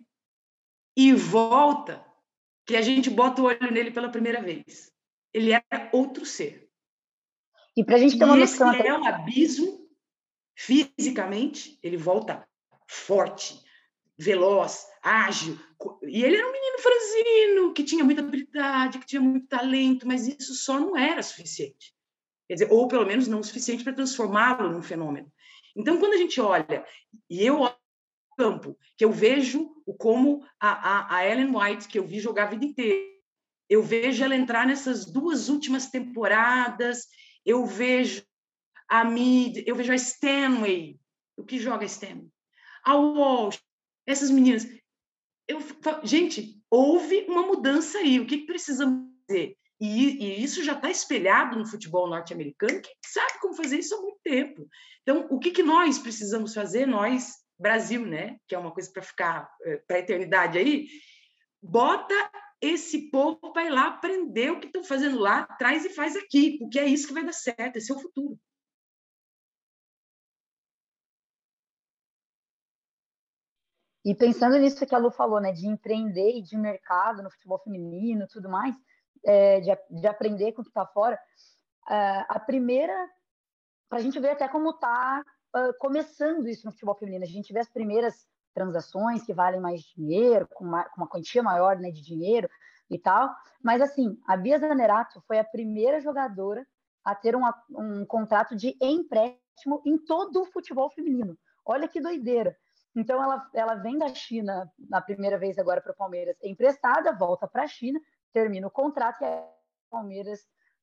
e 0.98 1.14
volta 1.14 2.04
que 2.66 2.76
a 2.76 2.82
gente 2.82 3.08
bota 3.08 3.40
o 3.40 3.46
olho 3.46 3.72
nele 3.72 3.92
pela 3.92 4.10
primeira 4.10 4.42
vez. 4.42 4.92
Ele 5.32 5.52
era 5.52 5.90
outro 5.94 6.26
ser. 6.26 6.68
E 7.78 7.86
para 7.86 7.98
a 7.98 8.00
gente 8.00 8.18
ter 8.18 8.26
uma 8.26 8.36
noção. 8.36 8.74
Esse 8.74 8.88
é 8.88 8.98
um 8.98 9.06
abismo, 9.06 9.88
fisicamente, 10.56 11.78
ele 11.84 11.96
volta 11.96 12.48
forte, 12.90 13.62
veloz, 14.18 14.88
ágil. 15.04 15.60
E 16.02 16.24
ele 16.24 16.36
era 16.36 16.48
um 16.48 16.52
menino 16.52 16.80
franzino, 16.80 17.74
que 17.74 17.84
tinha 17.84 18.04
muita 18.04 18.22
habilidade, 18.22 18.98
que 18.98 19.06
tinha 19.06 19.22
muito 19.22 19.48
talento, 19.48 20.08
mas 20.08 20.28
isso 20.28 20.56
só 20.56 20.80
não 20.80 20.98
era 20.98 21.22
suficiente. 21.22 21.96
Quer 22.48 22.56
dizer, 22.56 22.72
ou 22.72 22.88
pelo 22.88 23.06
menos 23.06 23.28
não 23.28 23.42
o 23.42 23.44
suficiente 23.44 23.84
para 23.84 23.94
transformá-lo 23.94 24.72
num 24.72 24.82
fenômeno. 24.82 25.32
Então, 25.76 26.00
quando 26.00 26.14
a 26.14 26.18
gente 26.18 26.42
olha, 26.42 26.84
e 27.30 27.46
eu 27.46 27.70
campo, 28.38 28.78
que 28.96 29.04
eu 29.04 29.12
vejo 29.12 29.70
como 29.98 30.46
a, 30.60 30.70
a, 30.70 31.16
a 31.18 31.28
Ellen 31.28 31.56
White, 31.56 31.88
que 31.88 31.98
eu 31.98 32.06
vi 32.06 32.20
jogar 32.20 32.44
a 32.44 32.50
vida 32.52 32.66
inteira, 32.66 33.18
eu 33.70 33.84
vejo 33.84 34.24
ela 34.24 34.36
entrar 34.36 34.66
nessas 34.66 35.06
duas 35.06 35.50
últimas 35.50 35.88
temporadas, 35.88 37.08
eu 37.46 37.66
vejo 37.66 38.24
a 38.88 39.04
Mid, 39.04 39.64
eu 39.66 39.76
vejo 39.76 39.92
a 39.92 39.96
Stanway, 39.96 41.00
o 41.36 41.44
que 41.44 41.60
joga 41.60 41.84
a 41.84 41.88
Stanway, 41.88 42.30
a 42.84 42.96
Walsh, 42.96 43.60
essas 44.06 44.32
meninas. 44.32 44.66
Eu, 45.48 45.60
gente, 46.04 46.62
houve 46.70 47.26
uma 47.28 47.42
mudança 47.42 47.98
aí, 47.98 48.20
o 48.20 48.26
que, 48.26 48.40
que 48.40 48.46
precisamos 48.46 49.10
fazer? 49.28 49.58
E, 49.80 50.26
e, 50.26 50.44
isso 50.44 50.64
já 50.64 50.74
está 50.74 50.90
espelhado 50.90 51.58
no 51.58 51.68
futebol 51.68 52.08
norte-americano, 52.10 52.82
que 52.82 52.90
sabe 53.06 53.40
como 53.40 53.54
fazer 53.54 53.78
isso 53.80 53.96
há 53.96 54.02
muito 54.02 54.20
tempo. 54.24 54.68
Então, 55.02 55.28
o 55.30 55.40
que, 55.40 55.52
que 55.52 55.64
nós 55.64 56.00
precisamos 56.00 56.54
fazer, 56.54 56.86
nós, 56.86 57.36
Brasil, 57.60 58.06
né? 58.06 58.40
Que 58.48 58.56
é 58.56 58.58
uma 58.58 58.72
coisa 58.72 58.92
para 58.92 59.02
ficar 59.02 59.52
eh, 59.64 59.78
para 59.88 59.98
a 59.98 60.00
eternidade 60.00 60.58
aí. 60.58 60.88
Bota 61.62 62.14
esse 62.62 63.10
povo 63.10 63.52
para 63.54 63.66
ir 63.66 63.70
lá 63.70 63.88
aprender 63.88 64.52
o 64.52 64.60
que 64.60 64.68
estão 64.68 64.84
fazendo 64.84 65.20
lá, 65.20 65.46
traz 65.58 65.86
e 65.86 65.90
faz 65.90 66.16
aqui, 66.16 66.58
porque 66.58 66.80
é 66.80 66.86
isso 66.86 67.08
que 67.08 67.14
vai 67.14 67.24
dar 67.24 67.34
certo, 67.34 67.78
esse 67.78 67.92
é 67.92 67.96
o 67.96 68.00
futuro. 68.00 68.40
E 74.04 74.16
pensando 74.16 74.58
nisso 74.58 74.86
que 74.86 74.96
a 74.96 74.98
Lu 74.98 75.12
falou, 75.12 75.42
né, 75.42 75.52
de 75.52 75.68
empreender 75.68 76.38
e 76.38 76.42
de 76.42 76.58
mercado 76.58 77.22
no 77.22 77.30
futebol 77.30 77.60
feminino 77.60 78.24
e 78.24 78.28
tudo 78.28 78.50
mais, 78.50 78.74
é, 79.26 79.60
de, 79.60 79.70
de 80.00 80.08
aprender 80.08 80.54
com 80.54 80.62
o 80.62 80.64
que 80.64 80.70
está 80.70 80.86
fora, 80.86 81.20
uh, 81.90 82.26
a 82.30 82.40
primeira, 82.40 82.96
para 83.90 84.00
a 84.00 84.02
gente 84.02 84.18
ver 84.18 84.30
até 84.30 84.48
como 84.48 84.70
está 84.70 85.22
uh, 85.58 85.74
começando 85.80 86.48
isso 86.48 86.66
no 86.66 86.72
futebol 86.72 86.96
feminino. 86.96 87.24
A 87.24 87.28
gente 87.28 87.52
vê 87.52 87.60
as 87.60 87.70
primeiras 87.70 88.28
transações 88.54 89.24
que 89.24 89.34
valem 89.34 89.60
mais 89.60 89.82
dinheiro, 89.82 90.48
com 90.54 90.66
uma, 90.66 90.84
com 90.86 91.02
uma 91.02 91.08
quantia 91.08 91.44
maior 91.44 91.78
né, 91.78 91.92
de 91.92 92.02
dinheiro 92.02 92.50
e 92.90 92.98
tal. 92.98 93.30
Mas, 93.62 93.82
assim, 93.82 94.20
a 94.28 94.36
Bia 94.36 94.58
Zanerato 94.58 95.22
foi 95.28 95.40
a 95.40 95.44
primeira 95.44 96.00
jogadora 96.00 96.66
a 97.04 97.14
ter 97.14 97.36
um, 97.36 97.44
um 97.70 98.06
contrato 98.06 98.56
de 98.56 98.76
empréstimo 98.82 99.82
em 99.86 99.98
todo 99.98 100.42
o 100.42 100.46
futebol 100.46 100.90
feminino. 100.90 101.38
Olha 101.66 101.88
que 101.88 102.02
doideira. 102.02 102.58
Então, 102.96 103.22
ela, 103.22 103.48
ela 103.54 103.76
vem 103.76 103.98
da 103.98 104.10
China 104.10 104.72
na 104.90 105.02
primeira 105.02 105.38
vez 105.38 105.60
agora 105.60 105.80
para 105.82 105.92
o 105.92 105.96
Palmeiras 105.96 106.36
emprestada, 106.44 107.14
volta 107.14 107.48
para 107.48 107.64
a 107.64 107.68
China, 107.68 108.00
termina 108.34 108.68
o 108.68 108.72
contrato 108.72 109.22
e 109.22 109.26
a 109.26 109.48
Palmeiras 109.92 110.40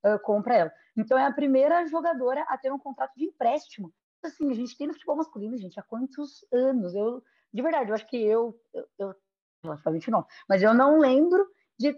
uh, 0.06 0.18
compra 0.22 0.54
ela. 0.54 0.72
Então, 0.96 1.18
é 1.18 1.26
a 1.26 1.32
primeira 1.32 1.84
jogadora 1.87 2.42
a 2.48 2.56
ter 2.56 2.72
um 2.72 2.78
contrato 2.78 3.14
de 3.16 3.24
empréstimo 3.24 3.92
assim, 4.26 4.50
a 4.50 4.54
gente 4.54 4.76
tem 4.76 4.87
no 4.87 4.92
futebol 4.92 5.16
masculino, 5.16 5.56
gente, 5.56 5.78
há 5.78 5.82
quantos 5.82 6.44
anos? 6.52 6.94
Eu, 6.94 7.22
de 7.52 7.62
verdade, 7.62 7.90
eu 7.90 7.94
acho 7.94 8.06
que 8.06 8.16
eu, 8.16 8.58
eu, 8.72 8.87
eu 8.98 9.14
relativamente 9.62 10.10
não, 10.10 10.26
mas 10.48 10.62
eu 10.62 10.74
não 10.74 10.98
lembro 10.98 11.46
de, 11.78 11.96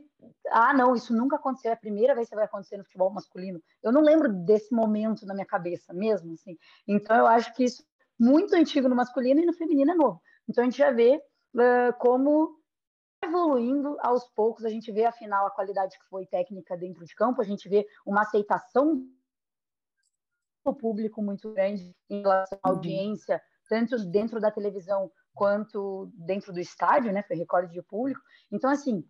ah, 0.51 0.73
não, 0.73 0.95
isso 0.95 1.15
nunca 1.15 1.37
aconteceu, 1.37 1.71
é 1.71 1.75
a 1.75 1.79
primeira 1.79 2.15
vez 2.15 2.29
que 2.29 2.35
vai 2.35 2.45
acontecer 2.45 2.77
no 2.77 2.85
futebol 2.85 3.11
masculino. 3.11 3.61
Eu 3.83 3.93
não 3.93 4.01
lembro 4.01 4.33
desse 4.33 4.75
momento 4.75 5.27
na 5.27 5.35
minha 5.35 5.47
cabeça 5.47 5.93
mesmo, 5.93 6.33
assim. 6.33 6.57
Então, 6.89 7.17
eu 7.17 7.27
acho 7.27 7.53
que 7.55 7.65
isso 7.65 7.83
é 7.83 7.87
muito 8.19 8.55
antigo 8.55 8.89
no 8.89 8.97
masculino 8.97 9.41
e 9.41 9.47
no 9.47 9.53
feminino 9.53 9.93
é 9.93 9.95
novo. 9.95 10.21
Então, 10.49 10.63
a 10.63 10.65
gente 10.65 10.79
já 10.79 10.91
vê 10.91 11.23
uh, 11.55 11.93
como 11.99 12.59
evoluindo 13.23 13.97
aos 14.01 14.29
poucos, 14.29 14.65
a 14.65 14.71
gente 14.71 14.91
vê, 14.93 15.05
afinal, 15.05 15.47
a 15.47 15.51
qualidade 15.51 15.99
que 15.99 16.09
foi 16.09 16.27
técnica 16.27 16.77
dentro 16.77 17.05
de 17.05 17.15
campo, 17.15 17.41
a 17.41 17.45
gente 17.45 17.69
vê 17.69 17.87
uma 18.05 18.23
aceitação 18.23 19.07
público 20.75 21.23
muito 21.23 21.53
grande 21.53 21.95
em 22.09 22.21
relação 22.21 22.59
à 22.63 22.69
uhum. 22.69 22.77
audiência, 22.77 23.43
tanto 23.69 23.99
dentro 24.11 24.41
da 24.41 24.51
televisão 24.51 25.11
quanto 25.35 26.11
dentro 26.15 26.53
do 26.53 26.61
estádio, 26.61 27.13
né? 27.13 27.23
Foi 27.23 27.37
recorde 27.37 27.73
de 27.73 27.83
público. 27.83 28.21
Então, 28.51 28.71
assim, 28.71 29.05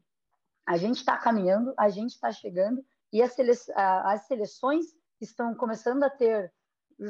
a 0.66 0.76
gente 0.76 0.96
está 0.96 1.16
caminhando, 1.16 1.72
a 1.78 1.88
gente 1.88 2.10
está 2.10 2.32
chegando 2.32 2.84
e 3.12 3.22
as, 3.22 3.32
sele 3.32 3.52
as 3.74 4.26
seleções 4.26 4.86
estão 5.20 5.54
começando 5.54 6.02
a 6.02 6.10
ter 6.10 6.52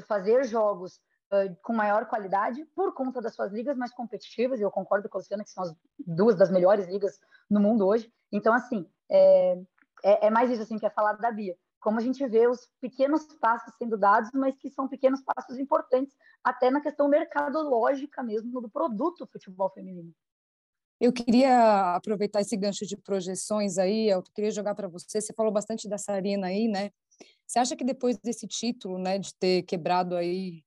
fazer 0.07 0.45
jogos 0.45 1.01
uh, 1.33 1.57
com 1.63 1.73
maior 1.73 2.07
qualidade 2.07 2.65
por 2.75 2.93
conta 2.93 3.21
das 3.21 3.35
suas 3.35 3.53
ligas 3.53 3.77
mais 3.77 3.93
competitivas, 3.93 4.61
e 4.61 4.63
eu 4.63 4.71
concordo 4.71 5.09
com 5.09 5.17
a 5.17 5.21
Luciana 5.21 5.45
que 5.45 5.51
são 5.51 5.65
as 5.65 5.75
duas 5.99 6.37
das 6.37 6.51
melhores 6.51 6.87
ligas 6.87 7.19
no 7.49 7.61
mundo 7.61 7.87
hoje. 7.87 8.13
Então, 8.33 8.53
assim, 8.53 8.89
é, 9.11 9.55
é, 10.05 10.27
é 10.27 10.31
mais 10.31 10.51
isso 10.51 10.63
assim, 10.63 10.79
que 10.79 10.87
é 10.87 10.91
falar 10.91 11.15
da 11.15 11.31
Bia. 11.31 11.57
Como 11.87 12.01
a 12.01 12.03
gente 12.03 12.27
vê 12.27 12.49
os 12.49 12.69
pequenos 12.81 13.29
passos 13.41 13.73
sendo 13.79 13.97
dados, 13.97 14.33
mas 14.35 14.57
que 14.57 14.69
são 14.69 14.89
pequenos 14.89 15.23
passos 15.23 15.57
importantes, 15.57 16.17
até 16.43 16.69
na 16.69 16.81
questão 16.81 17.09
mercadológica 17.09 18.25
mesmo 18.25 18.61
do 18.61 18.69
produto 18.69 19.25
futebol 19.31 19.71
feminino. 19.71 20.13
Eu 21.01 21.13
queria 21.13 21.95
aproveitar 21.95 22.41
esse 22.41 22.57
gancho 22.57 22.85
de 22.85 22.97
projeções 22.97 23.79
aí, 23.79 24.09
eu 24.09 24.21
queria 24.35 24.51
jogar 24.51 24.75
para 24.75 24.89
você. 24.89 25.21
Você 25.21 25.33
falou 25.33 25.53
bastante 25.53 25.89
da 25.89 25.97
Sarina 25.97 26.49
aí, 26.49 26.67
né? 26.67 26.91
Você 27.47 27.61
acha 27.61 27.77
que 27.77 27.85
depois 27.85 28.19
desse 28.19 28.49
título, 28.49 28.99
né, 28.99 29.17
de 29.21 29.33
ter 29.37 29.63
quebrado 29.63 30.17
aí 30.17 30.65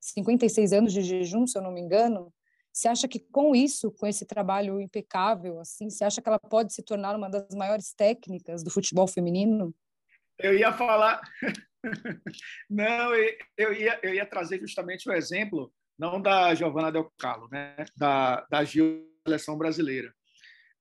56 0.00 0.72
anos 0.72 0.94
de 0.94 1.02
jejum, 1.02 1.46
se 1.46 1.58
eu 1.58 1.62
não 1.62 1.72
me 1.72 1.82
engano, 1.82 2.32
você 2.72 2.88
acha 2.88 3.06
que 3.06 3.18
com 3.18 3.54
isso, 3.54 3.92
com 3.92 4.06
esse 4.06 4.24
trabalho 4.24 4.80
impecável, 4.80 5.60
assim, 5.60 5.90
você 5.90 6.04
acha 6.04 6.22
que 6.22 6.28
ela 6.30 6.38
pode 6.38 6.72
se 6.72 6.82
tornar 6.82 7.14
uma 7.14 7.28
das 7.28 7.54
maiores 7.54 7.92
técnicas 7.92 8.62
do 8.62 8.70
futebol 8.70 9.06
feminino? 9.06 9.74
Eu 10.38 10.56
ia 10.56 10.72
falar, 10.72 11.20
não, 12.68 13.14
eu 13.56 13.72
ia, 13.72 14.00
eu 14.02 14.14
ia 14.14 14.26
trazer 14.26 14.60
justamente 14.60 15.08
o 15.08 15.12
exemplo, 15.12 15.72
não 15.98 16.20
da 16.20 16.54
Giovana 16.54 16.90
Del 16.90 17.12
Carlo, 17.18 17.48
né, 17.50 17.76
da, 17.96 18.46
da 18.50 18.64
Gil 18.64 19.08
seleção 19.26 19.56
brasileira. 19.56 20.14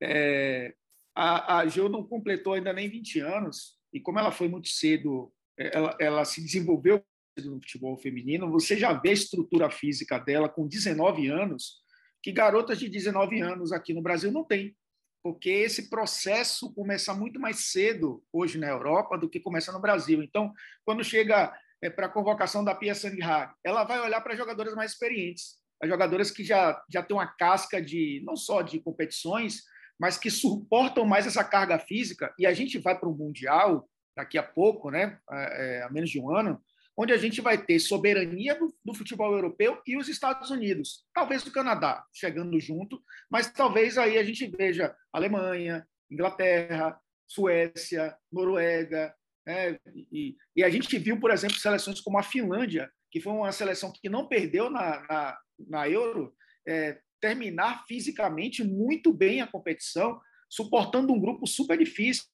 É, 0.01 0.73
a, 1.15 1.59
a 1.59 1.67
Gil 1.67 1.87
não 1.87 2.03
completou 2.03 2.53
ainda 2.53 2.73
nem 2.73 2.89
20 2.89 3.19
anos, 3.19 3.77
e 3.93 3.99
como 3.99 4.19
ela 4.19 4.31
foi 4.31 4.47
muito 4.47 4.67
cedo, 4.67 5.31
é, 5.57 5.77
ela, 5.77 5.97
ela 5.99 6.25
se 6.25 6.41
desenvolveu 6.41 7.03
no 7.37 7.61
futebol 7.61 7.97
feminino, 7.97 8.51
você 8.51 8.77
já 8.77 8.93
vê 8.93 9.09
a 9.09 9.13
estrutura 9.13 9.69
física 9.69 10.19
dela 10.19 10.49
com 10.49 10.67
19 10.67 11.29
anos, 11.29 11.81
que 12.21 12.31
garotas 12.31 12.79
de 12.79 12.89
19 12.89 13.41
anos 13.41 13.71
aqui 13.71 13.93
no 13.93 14.01
Brasil 14.01 14.31
não 14.31 14.43
têm, 14.43 14.75
porque 15.23 15.49
esse 15.49 15.89
processo 15.89 16.73
começa 16.73 17.13
muito 17.13 17.39
mais 17.39 17.71
cedo 17.71 18.21
hoje 18.31 18.59
na 18.59 18.67
Europa 18.67 19.17
do 19.17 19.29
que 19.29 19.39
começa 19.39 19.71
no 19.71 19.79
Brasil. 19.79 20.21
Então, 20.21 20.53
quando 20.85 21.03
chega 21.03 21.57
é, 21.81 21.89
para 21.89 22.07
a 22.07 22.09
convocação 22.09 22.63
da 22.63 22.75
Pia 22.75 22.93
Sanghag, 22.93 23.53
ela 23.63 23.85
vai 23.85 24.01
olhar 24.01 24.19
para 24.19 24.35
jogadoras 24.35 24.75
mais 24.75 24.91
experientes, 24.91 25.57
as 25.81 25.89
jogadoras 25.89 26.29
que 26.29 26.43
já, 26.43 26.81
já 26.89 27.01
têm 27.01 27.15
uma 27.15 27.27
casca 27.27 27.81
de 27.81 28.21
não 28.25 28.35
só 28.35 28.61
de 28.61 28.79
competições, 28.79 29.63
mas 29.99 30.17
que 30.17 30.29
suportam 30.29 31.05
mais 31.05 31.25
essa 31.25 31.43
carga 31.43 31.79
física. 31.79 32.33
E 32.37 32.45
a 32.45 32.53
gente 32.53 32.77
vai 32.77 32.97
para 32.97 33.07
o 33.07 33.15
Mundial 33.15 33.87
daqui 34.15 34.37
a 34.37 34.43
pouco, 34.43 34.91
né, 34.91 35.17
é, 35.31 35.79
é, 35.79 35.83
a 35.83 35.89
menos 35.89 36.09
de 36.09 36.19
um 36.19 36.35
ano, 36.35 36.61
onde 36.97 37.11
a 37.11 37.17
gente 37.17 37.41
vai 37.41 37.63
ter 37.63 37.79
soberania 37.79 38.55
do, 38.55 38.73
do, 38.85 38.93
futebol 38.93 39.33
europeu 39.33 39.81
e 39.85 39.97
os 39.97 40.07
Estados 40.07 40.49
Unidos, 40.51 41.05
talvez 41.13 41.45
o 41.45 41.51
Canadá 41.51 42.05
chegando 42.13 42.59
junto, 42.59 43.01
mas 43.29 43.51
talvez 43.51 43.97
aí 43.97 44.17
a 44.17 44.23
gente 44.23 44.45
veja 44.47 44.95
Alemanha, 45.11 45.87
Inglaterra, 46.09 46.99
Suécia, 47.27 48.15
Noruega, 48.31 49.13
né? 49.45 49.77
e, 50.11 50.35
e, 50.55 50.63
a 50.63 50.69
gente 50.69 50.97
viu, 50.97 51.19
por 51.19 51.31
exemplo, 51.31 51.57
seleções 51.57 51.99
como 51.99 52.17
a 52.17 52.23
Finlândia, 52.23 52.91
que 53.11 53.19
foi 53.19 53.33
uma 53.33 53.51
seleção 53.51 53.91
que 53.91 54.09
não 54.09 54.27
perdeu 54.27 54.69
na, 54.69 55.01
na, 55.07 55.37
na 55.67 55.89
Euro, 55.89 56.33
é, 56.67 56.99
terminar 57.19 57.85
fisicamente 57.87 58.63
muito 58.63 59.11
bem 59.11 59.41
a 59.41 59.47
competição, 59.47 60.19
suportando 60.49 61.11
um 61.11 61.19
grupo 61.19 61.47
super 61.47 61.77
difícil, 61.77 62.25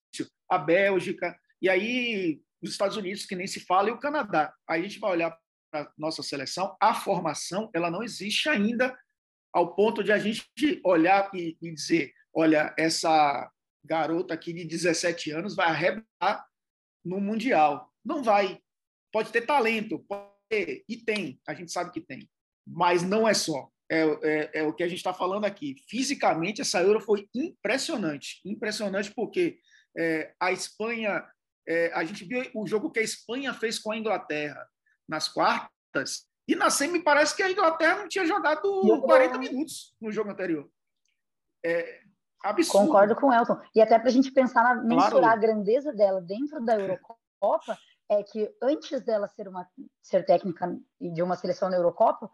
a 0.49 0.57
Bélgica, 0.57 1.37
e 1.61 1.69
aí 1.69 2.41
os 2.61 2.71
Estados 2.71 2.97
Unidos, 2.97 3.25
que 3.25 3.35
nem 3.35 3.47
se 3.47 3.59
fala, 3.61 3.89
e 3.89 3.91
o 3.91 3.99
Canadá. 3.99 4.53
Aí 4.67 4.81
a 4.81 4.83
gente 4.83 4.99
vai 4.99 5.11
olhar 5.11 5.37
para 5.71 5.91
nossa 5.97 6.23
seleção, 6.23 6.75
a 6.81 6.93
formação 6.93 7.69
ela 7.73 7.91
não 7.91 8.03
existe 8.03 8.49
ainda 8.49 8.97
ao 9.53 9.75
ponto 9.75 10.03
de 10.03 10.11
a 10.11 10.17
gente 10.17 10.43
olhar 10.83 11.29
e, 11.33 11.57
e 11.61 11.71
dizer, 11.73 12.11
olha, 12.33 12.73
essa 12.77 13.49
garota 13.83 14.33
aqui 14.33 14.51
de 14.51 14.65
17 14.65 15.31
anos 15.31 15.55
vai 15.55 15.67
arrebentar 15.67 16.45
no 17.03 17.19
Mundial. 17.19 17.91
Não 18.03 18.23
vai. 18.23 18.59
Pode 19.11 19.31
ter 19.31 19.41
talento, 19.41 19.99
pode 19.99 20.29
ter, 20.49 20.83
e 20.87 20.97
tem, 20.97 21.39
a 21.47 21.53
gente 21.53 21.71
sabe 21.71 21.91
que 21.91 22.01
tem 22.01 22.29
mas 22.69 23.03
não 23.03 23.27
é 23.27 23.33
só. 23.33 23.69
É, 23.91 24.01
é, 24.01 24.49
é 24.59 24.63
o 24.63 24.73
que 24.73 24.83
a 24.83 24.87
gente 24.87 24.99
está 24.99 25.13
falando 25.13 25.45
aqui. 25.45 25.75
Fisicamente, 25.87 26.61
essa 26.61 26.81
Euro 26.81 27.01
foi 27.01 27.27
impressionante. 27.33 28.39
Impressionante 28.45 29.11
porque 29.11 29.57
é, 29.97 30.31
a 30.39 30.51
Espanha, 30.51 31.25
é, 31.69 31.93
a 31.93 32.03
gente 32.03 32.25
viu 32.25 32.43
o 32.55 32.65
jogo 32.65 32.89
que 32.89 32.99
a 32.99 33.03
Espanha 33.03 33.53
fez 33.53 33.77
com 33.77 33.91
a 33.91 33.97
Inglaterra 33.97 34.67
nas 35.07 35.27
quartas, 35.27 36.27
e 36.47 36.55
na 36.55 36.71
semi 36.71 37.03
parece 37.03 37.35
que 37.35 37.43
a 37.43 37.51
Inglaterra 37.51 37.99
não 37.99 38.07
tinha 38.07 38.25
jogado 38.25 38.81
40 39.01 39.37
minutos 39.37 39.95
no 40.01 40.11
jogo 40.11 40.31
anterior. 40.31 40.67
É 41.63 42.01
absurdo. 42.43 42.87
Concordo 42.87 43.15
com 43.15 43.27
o 43.27 43.33
Elton. 43.33 43.59
E 43.75 43.81
até 43.81 43.99
para 43.99 44.07
a 44.09 44.11
gente 44.11 44.31
pensar 44.31 44.63
na 44.63 44.81
mensurar 44.81 45.11
claro. 45.11 45.27
a 45.27 45.35
grandeza 45.35 45.93
dela 45.93 46.19
dentro 46.21 46.65
da 46.65 46.79
Eurocopa, 46.79 47.77
é 48.09 48.23
que 48.23 48.51
antes 48.63 49.01
dela 49.01 49.27
ser 49.27 49.47
uma 49.47 49.69
ser 50.01 50.25
técnica 50.25 50.75
de 50.99 51.21
uma 51.21 51.35
seleção 51.35 51.69
na 51.69 51.77
Eurocopa, 51.77 52.31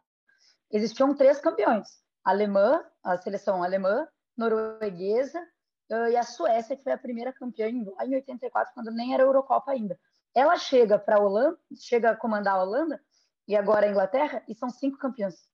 existiam 0.72 1.14
três 1.14 1.42
campeões: 1.42 1.86
a 2.24 2.30
alemã, 2.30 2.82
a 3.04 3.18
seleção 3.18 3.62
alemã, 3.62 4.08
norueguesa 4.38 5.46
e 5.90 6.18
a 6.18 6.24
Suécia, 6.24 6.76
que 6.76 6.84
foi 6.84 6.94
a 6.94 6.98
primeira 6.98 7.32
campeã 7.32 7.68
em, 7.68 7.84
em 7.84 8.16
84, 8.16 8.74
quando 8.74 8.92
nem 8.92 9.14
era 9.14 9.24
Eurocopa 9.24 9.72
ainda. 9.72 10.00
Ela 10.34 10.58
chega 10.58 10.98
para 10.98 11.18
a 11.18 11.20
Holanda, 11.20 11.58
chega 11.76 12.12
a 12.12 12.16
comandar 12.16 12.56
a 12.56 12.64
Holanda 12.64 13.02
e 13.48 13.56
agora 13.56 13.86
a 13.86 13.90
Inglaterra, 13.90 14.44
e 14.48 14.56
são 14.56 14.70
cinco 14.70 14.98
campeãs. 14.98 15.48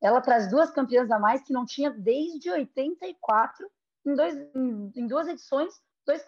Ela 0.00 0.20
traz 0.20 0.50
duas 0.50 0.70
campeãs 0.70 1.10
a 1.10 1.18
mais 1.18 1.42
que 1.42 1.52
não 1.52 1.64
tinha 1.64 1.90
desde 1.90 2.50
84, 2.50 3.70
em, 4.04 4.14
dois, 4.14 4.36
em, 4.54 4.92
em 4.94 5.06
duas 5.06 5.28
edições, 5.28 5.74
dois 6.04 6.24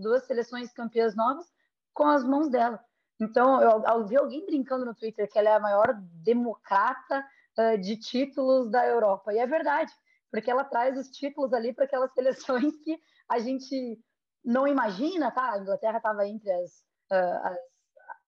duas 0.00 0.26
seleções 0.26 0.72
campeãs 0.72 1.14
novas 1.14 1.46
com 1.92 2.06
as 2.06 2.24
mãos 2.24 2.48
dela. 2.48 2.84
Então, 3.20 3.62
eu, 3.62 3.82
eu 3.82 4.06
vi 4.06 4.16
alguém 4.16 4.44
brincando 4.44 4.84
no 4.84 4.94
Twitter 4.94 5.30
que 5.30 5.38
ela 5.38 5.50
é 5.50 5.54
a 5.54 5.60
maior 5.60 5.94
democrata 5.94 7.24
uh, 7.56 7.78
de 7.78 7.96
títulos 7.96 8.68
da 8.68 8.84
Europa. 8.86 9.32
E 9.32 9.38
é 9.38 9.46
verdade, 9.46 9.92
porque 10.34 10.50
ela 10.50 10.64
traz 10.64 10.98
os 10.98 11.08
títulos 11.10 11.52
ali 11.52 11.72
para 11.72 11.84
aquelas 11.84 12.10
seleções 12.12 12.76
que 12.82 13.00
a 13.28 13.38
gente 13.38 14.00
não 14.44 14.66
imagina, 14.66 15.30
tá? 15.30 15.52
A 15.52 15.58
Inglaterra 15.60 15.98
estava 15.98 16.26
entre 16.26 16.50
as, 16.50 16.72
uh, 17.12 17.40
as, 17.44 17.58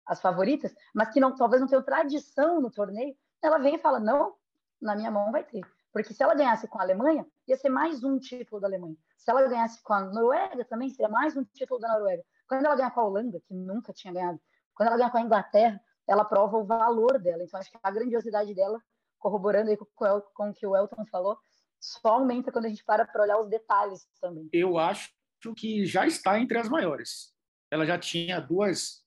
as, 0.07 0.21
favoritas, 0.21 0.73
mas 0.95 1.11
que 1.11 1.19
não, 1.19 1.35
talvez 1.35 1.61
não 1.61 1.67
tenha 1.67 1.83
tradição 1.83 2.61
no 2.61 2.71
torneio. 2.71 3.17
Ela 3.43 3.59
vem 3.59 3.75
e 3.75 3.79
fala: 3.79 3.99
não, 3.99 4.37
na 4.81 4.95
minha 4.95 5.11
mão 5.11 5.33
vai 5.33 5.43
ter. 5.43 5.63
Porque 5.93 6.15
se 6.15 6.23
ela 6.23 6.37
ganhasse 6.37 6.69
com 6.69 6.79
a 6.79 6.83
Alemanha, 6.83 7.27
ia 7.49 7.57
ser 7.57 7.71
mais 7.71 8.05
um 8.05 8.21
título 8.21 8.61
da 8.61 8.69
Alemanha. 8.69 8.97
Se 9.19 9.29
ela 9.29 9.43
ganhasse 9.49 9.83
com 9.83 9.93
a 9.93 10.03
Noruega, 10.03 10.65
também 10.65 10.89
seria 10.91 11.09
mais 11.09 11.37
um 11.37 11.43
título 11.43 11.81
da 11.81 11.89
Noruega. 11.89 12.23
Quando 12.47 12.67
ela 12.67 12.77
ganhar 12.77 12.93
com 12.93 13.01
a 13.01 13.05
Holanda, 13.05 13.41
que 13.41 13.53
nunca 13.53 13.93
tinha 13.93 14.15
ganhado, 14.15 14.41
quando 14.77 14.91
ela 14.91 14.97
ganha 14.97 15.11
com 15.11 15.19
a 15.19 15.23
Inglaterra, 15.23 15.81
ela 16.07 16.25
prova 16.25 16.57
o 16.57 16.65
valor 16.65 17.19
dela. 17.19 17.43
Então, 17.43 17.59
acho 17.59 17.69
que 17.69 17.79
a 17.83 17.91
grandiosidade 17.91 18.55
dela, 18.55 18.81
corroborando 19.19 19.71
aí 19.71 19.77
com, 19.77 19.87
com 20.33 20.51
o 20.51 20.55
que 20.55 20.65
o 20.65 20.77
Elton 20.77 21.05
falou, 21.07 21.37
só 21.81 22.09
aumenta 22.09 22.51
quando 22.53 22.67
a 22.67 22.69
gente 22.69 22.85
para 22.85 23.05
para 23.05 23.23
olhar 23.23 23.41
os 23.41 23.49
detalhes 23.49 24.09
também. 24.21 24.49
Eu 24.53 24.79
acho 24.79 25.11
que 25.57 25.87
já 25.87 26.07
está 26.07 26.41
entre 26.41 26.59
as 26.59 26.69
maiores. 26.69 27.33
Ela 27.71 27.87
já 27.87 27.97
tinha 27.99 28.41
duas, 28.41 29.05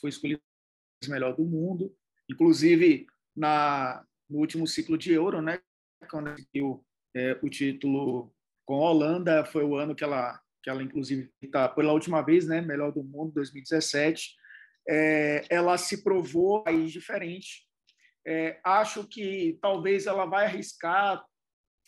foi 0.00 0.10
escolhida 0.10 0.42
melhor 1.08 1.36
do 1.36 1.44
mundo, 1.44 1.94
inclusive 2.28 3.06
na 3.34 4.04
no 4.28 4.38
último 4.38 4.66
ciclo 4.66 4.98
de 4.98 5.12
Euro, 5.12 5.40
né, 5.40 5.60
quando 6.10 6.30
conseguiu 6.30 6.84
é, 7.14 7.38
o 7.40 7.48
título 7.48 8.34
com 8.64 8.84
a 8.84 8.90
Holanda, 8.90 9.44
foi 9.44 9.62
o 9.62 9.76
ano 9.76 9.94
que 9.94 10.02
ela 10.02 10.40
que 10.64 10.68
ela 10.68 10.82
inclusive 10.82 11.32
está 11.40 11.68
pela 11.68 11.92
última 11.92 12.22
vez, 12.22 12.48
né, 12.48 12.60
melhor 12.60 12.90
do 12.90 13.04
mundo, 13.04 13.34
2017 13.34 14.34
é, 14.88 15.44
ela 15.50 15.76
se 15.76 16.02
provou 16.02 16.62
aí 16.66 16.86
diferente. 16.86 17.66
É, 18.26 18.60
acho 18.64 19.06
que 19.06 19.58
talvez 19.60 20.06
ela 20.06 20.26
vai 20.26 20.46
arriscar 20.46 21.24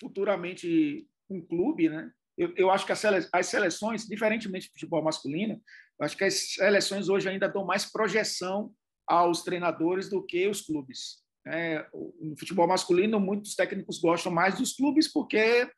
futuramente 0.01 1.07
um 1.31 1.41
clube, 1.41 1.89
né? 1.89 2.11
Eu, 2.37 2.55
eu 2.57 2.71
acho 2.71 2.87
que 2.87 2.93
as, 2.93 3.03
as 3.33 3.47
seleções, 3.47 4.07
diferentemente 4.07 4.69
do 4.69 4.73
futebol 4.73 5.03
masculino, 5.03 5.61
acho 6.01 6.17
que 6.17 6.25
as 6.25 6.55
seleções 6.55 7.09
hoje 7.09 7.29
ainda 7.29 7.49
dão 7.49 7.65
mais 7.65 7.91
projeção 7.91 8.73
aos 9.07 9.43
treinadores 9.43 10.09
do 10.09 10.25
que 10.25 10.47
os 10.47 10.61
clubes. 10.61 11.23
É, 11.47 11.85
no 12.21 12.39
futebol 12.39 12.69
masculino, 12.69 13.19
muitos 13.19 13.55
técnicos 13.55 13.99
gostam 13.99 14.31
mais 14.31 14.59
dos 14.59 14.75
clubes 14.75 15.11
porque 15.11 15.69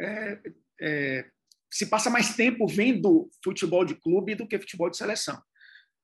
é, 0.00 0.40
é, 0.80 1.28
se 1.70 1.86
passa 1.86 2.08
mais 2.08 2.34
tempo 2.34 2.66
vendo 2.66 3.28
futebol 3.42 3.84
de 3.84 3.94
clube 3.96 4.34
do 4.34 4.46
que 4.46 4.58
futebol 4.58 4.88
de 4.88 4.96
seleção. 4.96 5.40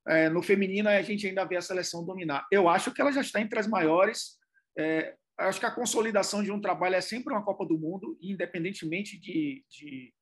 É, 0.08 0.28
no 0.28 0.42
feminino, 0.42 0.88
a 0.88 1.00
gente 1.02 1.26
ainda 1.26 1.44
vê 1.44 1.56
a 1.56 1.62
seleção 1.62 2.04
dominar. 2.04 2.46
Eu 2.50 2.68
acho 2.68 2.92
que 2.92 3.00
ela 3.00 3.12
já 3.12 3.20
está 3.20 3.40
entre 3.40 3.58
as 3.58 3.68
maiores. 3.68 4.36
É, 4.76 5.14
acho 5.38 5.60
que 5.60 5.66
a 5.66 5.70
consolidação 5.70 6.42
de 6.42 6.50
um 6.50 6.60
trabalho 6.60 6.94
é 6.94 7.00
sempre 7.00 7.32
uma 7.32 7.44
Copa 7.44 7.64
do 7.66 7.78
Mundo, 7.78 8.16
independentemente 8.20 9.18
de, 9.18 9.64
de, 9.68 10.12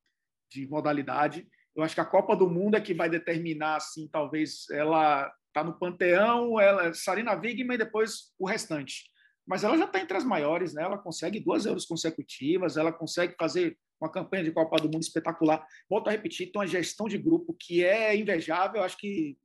de, 0.51 0.69
modalidade. 0.69 1.47
Eu 1.75 1.83
acho 1.83 1.95
que 1.95 2.01
a 2.01 2.05
Copa 2.05 2.37
do 2.37 2.49
Mundo 2.49 2.77
é 2.77 2.81
que 2.81 2.95
vai 2.95 3.09
determinar, 3.09 3.77
assim, 3.77 4.09
talvez 4.09 4.69
ela 4.71 5.33
tá 5.53 5.65
no 5.65 5.79
panteão, 5.79 6.61
ela 6.61 6.93
Sarina 6.95 7.35
Wigman 7.35 7.75
e 7.75 7.79
depois 7.79 8.33
o 8.39 8.47
restante. 8.47 9.11
Mas 9.47 9.65
ela 9.65 9.77
já 9.77 9.85
está 9.85 10.01
entre 10.01 10.17
as 10.17 10.25
maiores, 10.25 10.75
né? 10.75 10.83
Ela 10.83 10.99
consegue 10.99 11.41
duas 11.41 11.67
euros 11.67 11.85
consecutivas, 11.85 12.77
ela 12.77 12.93
consegue 12.93 13.35
fazer 13.39 13.77
uma 14.01 14.11
campanha 14.11 14.45
de 14.45 14.53
Copa 14.53 14.77
do 14.77 14.85
Mundo 14.85 15.03
espetacular. 15.03 15.67
Volto 15.89 16.09
a 16.09 16.11
repetir, 16.11 16.51
tem 16.51 16.61
uma 16.61 16.67
gestão 16.67 17.09
de 17.09 17.19
grupo 17.19 17.57
que 17.59 17.85
é 17.85 18.17
invejável. 18.17 18.83
Acho 18.83 18.97
que 18.97 19.37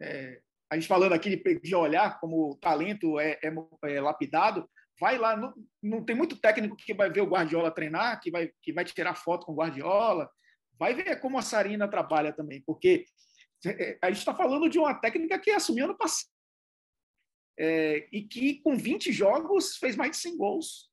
é, 0.00 0.40
a 0.70 0.76
gente 0.76 0.88
falando 0.88 1.12
aqui 1.12 1.30
de, 1.30 1.60
de 1.60 1.74
olhar 1.74 2.18
como 2.20 2.50
o 2.50 2.56
talento 2.56 3.18
é, 3.18 3.38
é, 3.42 3.52
é, 3.84 4.00
lapidado, 4.00 4.68
vai 5.00 5.16
lá, 5.16 5.34
não, 5.34 5.54
não 5.82 6.04
tem 6.04 6.14
muito 6.14 6.38
técnico 6.38 6.76
que 6.76 6.92
vai 6.92 7.10
ver 7.10 7.22
o 7.22 7.28
Guardiola 7.28 7.70
treinar, 7.70 8.20
que 8.20 8.30
vai, 8.30 8.50
que 8.62 8.72
vai 8.72 8.84
tirar 8.84 9.14
foto 9.14 9.46
com 9.46 9.52
o 9.52 9.56
Guardiola, 9.56 10.30
vai 10.78 10.94
ver 10.94 11.18
como 11.20 11.38
a 11.38 11.42
Sarina 11.42 11.88
trabalha 11.88 12.32
também, 12.32 12.62
porque 12.66 13.06
é, 13.64 13.98
a 14.02 14.08
gente 14.08 14.18
está 14.18 14.34
falando 14.34 14.68
de 14.68 14.78
uma 14.78 14.94
técnica 14.94 15.38
que 15.38 15.50
assumiu 15.50 15.86
ano 15.86 15.96
passado 15.96 16.30
é, 17.58 18.08
e 18.12 18.22
que 18.22 18.60
com 18.60 18.76
20 18.76 19.10
jogos 19.10 19.76
fez 19.76 19.96
mais 19.96 20.12
de 20.12 20.16
100 20.18 20.36
gols. 20.36 20.90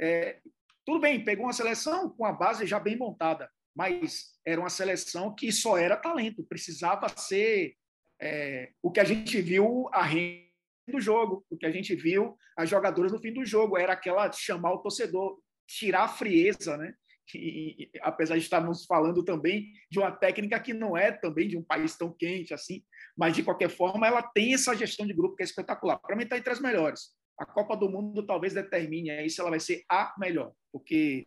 É, 0.00 0.40
tudo 0.84 1.00
bem, 1.00 1.22
pegou 1.22 1.46
uma 1.46 1.52
seleção 1.52 2.10
com 2.10 2.24
a 2.24 2.32
base 2.32 2.66
já 2.66 2.80
bem 2.80 2.96
montada, 2.96 3.50
mas 3.74 4.38
era 4.44 4.60
uma 4.60 4.70
seleção 4.70 5.34
que 5.34 5.52
só 5.52 5.76
era 5.76 5.96
talento, 5.96 6.44
precisava 6.44 7.08
ser 7.16 7.76
é, 8.20 8.72
o 8.82 8.90
que 8.90 9.00
a 9.00 9.04
gente 9.04 9.40
viu 9.42 9.88
a 9.92 10.02
renda 10.02 10.47
do 10.90 11.00
jogo, 11.00 11.44
o 11.50 11.56
que 11.56 11.66
a 11.66 11.70
gente 11.70 11.94
viu 11.94 12.36
as 12.56 12.68
jogadoras 12.68 13.12
no 13.12 13.20
fim 13.20 13.32
do 13.32 13.44
jogo, 13.44 13.78
era 13.78 13.92
aquela 13.92 14.30
chamar 14.32 14.72
o 14.72 14.78
torcedor, 14.78 15.38
tirar 15.66 16.04
a 16.04 16.08
frieza, 16.08 16.76
né? 16.76 16.92
E, 17.34 17.90
apesar 18.00 18.36
de 18.36 18.42
estarmos 18.42 18.86
falando 18.86 19.22
também 19.22 19.70
de 19.90 19.98
uma 19.98 20.10
técnica 20.10 20.58
que 20.58 20.72
não 20.72 20.96
é 20.96 21.12
também 21.12 21.46
de 21.46 21.58
um 21.58 21.62
país 21.62 21.96
tão 21.96 22.10
quente 22.10 22.54
assim, 22.54 22.82
mas 23.16 23.36
de 23.36 23.42
qualquer 23.42 23.68
forma 23.68 24.06
ela 24.06 24.22
tem 24.22 24.54
essa 24.54 24.74
gestão 24.74 25.06
de 25.06 25.12
grupo 25.12 25.36
que 25.36 25.42
é 25.42 25.44
espetacular. 25.44 25.98
Para 25.98 26.16
mim 26.16 26.24
está 26.24 26.38
entre 26.38 26.52
as 26.52 26.60
melhores. 26.60 27.10
A 27.38 27.44
Copa 27.44 27.76
do 27.76 27.90
Mundo 27.90 28.26
talvez 28.26 28.54
determine 28.54 29.10
aí 29.10 29.28
se 29.28 29.40
ela 29.40 29.50
vai 29.50 29.60
ser 29.60 29.84
a 29.90 30.14
melhor, 30.18 30.52
porque 30.72 31.26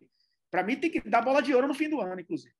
para 0.49 0.63
mim 0.63 0.75
tem 0.75 0.89
que 0.89 1.01
dar 1.01 1.21
bola 1.21 1.41
de 1.41 1.53
ouro 1.53 1.67
no 1.67 1.73
fim 1.73 1.87
do 1.87 2.01
ano, 2.01 2.19
inclusive. 2.19 2.53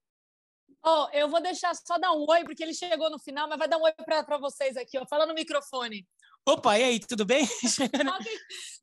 Oh, 0.84 1.08
eu 1.14 1.30
vou 1.30 1.42
deixar 1.42 1.76
só 1.76 2.00
dar 2.00 2.12
um 2.12 2.26
oi, 2.28 2.44
porque 2.44 2.64
ele 2.64 2.74
chegou 2.74 3.10
no 3.10 3.20
final, 3.20 3.48
mas 3.48 3.60
vai 3.60 3.68
dar 3.68 3.78
um 3.78 3.84
oi 3.84 3.92
para 3.94 4.38
vocês 4.38 4.76
aqui. 4.76 4.98
Ó. 4.98 5.06
Fala 5.06 5.28
no 5.28 5.34
microfone. 5.34 6.08
Opa, 6.48 6.78
e 6.78 6.84
aí, 6.84 7.00
tudo 7.00 7.24
bem? 7.24 7.48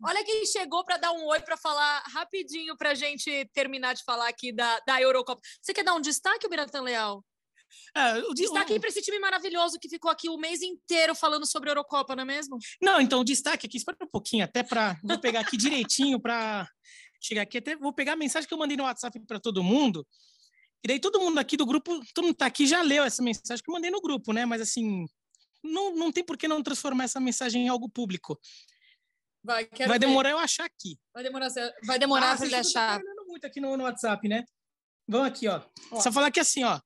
Olha 0.05 0.25
quem 0.25 0.47
chegou 0.47 0.85
para 0.85 0.97
dar 0.97 1.11
um 1.13 1.27
oi 1.27 1.41
para 1.41 1.57
falar 1.57 2.03
rapidinho 2.13 2.77
para 2.77 2.91
a 2.91 2.95
gente 2.95 3.51
terminar 3.53 3.95
de 3.95 4.05
falar 4.05 4.29
aqui 4.29 4.53
da, 4.53 4.79
da 4.87 5.01
Eurocopa. 5.01 5.41
Você 5.61 5.75
quer 5.75 5.83
dar 5.83 5.95
um 5.95 6.01
destaque, 6.01 6.49
Biratan 6.49 6.83
Leal? 6.83 7.25
Ah, 7.95 8.15
o 8.29 8.33
destaque 8.33 8.75
o... 8.75 8.81
para 8.81 8.89
esse 8.89 9.03
time 9.03 9.19
maravilhoso 9.19 9.79
que 9.81 9.89
ficou 9.89 10.09
aqui 10.09 10.29
o 10.29 10.39
mês 10.39 10.63
inteiro 10.63 11.17
falando 11.17 11.47
sobre 11.47 11.69
a 11.69 11.73
Eurocopa, 11.73 12.15
não 12.15 12.23
é 12.23 12.27
mesmo? 12.27 12.59
Não, 12.81 13.01
então 13.01 13.21
o 13.21 13.25
destaque 13.25 13.67
aqui, 13.67 13.77
espera 13.77 13.99
um 14.03 14.07
pouquinho, 14.09 14.45
até 14.45 14.63
para. 14.63 14.97
Vou 15.03 15.19
pegar 15.19 15.41
aqui 15.41 15.57
direitinho 15.57 16.21
para 16.21 16.69
chegar 17.21 17.43
aqui. 17.43 17.59
Até 17.59 17.77
vou 17.77 17.93
pegar 17.93 18.13
a 18.13 18.17
mensagem 18.17 18.49
que 18.49 18.55
eu 18.55 18.59
mandei 18.59 18.77
no 18.77 18.85
WhatsApp 18.85 19.19
para 19.27 19.41
todo 19.41 19.65
mundo. 19.65 20.07
E 20.85 20.87
daí 20.87 21.01
todo 21.01 21.19
mundo 21.19 21.39
aqui 21.39 21.57
do 21.57 21.67
grupo, 21.67 22.01
todo 22.15 22.27
mundo 22.27 22.37
tá 22.37 22.47
aqui 22.47 22.69
já 22.69 22.83
leu 22.83 23.03
essa 23.03 23.21
mensagem 23.21 23.63
que 23.63 23.69
eu 23.69 23.75
mandei 23.75 23.91
no 23.91 24.01
grupo, 24.01 24.33
né? 24.33 24.47
Mas 24.47 24.61
assim, 24.61 25.05
não, 25.69 25.95
não 25.95 26.13
tem 26.13 26.25
por 26.25 26.37
que 26.37 26.49
não 26.49 26.63
transformar 26.63 27.05
essa 27.05 27.21
mensagem 27.21 27.67
em 27.67 27.69
algo 27.69 27.89
público. 27.89 28.39
Vai, 29.43 29.69
vai 29.87 29.99
demorar 29.99 30.31
ver. 30.31 30.35
eu 30.35 30.39
achar 30.39 30.65
aqui. 30.65 30.99
Vai 31.15 31.23
demorar, 31.23 31.49
vai 31.85 31.99
demorar 31.99 32.33
ah, 32.33 32.37
para 32.37 32.47
ele 32.47 32.55
achar. 32.55 33.01
Tá 33.01 33.25
muito 33.27 33.47
aqui 33.47 33.61
no, 33.61 33.77
no, 33.77 33.85
WhatsApp, 33.85 34.29
né? 34.29 34.45
Vamos 35.07 35.29
aqui, 35.29 35.49
ó. 35.49 35.63
ó. 35.91 36.01
Só 36.01 36.13
falar 36.13 36.27
aqui 36.27 36.41
assim, 36.41 36.65
ó. 36.65 36.81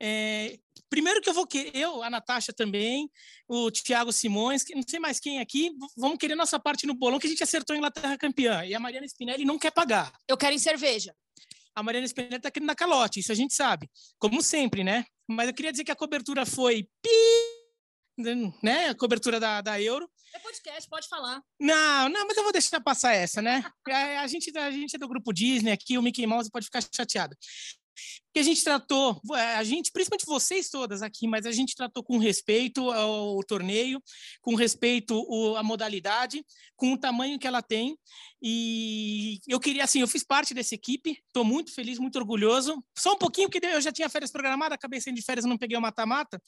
É, 0.00 0.58
primeiro 0.90 1.20
que 1.20 1.28
eu 1.28 1.34
vou 1.34 1.46
querer, 1.46 1.74
eu, 1.74 2.02
a 2.02 2.10
Natasha 2.10 2.52
também, 2.52 3.10
o 3.48 3.70
Thiago 3.70 4.12
Simões, 4.12 4.62
não 4.74 4.82
sei 4.86 5.00
mais 5.00 5.18
quem 5.18 5.40
aqui, 5.40 5.72
vamos 5.96 6.18
querer 6.18 6.34
nossa 6.34 6.60
parte 6.60 6.86
no 6.86 6.94
bolão 6.94 7.18
que 7.18 7.26
a 7.26 7.30
gente 7.30 7.42
acertou 7.42 7.74
a 7.74 7.76
Inglaterra 7.78 8.16
campeã. 8.18 8.64
E 8.64 8.74
a 8.74 8.80
Mariana 8.80 9.06
Spinelli 9.06 9.44
não 9.44 9.58
quer 9.58 9.72
pagar. 9.72 10.12
Eu 10.28 10.36
quero 10.36 10.54
em 10.54 10.58
cerveja. 10.58 11.14
A 11.74 11.82
Mariana 11.82 12.06
Spinelli 12.06 12.40
tá 12.40 12.50
querendo 12.50 12.68
na 12.68 12.74
calote, 12.74 13.20
isso 13.20 13.32
a 13.32 13.34
gente 13.34 13.54
sabe. 13.54 13.90
Como 14.18 14.42
sempre, 14.42 14.84
né? 14.84 15.04
Mas 15.26 15.48
eu 15.48 15.54
queria 15.54 15.72
dizer 15.72 15.84
que 15.84 15.90
a 15.90 15.96
cobertura 15.96 16.46
foi 16.46 16.84
pi 17.02 17.55
né? 18.62 18.88
A 18.88 18.94
cobertura 18.94 19.38
da, 19.38 19.60
da 19.60 19.80
Euro. 19.80 20.08
É 20.34 20.38
podcast, 20.38 20.88
pode 20.88 21.08
falar. 21.08 21.42
Não, 21.58 22.08
não, 22.08 22.26
mas 22.26 22.36
eu 22.36 22.42
vou 22.42 22.52
deixar 22.52 22.80
passar 22.80 23.12
essa, 23.12 23.40
né? 23.40 23.64
A, 23.88 24.20
a, 24.22 24.26
gente, 24.26 24.56
a 24.56 24.70
gente 24.70 24.96
é 24.96 24.98
do 24.98 25.08
grupo 25.08 25.32
Disney 25.32 25.72
aqui, 25.72 25.96
o 25.96 26.02
Mickey 26.02 26.26
Mouse 26.26 26.50
pode 26.50 26.66
ficar 26.66 26.82
chateado 26.92 27.36
que 28.32 28.40
a 28.40 28.42
gente 28.42 28.62
tratou, 28.62 29.20
é, 29.34 29.54
a 29.54 29.64
gente, 29.64 29.90
principalmente 29.90 30.26
vocês 30.26 30.68
todas 30.68 31.00
aqui, 31.00 31.26
mas 31.26 31.46
a 31.46 31.52
gente 31.52 31.74
tratou 31.74 32.04
com 32.04 32.18
respeito 32.18 32.90
ao 32.90 33.40
torneio, 33.44 33.98
com 34.42 34.54
respeito 34.54 35.24
à 35.56 35.62
modalidade, 35.62 36.44
com 36.76 36.92
o 36.92 36.98
tamanho 36.98 37.38
que 37.38 37.46
ela 37.46 37.62
tem. 37.62 37.96
E 38.42 39.40
eu 39.48 39.58
queria, 39.58 39.84
assim, 39.84 40.00
eu 40.00 40.08
fiz 40.08 40.22
parte 40.22 40.52
dessa 40.52 40.74
equipe, 40.74 41.18
estou 41.26 41.44
muito 41.44 41.72
feliz, 41.72 41.98
muito 41.98 42.18
orgulhoso. 42.18 42.84
Só 42.96 43.14
um 43.14 43.18
pouquinho, 43.18 43.48
que 43.48 43.58
eu 43.64 43.80
já 43.80 43.90
tinha 43.90 44.08
férias 44.08 44.30
programadas, 44.30 44.74
acabei 44.74 45.00
sendo 45.00 45.16
de 45.16 45.22
férias, 45.22 45.46
não 45.46 45.56
peguei 45.56 45.78
o 45.78 45.80
mata-mata, 45.80 46.40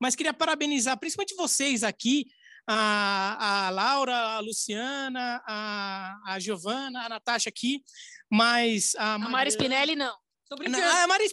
mas 0.00 0.14
queria 0.14 0.34
parabenizar, 0.34 0.98
principalmente 0.98 1.34
vocês 1.36 1.82
aqui, 1.82 2.26
a, 2.66 3.66
a 3.66 3.70
Laura, 3.70 4.16
a 4.16 4.40
Luciana, 4.40 5.42
a, 5.46 6.16
a 6.26 6.38
Giovana, 6.38 7.04
a 7.04 7.08
Natasha 7.08 7.48
aqui, 7.48 7.82
mas 8.30 8.94
a, 8.96 9.14
a 9.14 9.18
Mari 9.18 9.50
Spinelli 9.50 9.94
não. 9.94 10.23
Tô 10.48 10.56
brincando. 10.56 10.84
A 10.84 11.06
Mari 11.06 11.24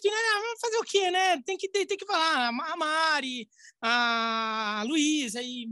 fazer 0.61 0.77
o 0.77 0.83
quê, 0.83 1.11
né? 1.11 1.41
Tem 1.43 1.57
que, 1.57 1.69
tem, 1.69 1.85
que 1.85 2.05
falar. 2.05 2.47
A 2.47 2.77
Mari, 2.77 3.47
a 3.81 4.83
Luísa 4.87 5.41
e, 5.41 5.67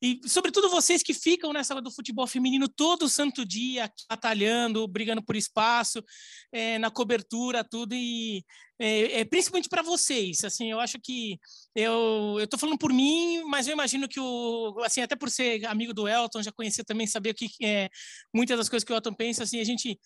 e, 0.00 0.20
sobretudo, 0.26 0.68
vocês 0.68 1.02
que 1.02 1.14
ficam 1.14 1.52
nessa 1.52 1.80
do 1.80 1.90
futebol 1.90 2.26
feminino 2.26 2.68
todo 2.68 3.08
santo 3.08 3.46
dia, 3.46 3.90
batalhando, 4.08 4.86
brigando 4.86 5.22
por 5.22 5.36
espaço, 5.36 6.04
é, 6.52 6.78
na 6.78 6.90
cobertura, 6.90 7.64
tudo. 7.64 7.94
E 7.94 8.44
é, 8.78 9.20
é 9.20 9.24
principalmente 9.24 9.68
para 9.68 9.82
vocês. 9.82 10.44
Assim, 10.44 10.70
eu 10.70 10.80
acho 10.80 10.98
que 11.00 11.38
eu 11.74 12.36
eu 12.38 12.46
tô 12.46 12.58
falando 12.58 12.78
por 12.78 12.92
mim, 12.92 13.42
mas 13.44 13.66
eu 13.66 13.72
imagino 13.72 14.08
que 14.08 14.20
o 14.20 14.74
assim 14.84 15.00
até 15.00 15.16
por 15.16 15.30
ser 15.30 15.64
amigo 15.66 15.94
do 15.94 16.08
Elton, 16.08 16.42
já 16.42 16.52
conhecer 16.52 16.84
também, 16.84 17.06
saber 17.06 17.30
o 17.30 17.34
que 17.34 17.48
é 17.62 17.88
muitas 18.34 18.58
das 18.58 18.68
coisas 18.68 18.84
que 18.84 18.92
o 18.92 18.96
Elton 18.96 19.14
pensa. 19.14 19.44
Assim, 19.44 19.60
a 19.60 19.64
gente 19.64 19.98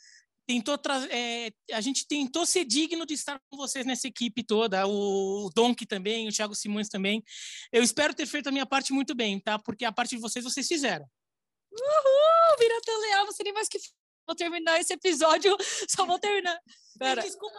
tentou 0.47 0.79
é, 1.11 1.51
a 1.73 1.81
gente 1.81 2.07
tentou 2.07 2.47
ser 2.47 2.65
digno 2.65 3.05
de 3.05 3.15
estar 3.15 3.41
com 3.51 3.57
vocês 3.57 3.85
nessa 3.85 4.07
equipe 4.07 4.45
toda, 4.45 4.87
o, 4.87 5.51
Donk 5.55 5.85
também, 5.87 6.29
o 6.29 6.33
Thiago 6.33 6.55
Simões 6.55 6.89
também. 6.89 7.23
Eu 7.73 7.83
espero 7.83 8.15
ter 8.15 8.27
feito 8.27 8.49
a 8.49 8.53
minha 8.53 8.67
parte 8.67 8.93
muito 8.93 9.15
bem, 9.15 9.41
tá? 9.41 9.59
Porque 9.59 9.85
a 9.85 9.93
parte 9.93 10.15
de 10.15 10.23
vocês 10.23 10.45
vocês 10.45 10.67
fizeram. 10.67 11.07
Uhul! 11.73 12.59
Virata 12.59 12.99
Leal, 12.99 13.27
você 13.27 13.43
nem 13.43 13.53
mais 13.53 13.69
que 13.69 13.79
vou 14.27 14.37
terminar 14.37 14.81
esse 14.81 14.93
episódio, 14.93 15.57
só 15.89 16.07
vou 16.07 16.19
terminar. 16.19 16.59
Pera. 16.99 17.23
Desculpa, 17.23 17.59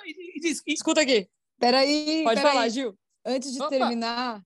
escuta 0.65 1.01
aqui. 1.01 1.29
Peraí. 1.59 2.23
Pode 2.23 2.39
pera 2.39 2.49
falar, 2.49 2.61
aí. 2.63 2.69
Gil. 2.69 2.97
Antes 3.25 3.51
de 3.51 3.59
Opa. 3.59 3.69
terminar, 3.69 4.41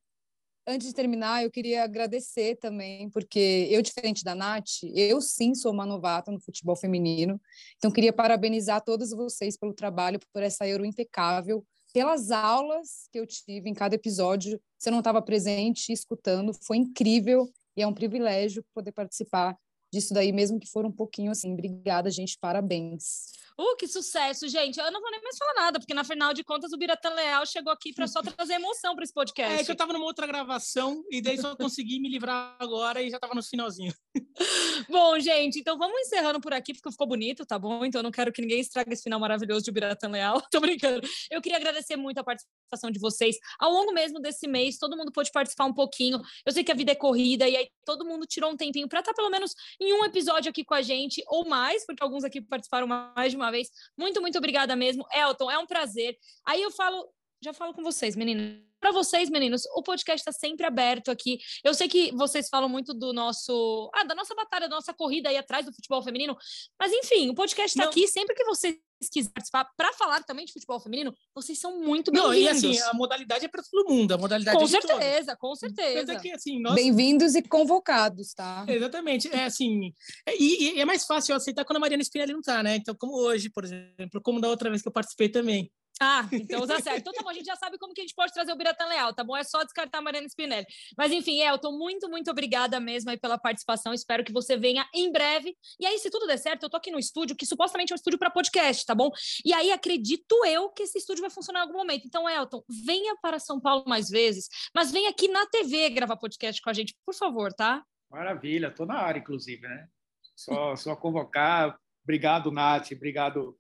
antes 0.68 0.88
de 0.88 0.94
terminar, 0.94 1.44
eu 1.44 1.52
queria 1.52 1.84
agradecer 1.84 2.58
também, 2.58 3.10
porque 3.10 3.68
eu, 3.70 3.82
diferente 3.82 4.24
da 4.24 4.36
Nath, 4.36 4.84
eu 4.96 5.22
sim 5.22 5.54
sou 5.54 5.72
uma 5.72 5.86
novata 5.86 6.32
no 6.32 6.40
futebol 6.40 6.76
feminino, 6.76 7.40
então 7.78 7.92
queria 7.92 8.14
parabenizar 8.14 8.82
todos 8.84 9.12
vocês 9.12 9.58
pelo 9.58 9.74
trabalho, 9.74 10.20
por 10.34 10.44
essa 10.44 10.68
Euro 10.68 10.86
impecável, 10.86 11.66
pelas 11.94 12.32
aulas 12.32 13.08
que 13.12 13.20
eu 13.20 13.28
tive 13.28 13.70
em 13.70 13.74
cada 13.74 13.96
episódio, 13.96 14.60
você 14.78 14.90
não 14.90 15.00
estava 15.00 15.22
presente, 15.22 15.92
escutando, 15.92 16.54
foi 16.54 16.78
incrível, 16.78 17.52
e 17.76 17.82
é 17.82 17.88
um 17.88 17.94
privilégio 17.94 18.64
poder 18.74 18.92
participar 18.92 19.58
disso 19.94 20.14
daí, 20.14 20.32
mesmo 20.32 20.60
que 20.60 20.70
for 20.70 20.86
um 20.86 20.92
pouquinho 20.92 21.32
assim. 21.32 21.52
Obrigada, 21.52 22.10
gente, 22.10 22.38
parabéns. 22.40 23.34
Uh, 23.60 23.76
que 23.78 23.88
sucesso, 23.88 24.48
gente. 24.48 24.80
Eu 24.80 24.92
não 24.92 25.02
vou 25.02 25.12
nem 25.12 25.22
mais 25.22 25.38
falar 25.38 25.54
nada, 25.54 25.80
porque 25.80 25.94
na 25.94 26.04
final 26.04 26.34
de 26.34 26.44
contas 26.44 26.72
o 26.74 26.78
Biratã 26.78 27.10
Leal 27.10 27.46
chegou 27.46 27.72
aqui 27.72 27.94
para 27.94 28.08
só 28.08 28.22
trazer 28.38 28.54
emoção 28.54 28.96
para 28.96 29.04
esse 29.04 29.14
podcast. 29.14 29.62
É 29.62 29.64
que 29.64 29.72
eu 29.72 29.74
estava 29.74 29.94
numa 29.94 30.06
outra 30.06 30.26
gravação 30.26 31.04
e 31.10 31.22
daí 31.22 31.38
só 31.38 31.56
consegui 31.56 32.00
me 32.00 32.10
livrar 32.10 32.56
agora 32.60 33.02
e 33.02 33.10
já 33.10 33.18
estava 33.18 33.34
no 33.34 33.44
finalzinho. 33.44 33.94
bom, 34.90 35.20
gente, 35.20 35.60
então 35.60 35.78
vamos 35.78 36.00
encerrando 36.02 36.40
por 36.40 36.54
aqui, 36.54 36.74
porque 36.74 36.92
ficou 36.92 37.08
bonito, 37.08 37.46
tá 37.46 37.58
bom? 37.58 37.86
Então 37.86 38.00
eu 38.00 38.04
não 38.04 38.12
quero 38.12 38.32
que 38.32 38.42
ninguém 38.42 38.60
estrague 38.60 38.94
esse 38.94 39.04
final 39.04 39.20
maravilhoso 39.20 39.64
de 39.64 39.72
Biratã 39.72 40.08
Leal. 40.08 40.42
Tô 40.52 40.60
brincando. 40.60 41.08
Eu 41.30 41.42
queria 41.42 41.58
agradecer 41.58 41.96
muito 41.96 42.18
a 42.18 42.24
participação 42.24 42.92
de 42.92 43.00
vocês. 43.00 43.36
Ao 43.60 43.72
longo 43.72 43.94
mesmo 43.94 44.20
desse 44.20 44.48
mês, 44.48 44.78
todo 44.78 44.98
mundo 44.98 45.12
pôde 45.12 45.32
participar 45.32 45.66
um 45.66 45.74
pouquinho. 45.74 46.20
Eu 46.46 46.52
sei 46.52 46.64
que 46.64 46.72
a 46.72 46.76
vida 46.76 46.92
é 46.92 46.96
corrida 46.96 47.48
e 47.48 47.56
aí 47.56 47.70
todo 47.86 48.06
mundo 48.06 48.26
tirou 48.26 48.52
um 48.52 48.58
tempinho 48.58 48.88
para 48.88 49.00
estar 49.00 49.12
tá 49.12 49.16
pelo 49.16 49.30
menos 49.30 49.54
em 49.80 49.94
um 49.94 50.06
episódio 50.06 50.50
aqui 50.50 50.64
com 50.64 50.74
a 50.74 50.82
gente, 50.82 51.24
ou 51.28 51.48
mais, 51.48 51.86
porque 51.86 52.04
alguns 52.04 52.24
aqui 52.24 52.42
participaram 52.42 52.88
mais 52.88 53.32
de 53.32 53.38
uma 53.42 53.52
vez. 53.52 53.70
Muito, 53.98 54.22
muito 54.22 54.38
obrigada 54.38 54.76
mesmo. 54.76 55.06
Elton, 55.14 55.50
é 55.50 55.58
um 55.58 55.66
prazer. 55.66 56.18
Aí 56.46 56.62
eu 56.62 56.72
falo, 56.72 57.10
já 57.44 57.54
falo 57.54 57.74
com 57.74 57.84
vocês, 57.84 58.16
meninos. 58.16 58.62
Para 58.80 58.92
vocês, 58.92 59.30
meninos, 59.30 59.64
o 59.76 59.84
podcast 59.84 60.22
está 60.22 60.32
sempre 60.32 60.66
aberto 60.66 61.12
aqui. 61.12 61.40
Eu 61.64 61.74
sei 61.74 61.88
que 61.88 62.12
vocês 62.16 62.50
falam 62.50 62.68
muito 62.68 62.96
do 62.96 63.14
nosso. 63.14 63.92
Ah, 63.94 64.04
da 64.04 64.16
nossa 64.16 64.34
batalha, 64.34 64.68
da 64.68 64.76
nossa 64.76 64.94
corrida 64.94 65.30
aí 65.30 65.38
atrás 65.38 65.66
do 65.66 65.74
futebol 65.74 66.02
feminino. 66.02 66.36
Mas, 66.80 66.92
enfim, 66.92 67.30
o 67.30 67.36
podcast 67.36 67.78
está 67.78 67.88
aqui 67.88 68.08
sempre 68.08 68.36
que 68.36 68.44
vocês 68.44 68.76
quiserem 69.10 69.34
participar 69.34 69.66
para 69.76 69.92
falar 69.94 70.24
também 70.24 70.46
de 70.46 70.54
futebol 70.54 70.80
feminino, 70.80 71.14
vocês 71.34 71.60
são 71.60 71.80
muito 71.80 72.12
Não, 72.12 72.34
e 72.34 72.44
bem-vindos. 72.46 72.78
assim, 72.78 72.90
a 72.90 72.94
modalidade 72.94 73.46
é 73.46 73.48
para 73.48 73.64
todo 73.64 73.90
mundo, 73.90 74.14
a 74.14 74.18
modalidade 74.18 74.58
Com 74.58 74.64
é 74.64 74.68
de 74.68 74.72
todos. 74.80 74.88
certeza, 74.90 75.36
com 75.36 75.56
certeza. 75.56 76.14
é 76.14 76.20
que, 76.20 76.32
assim, 76.32 76.60
nós... 76.60 76.76
Bem-vindos 76.76 77.36
e 77.36 77.42
convocados, 77.42 78.34
tá? 78.34 78.66
Exatamente. 78.68 79.28
É 79.34 79.46
assim, 79.46 79.94
é- 80.26 80.36
e, 80.38 80.76
e 80.76 80.80
é 80.82 80.86
mais 80.86 81.06
fácil 81.06 81.34
eu 81.34 81.38
aceitar 81.38 81.66
quando 81.66 81.78
a 81.78 81.80
Mariana 81.80 82.04
Spinelli 82.04 82.34
não 82.34 82.42
tá, 82.42 82.62
né? 82.62 82.76
Então, 82.76 82.96
como 82.96 83.14
hoje, 83.18 83.50
por 83.50 83.64
exemplo, 83.64 84.22
como 84.22 84.40
da 84.42 84.48
outra 84.50 84.70
vez 84.70 84.82
que 84.82 84.88
eu 84.88 84.92
participei 84.94 85.30
também. 85.30 85.72
Ah, 86.00 86.28
então 86.32 86.62
usa 86.62 86.80
certo. 86.80 87.00
Então 87.00 87.14
tá 87.14 87.22
bom, 87.22 87.30
a 87.30 87.34
gente 87.34 87.46
já 87.46 87.56
sabe 87.56 87.78
como 87.78 87.94
que 87.94 88.02
a 88.02 88.04
gente 88.04 88.16
pode 88.16 88.34
trazer 88.34 88.52
o 88.52 88.56
Biratan 88.56 88.88
Leal, 88.88 89.14
tá 89.14 89.24
bom? 89.24 89.36
É 89.36 89.44
só 89.44 89.64
descartar 89.64 90.00
a 90.00 90.02
Mariana 90.02 90.28
Spinelli. 90.28 90.66
Mas 90.98 91.12
enfim, 91.12 91.42
Elton, 91.42 91.78
muito, 91.78 92.10
muito 92.10 92.32
obrigada 92.32 92.80
mesmo 92.80 93.10
aí 93.12 93.18
pela 93.18 93.38
participação. 93.38 93.94
Espero 93.94 94.24
que 94.24 94.32
você 94.32 94.58
venha 94.58 94.88
em 94.94 95.12
breve. 95.12 95.56
E 95.80 95.86
aí, 95.86 96.00
se 96.00 96.10
tudo 96.10 96.26
der 96.26 96.38
certo, 96.38 96.64
eu 96.64 96.70
tô 96.70 96.78
aqui 96.78 96.92
no 96.92 96.98
estúdio, 96.98 97.36
que 97.36 97.46
supostamente 97.46 97.92
é 97.92 97.96
um 97.96 97.98
estúdio 97.98 98.18
para 98.18 98.30
podcast, 98.30 98.86
tá 98.86 98.96
bom? 98.96 99.12
E 99.46 99.54
aí, 99.54 99.72
acredito 99.72 100.44
eu 100.46 100.70
que 100.70 100.84
esse 100.84 100.98
estúdio 100.98 101.22
vai 101.22 101.30
funcionar 101.30 101.60
em 101.60 101.64
algum 101.64 101.78
momento. 101.78 102.06
Então, 102.06 102.28
Elton, 102.28 102.64
venha 102.86 103.16
para 103.22 103.40
São 103.40 103.60
Paulo 103.60 103.84
mais 103.86 104.10
vezes, 104.10 104.48
mas 104.74 104.92
venha 104.92 105.10
aqui 105.10 105.28
na 105.28 105.46
TV 105.46 105.90
gravar 105.92 106.18
podcast 106.18 106.62
com 106.62 106.70
a 106.70 106.74
gente, 106.74 106.96
por 107.06 107.14
favor, 107.14 107.54
tá? 107.54 107.84
Maravilha, 108.10 108.68
estou 108.68 108.86
na 108.86 108.96
área, 108.96 109.20
inclusive, 109.20 109.62
né? 109.62 109.88
Só, 110.36 110.76
só 110.76 110.96
convocar. 110.96 111.80
Obrigado, 112.04 112.52
Nath. 112.52 112.92
Obrigado, 112.92 113.56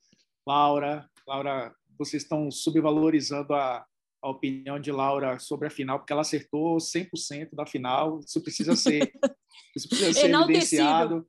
Laura. 0.45 1.07
Laura, 1.27 1.73
vocês 2.01 2.23
estão 2.23 2.49
subvalorizando 2.49 3.53
a, 3.53 3.85
a 4.21 4.29
opinião 4.29 4.79
de 4.79 4.91
Laura 4.91 5.37
sobre 5.39 5.67
a 5.67 5.71
final, 5.71 5.99
porque 5.99 6.11
ela 6.11 6.21
acertou 6.21 6.77
100% 6.77 7.49
da 7.53 7.65
final. 7.65 8.19
Isso 8.19 8.41
precisa 8.41 8.75
ser, 8.75 9.11
isso 9.75 9.87
precisa 9.87 10.13
ser 10.13 10.33
evidenciado. 10.33 11.27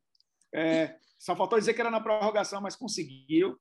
É, 0.55 0.97
só 1.19 1.37
faltou 1.37 1.59
dizer 1.59 1.75
que 1.75 1.81
era 1.81 1.91
na 1.91 2.01
prorrogação, 2.01 2.61
mas 2.61 2.77
conseguiu. 2.77 3.59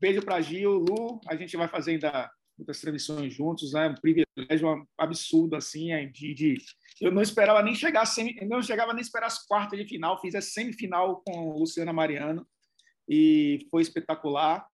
Beijo 0.00 0.22
para 0.22 0.40
Gil, 0.40 0.72
Lu. 0.72 1.20
A 1.26 1.36
gente 1.36 1.56
vai 1.56 1.68
fazer 1.68 1.92
ainda 1.92 2.30
muitas 2.58 2.80
transmissões 2.80 3.32
juntos, 3.32 3.72
né? 3.72 3.88
Um 3.88 3.94
privilégio 3.94 4.86
absurdo 4.98 5.56
assim, 5.56 5.92
é, 5.92 6.06
de, 6.06 6.34
de 6.34 6.58
eu 7.00 7.10
não 7.10 7.22
esperava 7.22 7.62
nem 7.62 7.74
chegar 7.74 8.02
a 8.02 8.06
semi, 8.06 8.36
eu 8.40 8.48
não 8.48 8.62
chegava 8.62 8.92
nem 8.92 9.02
esperar 9.02 9.26
as 9.26 9.44
quartas 9.44 9.78
de 9.78 9.86
final, 9.86 10.20
fiz 10.20 10.34
a 10.34 10.40
semifinal 10.40 11.22
com 11.26 11.58
Luciana 11.58 11.92
Mariano 11.92 12.46
e 13.08 13.66
foi 13.70 13.82
espetacular. 13.82 14.66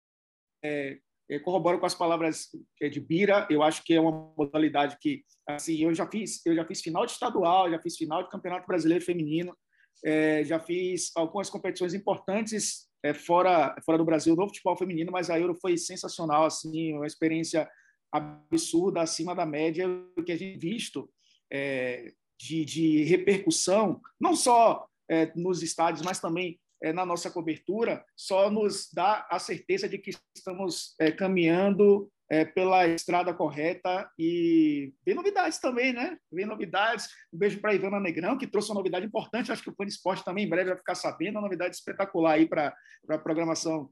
É, 0.63 0.99
é, 0.99 0.99
corroboro 1.45 1.79
com 1.79 1.87
as 1.87 1.95
palavras 1.95 2.49
é, 2.81 2.89
de 2.89 3.01
Bira, 3.01 3.47
eu 3.51 3.63
acho 3.63 3.83
que 3.85 3.95
é 3.95 4.01
uma 4.01 4.33
modalidade 4.37 4.97
que 5.01 5.23
assim, 5.47 5.83
eu 5.83 5.93
já 5.95 6.07
fiz, 6.07 6.45
eu 6.47 6.55
já 6.55 6.65
fiz 6.65 6.81
final 6.81 7.05
de 7.05 7.13
estadual, 7.13 7.71
já 7.71 7.79
fiz 7.81 7.97
final 7.97 8.23
de 8.23 8.31
Campeonato 8.31 8.67
Brasileiro 8.67 9.05
Feminino, 9.05 9.57
é, 10.05 10.45
já 10.45 10.59
fiz 10.59 11.11
algumas 11.17 11.51
competições 11.51 11.93
importantes 11.93 12.89
é, 13.03 13.15
fora 13.15 13.75
fora 13.85 13.99
do 13.99 14.05
Brasil 14.05 14.35
no 14.35 14.47
futebol 14.47 14.77
feminino, 14.77 15.13
mas 15.13 15.31
a 15.31 15.39
Euro 15.39 15.55
foi 15.55 15.77
sensacional, 15.77 16.47
assim, 16.47 16.95
uma 16.95 17.07
experiência 17.07 17.69
absurda, 18.13 19.03
acima 19.03 19.35
da 19.35 19.47
média. 19.47 19.87
Do 20.17 20.25
que 20.25 20.33
a 20.33 20.39
gente 20.39 20.59
visto 20.59 21.11
é, 21.53 22.13
de, 22.39 22.65
de, 22.65 23.05
repercussão, 23.05 24.01
não 24.21 24.35
só 24.35 24.87
é, 25.09 25.33
nos 25.37 25.63
estádios, 25.63 26.05
mas 26.05 26.21
também 26.21 26.59
é, 26.83 26.93
na 26.93 27.05
nossa 27.05 27.31
cobertura, 27.31 28.05
só 28.17 28.51
nos 28.51 28.91
dá 28.93 29.27
a 29.31 29.39
certeza 29.39 29.89
de 29.89 29.99
que 29.99 30.11
estamos 30.35 30.95
é, 30.99 31.11
caminhando 31.11 32.11
é, 32.31 32.45
pela 32.45 32.87
estrada 32.87 33.33
correta 33.33 34.11
e 34.19 34.93
vem 35.05 35.15
novidades 35.15 35.59
também, 35.59 35.93
né? 35.93 36.19
Vem 36.31 36.45
novidades. 36.45 37.09
Um 37.33 37.39
beijo 37.39 37.61
para 37.61 37.75
Ivana 37.75 37.99
Negrão, 37.99 38.37
que 38.37 38.47
trouxe 38.47 38.69
uma 38.71 38.77
novidade 38.77 39.07
importante. 39.07 39.51
Acho 39.51 39.63
que 39.63 39.71
o 39.71 39.75
Pan 39.75 39.87
Esporte 39.87 40.25
também 40.25 40.45
em 40.45 40.49
breve 40.49 40.71
vai 40.71 40.79
ficar 40.79 40.95
sabendo. 40.95 41.37
Uma 41.37 41.43
novidade 41.43 41.75
espetacular 41.75 42.33
aí 42.33 42.47
para 42.47 42.75
a 43.09 43.19
programação 43.19 43.91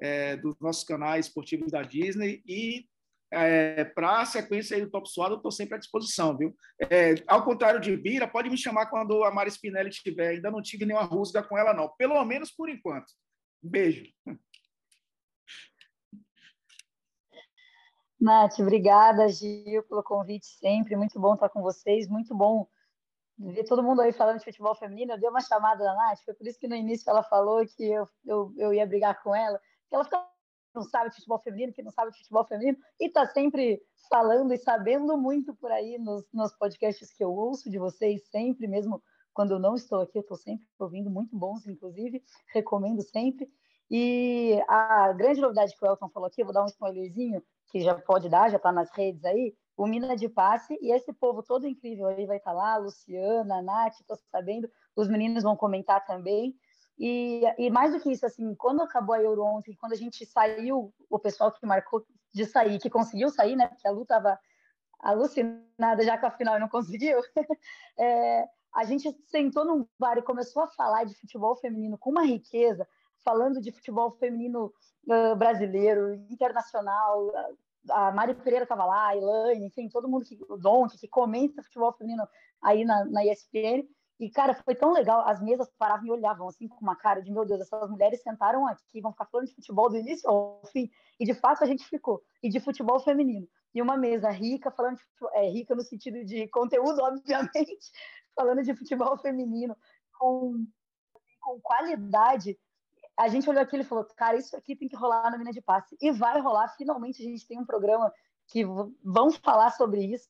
é, 0.00 0.36
dos 0.36 0.56
nossos 0.60 0.84
canais 0.84 1.26
esportivos 1.26 1.70
da 1.70 1.82
Disney. 1.82 2.42
E 2.46 2.86
é, 3.30 3.84
para 3.84 4.20
a 4.20 4.24
sequência 4.24 4.76
aí 4.76 4.84
do 4.84 4.90
Top 4.90 5.08
Suado, 5.08 5.34
eu 5.34 5.36
estou 5.36 5.50
sempre 5.50 5.74
à 5.74 5.78
disposição, 5.78 6.36
viu? 6.36 6.54
É, 6.90 7.14
ao 7.26 7.44
contrário 7.44 7.80
de 7.80 7.96
Bira, 7.96 8.28
pode 8.28 8.48
me 8.48 8.56
chamar 8.56 8.86
quando 8.86 9.24
a 9.24 9.30
Mari 9.30 9.50
Spinelli 9.50 9.88
estiver. 9.88 10.30
Ainda 10.30 10.50
não 10.50 10.62
tive 10.62 10.86
nenhuma 10.86 11.04
rusga 11.04 11.42
com 11.42 11.58
ela, 11.58 11.74
não. 11.74 11.88
Pelo 11.96 12.24
menos 12.24 12.50
por 12.50 12.68
enquanto. 12.68 13.06
Beijo. 13.62 14.06
Nath, 18.20 18.58
obrigada, 18.60 19.28
Gil, 19.28 19.82
pelo 19.84 20.02
convite 20.02 20.46
sempre. 20.46 20.96
Muito 20.96 21.20
bom 21.20 21.34
estar 21.34 21.48
com 21.48 21.60
vocês. 21.60 22.08
Muito 22.08 22.34
bom 22.34 22.66
ver 23.38 23.64
todo 23.64 23.82
mundo 23.82 24.00
aí 24.00 24.12
falando 24.12 24.38
de 24.38 24.44
futebol 24.44 24.74
feminino. 24.74 25.12
Eu 25.12 25.20
dei 25.20 25.28
uma 25.28 25.40
chamada 25.40 25.84
da 25.84 25.94
Nath, 25.94 26.20
foi 26.24 26.34
por 26.34 26.46
isso 26.46 26.58
que 26.58 26.68
no 26.68 26.74
início 26.74 27.08
ela 27.10 27.22
falou 27.22 27.64
que 27.66 27.84
eu, 27.84 28.08
eu, 28.24 28.54
eu 28.56 28.72
ia 28.72 28.86
brigar 28.86 29.22
com 29.22 29.34
ela. 29.34 29.60
Ela 29.92 30.04
fica 30.04 30.24
não 30.76 30.82
sabe 30.82 31.10
de 31.10 31.16
futebol 31.16 31.38
feminino, 31.38 31.72
que 31.72 31.82
não 31.82 31.90
sabe 31.90 32.12
de 32.12 32.18
futebol 32.18 32.44
feminino, 32.46 32.78
e 33.00 33.06
está 33.06 33.26
sempre 33.26 33.82
falando 34.08 34.52
e 34.52 34.58
sabendo 34.58 35.16
muito 35.16 35.54
por 35.54 35.72
aí 35.72 35.98
nos, 35.98 36.24
nos 36.32 36.54
podcasts 36.56 37.12
que 37.12 37.24
eu 37.24 37.32
ouço 37.32 37.68
de 37.70 37.78
vocês, 37.78 38.28
sempre, 38.28 38.68
mesmo 38.68 39.02
quando 39.34 39.52
eu 39.52 39.58
não 39.58 39.74
estou 39.74 40.00
aqui, 40.00 40.16
eu 40.16 40.22
estou 40.22 40.36
sempre 40.36 40.66
ouvindo, 40.78 41.10
muito 41.10 41.36
bons, 41.36 41.66
inclusive, 41.66 42.22
recomendo 42.54 43.02
sempre. 43.02 43.48
E 43.90 44.60
a 44.68 45.12
grande 45.12 45.40
novidade 45.40 45.76
que 45.76 45.84
o 45.84 45.86
Elton 45.86 46.08
falou 46.08 46.26
aqui, 46.26 46.40
eu 46.40 46.46
vou 46.46 46.54
dar 46.54 46.62
um 46.62 46.68
spoilerzinho, 46.68 47.42
que 47.68 47.80
já 47.80 47.94
pode 47.94 48.28
dar, 48.28 48.50
já 48.50 48.56
está 48.56 48.72
nas 48.72 48.90
redes 48.90 49.24
aí, 49.24 49.54
o 49.76 49.86
Mina 49.86 50.16
de 50.16 50.28
Passe, 50.28 50.78
e 50.80 50.90
esse 50.90 51.12
povo 51.12 51.42
todo 51.42 51.66
incrível 51.66 52.06
aí 52.06 52.24
vai 52.24 52.38
estar 52.38 52.52
tá 52.52 52.56
lá, 52.56 52.76
Luciana, 52.78 53.60
Nath, 53.60 54.00
estou 54.00 54.16
sabendo, 54.30 54.68
os 54.96 55.08
meninos 55.08 55.42
vão 55.42 55.54
comentar 55.54 56.04
também, 56.06 56.56
e, 56.98 57.42
e, 57.58 57.70
mais 57.70 57.92
do 57.92 58.00
que 58.00 58.10
isso, 58.10 58.24
assim, 58.24 58.54
quando 58.54 58.82
acabou 58.82 59.14
a 59.14 59.22
Euro 59.22 59.42
ontem, 59.44 59.76
quando 59.78 59.92
a 59.92 59.96
gente 59.96 60.24
saiu, 60.24 60.92
o 61.10 61.18
pessoal 61.18 61.52
que 61.52 61.66
marcou 61.66 62.06
de 62.32 62.44
sair, 62.46 62.78
que 62.78 62.88
conseguiu 62.88 63.28
sair, 63.28 63.54
né? 63.54 63.68
Porque 63.68 63.86
a 63.86 63.90
Lu 63.90 64.02
estava 64.02 64.38
alucinada 64.98 66.02
já 66.02 66.16
com 66.18 66.26
a 66.26 66.30
final 66.30 66.56
e 66.56 66.60
não 66.60 66.68
conseguiu. 66.68 67.20
é, 67.98 68.46
a 68.74 68.84
gente 68.84 69.10
sentou 69.26 69.64
num 69.64 69.86
bar 69.98 70.18
e 70.18 70.22
começou 70.22 70.62
a 70.62 70.68
falar 70.68 71.04
de 71.04 71.14
futebol 71.14 71.56
feminino 71.56 71.98
com 71.98 72.10
uma 72.10 72.24
riqueza, 72.24 72.86
falando 73.24 73.60
de 73.60 73.72
futebol 73.72 74.10
feminino 74.12 74.72
uh, 75.08 75.36
brasileiro, 75.36 76.14
internacional. 76.30 77.30
A 77.90 78.10
Mari 78.12 78.34
Pereira 78.34 78.64
estava 78.64 78.84
lá, 78.84 79.08
a 79.08 79.16
Elaine, 79.16 79.66
enfim, 79.66 79.88
todo 79.88 80.08
mundo 80.08 80.24
que, 80.24 80.38
o 80.48 80.56
Don, 80.56 80.88
que, 80.88 81.08
comenta 81.08 81.62
futebol 81.62 81.92
feminino 81.92 82.26
aí 82.62 82.84
na, 82.84 83.04
na 83.04 83.24
ESPN. 83.24 83.86
E, 84.18 84.30
cara, 84.30 84.54
foi 84.54 84.74
tão 84.74 84.92
legal, 84.92 85.28
as 85.28 85.42
mesas 85.42 85.70
paravam 85.78 86.06
e 86.06 86.10
olhavam 86.10 86.48
assim 86.48 86.66
com 86.66 86.80
uma 86.80 86.96
cara 86.96 87.20
de, 87.20 87.30
meu 87.30 87.44
Deus, 87.44 87.60
essas 87.60 87.90
mulheres 87.90 88.22
sentaram 88.22 88.66
aqui, 88.66 89.00
vão 89.00 89.12
ficar 89.12 89.26
falando 89.26 89.46
de 89.46 89.54
futebol 89.54 89.90
do 89.90 89.96
início 89.96 90.28
ao 90.28 90.62
fim. 90.72 90.90
E, 91.20 91.26
de 91.26 91.34
fato, 91.34 91.62
a 91.62 91.66
gente 91.66 91.84
ficou. 91.84 92.22
E 92.42 92.48
de 92.48 92.58
futebol 92.58 92.98
feminino. 92.98 93.46
E 93.74 93.82
uma 93.82 93.96
mesa 93.96 94.30
rica, 94.30 94.70
falando 94.70 94.96
de 94.96 95.02
é, 95.34 95.50
rica 95.50 95.74
no 95.74 95.82
sentido 95.82 96.24
de 96.24 96.48
conteúdo, 96.48 96.98
obviamente, 97.04 97.90
falando 98.34 98.62
de 98.62 98.74
futebol 98.74 99.18
feminino, 99.18 99.76
com, 100.18 100.66
com 101.40 101.60
qualidade. 101.60 102.58
A 103.18 103.28
gente 103.28 103.48
olhou 103.48 103.62
aquilo 103.62 103.82
e 103.82 103.86
falou, 103.86 104.04
cara, 104.16 104.36
isso 104.36 104.56
aqui 104.56 104.74
tem 104.74 104.88
que 104.88 104.96
rolar 104.96 105.30
na 105.30 105.36
mina 105.36 105.52
de 105.52 105.60
passe. 105.60 105.94
E 106.00 106.10
vai 106.10 106.40
rolar, 106.40 106.68
finalmente 106.76 107.20
a 107.22 107.24
gente 107.24 107.46
tem 107.46 107.58
um 107.58 107.66
programa 107.66 108.10
que 108.48 108.64
vão 109.04 109.30
falar 109.30 109.70
sobre 109.72 110.04
isso, 110.04 110.28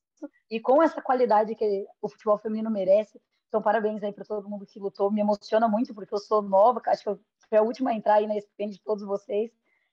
e 0.50 0.58
com 0.60 0.82
essa 0.82 1.02
qualidade 1.02 1.54
que 1.54 1.86
o 2.00 2.08
futebol 2.08 2.38
feminino 2.38 2.70
merece. 2.70 3.20
Então, 3.48 3.62
parabéns 3.62 4.02
aí 4.02 4.12
para 4.12 4.24
todo 4.24 4.48
mundo 4.48 4.66
que 4.66 4.78
lutou. 4.78 5.10
Me 5.10 5.20
emociona 5.20 5.68
muito, 5.68 5.94
porque 5.94 6.12
eu 6.12 6.18
sou 6.18 6.42
nova, 6.42 6.80
acho 6.86 7.02
que 7.02 7.08
eu 7.08 7.20
fui 7.48 7.58
a 7.58 7.62
última 7.62 7.90
a 7.90 7.94
entrar 7.94 8.14
aí 8.14 8.26
na 8.26 8.36
ESPN 8.36 8.70
de 8.70 8.80
todos 8.82 9.04
vocês. 9.04 9.50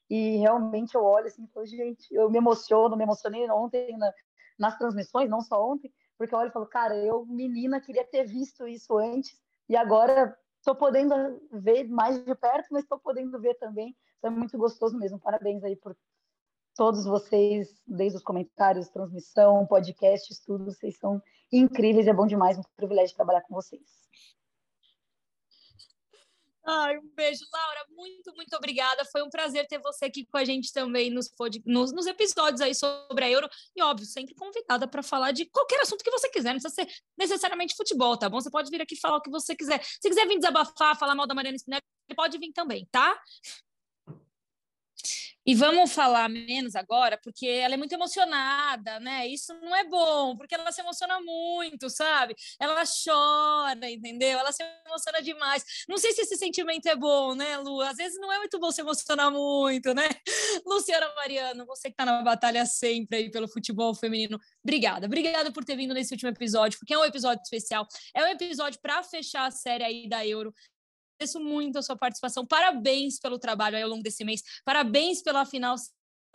E 0.09 0.37
realmente 0.37 0.95
eu 0.95 1.03
olho 1.03 1.27
assim 1.27 1.47
falo, 1.47 1.65
gente, 1.65 2.13
eu 2.13 2.29
me 2.29 2.37
emociono, 2.37 2.95
me 2.95 3.03
emocionei 3.03 3.49
ontem 3.49 3.97
na, 3.97 4.13
nas 4.59 4.77
transmissões, 4.77 5.29
não 5.29 5.41
só 5.41 5.65
ontem, 5.65 5.91
porque 6.17 6.35
eu 6.35 6.39
olho 6.39 6.49
e 6.49 6.51
falo, 6.51 6.67
cara, 6.67 6.95
eu, 6.97 7.25
menina, 7.25 7.79
queria 7.79 8.03
ter 8.03 8.25
visto 8.25 8.67
isso 8.67 8.97
antes, 8.97 9.39
e 9.67 9.75
agora 9.75 10.37
estou 10.57 10.75
podendo 10.75 11.15
ver 11.51 11.87
mais 11.87 12.23
de 12.23 12.35
perto, 12.35 12.67
mas 12.71 12.83
estou 12.83 12.99
podendo 12.99 13.39
ver 13.39 13.55
também. 13.55 13.95
Então 14.17 14.31
é 14.31 14.35
muito 14.35 14.57
gostoso 14.57 14.97
mesmo. 14.97 15.19
Parabéns 15.19 15.63
aí 15.63 15.75
por 15.75 15.95
todos 16.75 17.05
vocês, 17.05 17.81
desde 17.85 18.17
os 18.17 18.23
comentários, 18.23 18.89
transmissão, 18.89 19.65
podcasts, 19.65 20.39
tudo, 20.39 20.65
vocês 20.65 20.97
são 20.97 21.21
incríveis, 21.51 22.07
é 22.07 22.13
bom 22.13 22.25
demais, 22.25 22.57
um 22.57 22.63
privilégio 22.75 23.15
trabalhar 23.15 23.41
com 23.41 23.53
vocês. 23.53 24.03
Ai, 26.65 26.97
um 26.97 27.09
beijo, 27.13 27.43
Laura. 27.51 27.85
Muito, 27.89 28.33
muito 28.35 28.55
obrigada. 28.55 29.03
Foi 29.11 29.21
um 29.21 29.29
prazer 29.29 29.67
ter 29.67 29.79
você 29.79 30.05
aqui 30.05 30.25
com 30.25 30.37
a 30.37 30.45
gente 30.45 30.71
também 30.71 31.09
nos, 31.09 31.29
nos, 31.65 31.91
nos 31.91 32.05
episódios 32.07 32.61
aí 32.61 32.73
sobre 32.73 33.25
a 33.25 33.29
Euro. 33.29 33.49
E, 33.75 33.83
óbvio, 33.83 34.05
sempre 34.05 34.33
convidada 34.33 34.87
para 34.87 35.03
falar 35.03 35.33
de 35.33 35.45
qualquer 35.45 35.81
assunto 35.81 36.01
que 36.01 36.09
você 36.09 36.29
quiser. 36.29 36.53
Não 36.53 36.61
precisa 36.61 36.73
ser 36.73 36.87
necessariamente 37.17 37.75
futebol, 37.75 38.17
tá 38.17 38.29
bom? 38.29 38.39
Você 38.39 38.49
pode 38.49 38.69
vir 38.69 38.81
aqui 38.81 38.95
falar 38.95 39.17
o 39.17 39.21
que 39.21 39.29
você 39.29 39.53
quiser. 39.53 39.83
Se 39.83 40.07
quiser 40.07 40.25
vir 40.25 40.37
desabafar, 40.37 40.97
falar 40.97 41.15
mal 41.15 41.27
da 41.27 41.35
Mariana 41.35 41.57
Spinelli, 41.57 41.83
pode 42.15 42.37
vir 42.37 42.53
também, 42.53 42.87
tá? 42.89 43.21
E 45.45 45.53
vamos 45.55 45.91
falar 45.91 46.29
menos 46.29 46.73
agora, 46.73 47.19
porque 47.21 47.45
ela 47.45 47.73
é 47.73 47.77
muito 47.77 47.93
emocionada, 47.93 48.99
né? 49.01 49.27
Isso 49.27 49.53
não 49.61 49.75
é 49.75 49.83
bom, 49.83 50.37
porque 50.37 50.55
ela 50.55 50.71
se 50.71 50.79
emociona 50.79 51.19
muito, 51.19 51.89
sabe? 51.89 52.33
Ela 52.57 52.83
chora, 52.85 53.91
entendeu? 53.91 54.39
Ela 54.39 54.53
se 54.53 54.63
emociona 54.85 55.21
demais. 55.21 55.65
Não 55.89 55.97
sei 55.97 56.13
se 56.13 56.21
esse 56.21 56.37
sentimento 56.37 56.87
é 56.87 56.95
bom, 56.95 57.35
né, 57.35 57.57
Lu? 57.57 57.81
Às 57.81 57.97
vezes 57.97 58.17
não 58.21 58.31
é 58.31 58.37
muito 58.37 58.57
bom 58.57 58.71
se 58.71 58.79
emocionar 58.79 59.31
muito, 59.31 59.93
né? 59.93 60.07
Luciana 60.65 61.13
Mariano, 61.15 61.65
você 61.65 61.89
que 61.89 61.95
tá 61.95 62.05
na 62.05 62.21
batalha 62.21 62.65
sempre 62.65 63.17
aí 63.17 63.31
pelo 63.31 63.47
futebol 63.49 63.93
feminino, 63.93 64.39
obrigada. 64.63 65.07
Obrigada 65.07 65.51
por 65.51 65.65
ter 65.65 65.75
vindo 65.75 65.93
nesse 65.93 66.13
último 66.13 66.29
episódio, 66.29 66.79
porque 66.79 66.93
é 66.93 66.97
um 66.97 67.03
episódio 67.03 67.41
especial. 67.43 67.85
É 68.15 68.23
um 68.23 68.27
episódio 68.27 68.79
para 68.81 69.03
fechar 69.03 69.45
a 69.47 69.51
série 69.51 69.83
aí 69.83 70.07
da 70.07 70.25
Euro 70.25 70.53
agradeço 71.23 71.39
muito 71.39 71.79
a 71.79 71.81
sua 71.81 71.95
participação. 71.95 72.45
Parabéns 72.45 73.19
pelo 73.19 73.39
trabalho 73.39 73.81
ao 73.81 73.89
longo 73.89 74.03
desse 74.03 74.23
mês. 74.23 74.41
Parabéns 74.65 75.21
pela 75.21 75.45
final 75.45 75.75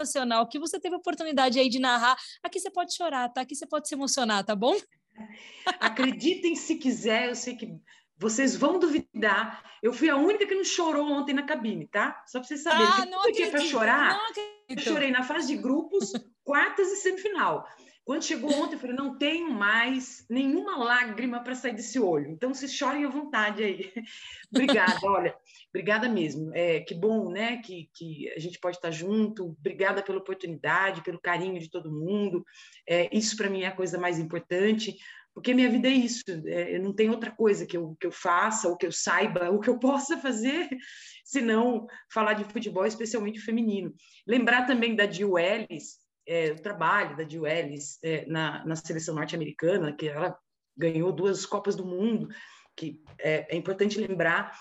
sensacional 0.01 0.49
que 0.49 0.59
você 0.59 0.81
teve 0.81 0.95
a 0.95 0.99
oportunidade 0.99 1.59
aí 1.59 1.69
de 1.69 1.79
narrar. 1.79 2.17
Aqui 2.43 2.59
você 2.59 2.71
pode 2.71 2.95
chorar, 2.95 3.29
tá? 3.29 3.43
Aqui 3.43 3.55
você 3.55 3.67
pode 3.67 3.89
se 3.89 3.95
emocionar, 3.95 4.45
tá 4.45 4.57
bom? 4.57 4.75
Acreditem 5.81 6.57
se 6.57 6.77
quiser, 6.77 7.29
eu 7.29 7.35
sei 7.35 7.55
que 7.55 7.79
vocês 8.17 8.57
vão 8.57 8.79
duvidar. 8.79 9.63
Eu 9.83 9.93
fui 9.93 10.09
a 10.09 10.17
única 10.17 10.47
que 10.47 10.55
não 10.55 10.65
chorou 10.65 11.07
ontem 11.13 11.33
na 11.33 11.43
cabine, 11.43 11.87
tá? 11.87 12.25
Só 12.27 12.41
para 12.41 12.49
vocês 12.49 12.63
saberem. 12.63 12.87
Ah, 12.87 13.07
não 13.07 13.21
acredito, 13.21 13.51
para 13.51 13.61
chorar. 13.61 14.19
Eu 14.69 14.79
chorei 14.79 15.11
na 15.11 15.23
fase 15.23 15.49
de 15.49 15.57
grupos, 15.57 16.13
quartas 16.43 16.89
e 16.89 16.97
semifinal. 16.97 17.69
Quando 18.09 18.25
chegou 18.25 18.51
ontem, 18.51 18.77
eu 18.77 18.79
falei: 18.79 18.97
não 18.97 19.19
tenho 19.19 19.53
mais 19.53 20.25
nenhuma 20.31 20.79
lágrima 20.79 21.45
para 21.45 21.55
sair 21.55 21.75
desse 21.75 22.01
olho. 22.01 22.31
Então, 22.31 22.55
vocês 22.55 22.73
chorem 22.73 23.05
à 23.05 23.09
vontade 23.11 23.63
aí. 23.63 23.93
obrigada, 24.51 24.99
olha, 25.03 25.37
obrigada 25.69 26.09
mesmo. 26.09 26.51
É, 26.55 26.81
que 26.81 26.95
bom, 26.95 27.31
né, 27.31 27.59
que, 27.59 27.91
que 27.93 28.33
a 28.35 28.39
gente 28.39 28.59
pode 28.59 28.79
estar 28.79 28.91
junto. 28.91 29.49
Obrigada 29.49 30.03
pela 30.03 30.21
oportunidade, 30.21 31.03
pelo 31.03 31.21
carinho 31.21 31.61
de 31.61 31.71
todo 31.71 31.93
mundo. 31.93 32.43
É, 32.89 33.15
isso, 33.15 33.37
para 33.37 33.51
mim, 33.51 33.61
é 33.61 33.67
a 33.67 33.77
coisa 33.77 33.99
mais 33.99 34.19
importante, 34.19 34.97
porque 35.35 35.53
minha 35.53 35.69
vida 35.69 35.89
é 35.89 35.93
isso. 35.93 36.23
É, 36.47 36.79
não 36.79 36.95
tem 36.95 37.11
outra 37.11 37.31
coisa 37.31 37.67
que 37.67 37.77
eu, 37.77 37.95
que 38.01 38.07
eu 38.07 38.13
faça, 38.13 38.71
ou 38.71 38.77
que 38.79 38.87
eu 38.87 38.93
saiba, 38.93 39.51
ou 39.51 39.61
que 39.61 39.69
eu 39.69 39.77
possa 39.79 40.17
fazer, 40.17 40.67
senão 41.27 41.87
falar 42.11 42.33
de 42.33 42.45
futebol, 42.45 42.87
especialmente 42.87 43.39
feminino. 43.39 43.93
Lembrar 44.27 44.65
também 44.65 44.97
da 44.97 45.07
Jill 45.07 45.39
Ellis 45.39 46.08
é, 46.29 46.53
o 46.53 46.61
trabalho 46.61 47.17
da 47.17 47.27
Jill 47.27 47.47
Ellis 47.47 47.99
é, 48.05 48.27
na, 48.27 48.65
na 48.67 48.77
seleção 48.77 49.15
norte-americana, 49.15 49.93
que 49.93 50.09
ela 50.09 50.37
ganhou 50.77 51.11
duas 51.11 51.47
Copas 51.47 51.75
do 51.75 51.87
Mundo, 51.87 52.29
que 52.77 53.03
é, 53.19 53.55
é, 53.55 53.57
importante 53.57 53.99
lembrar. 53.99 54.53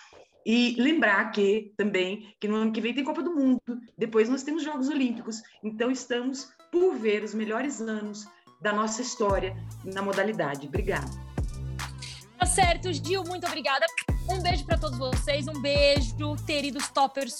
E 0.45 0.75
lembrar 0.79 1.29
que 1.31 1.73
também 1.75 2.33
que 2.39 2.47
no 2.47 2.55
ano 2.55 2.71
que 2.71 2.79
vem 2.79 2.93
tem 2.93 3.03
Copa 3.03 3.21
do 3.21 3.35
Mundo, 3.35 3.61
depois 3.97 4.29
nós 4.29 4.43
temos 4.43 4.63
Jogos 4.63 4.87
Olímpicos, 4.87 5.43
então 5.61 5.91
estamos 5.91 6.49
por 6.71 6.95
ver 6.95 7.21
os 7.21 7.33
melhores 7.33 7.81
anos 7.81 8.25
da 8.61 8.71
nossa 8.71 9.01
história 9.01 9.53
na 9.83 10.01
modalidade. 10.01 10.65
Obrigada. 10.67 11.11
Tá 12.39 12.45
certo, 12.45 12.93
Gil, 12.93 13.25
muito 13.25 13.45
obrigada. 13.45 13.85
Um 14.29 14.41
beijo 14.41 14.65
para 14.65 14.77
todos 14.77 14.97
vocês, 14.97 15.49
um 15.49 15.61
beijo, 15.61 16.35
queridos 16.45 16.87
toppers 16.91 17.37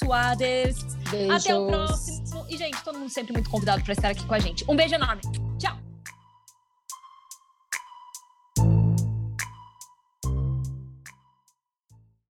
suadas. 1.09 1.45
Até 1.45 1.55
o 1.55 1.67
próximo. 1.67 2.45
E, 2.49 2.57
gente, 2.57 2.83
todo 2.83 2.99
mundo 2.99 3.09
sempre 3.09 3.33
muito 3.33 3.49
convidado 3.49 3.83
para 3.83 3.93
estar 3.93 4.09
aqui 4.09 4.25
com 4.25 4.33
a 4.33 4.39
gente. 4.39 4.63
Um 4.67 4.75
beijo 4.75 4.95
enorme. 4.95 5.21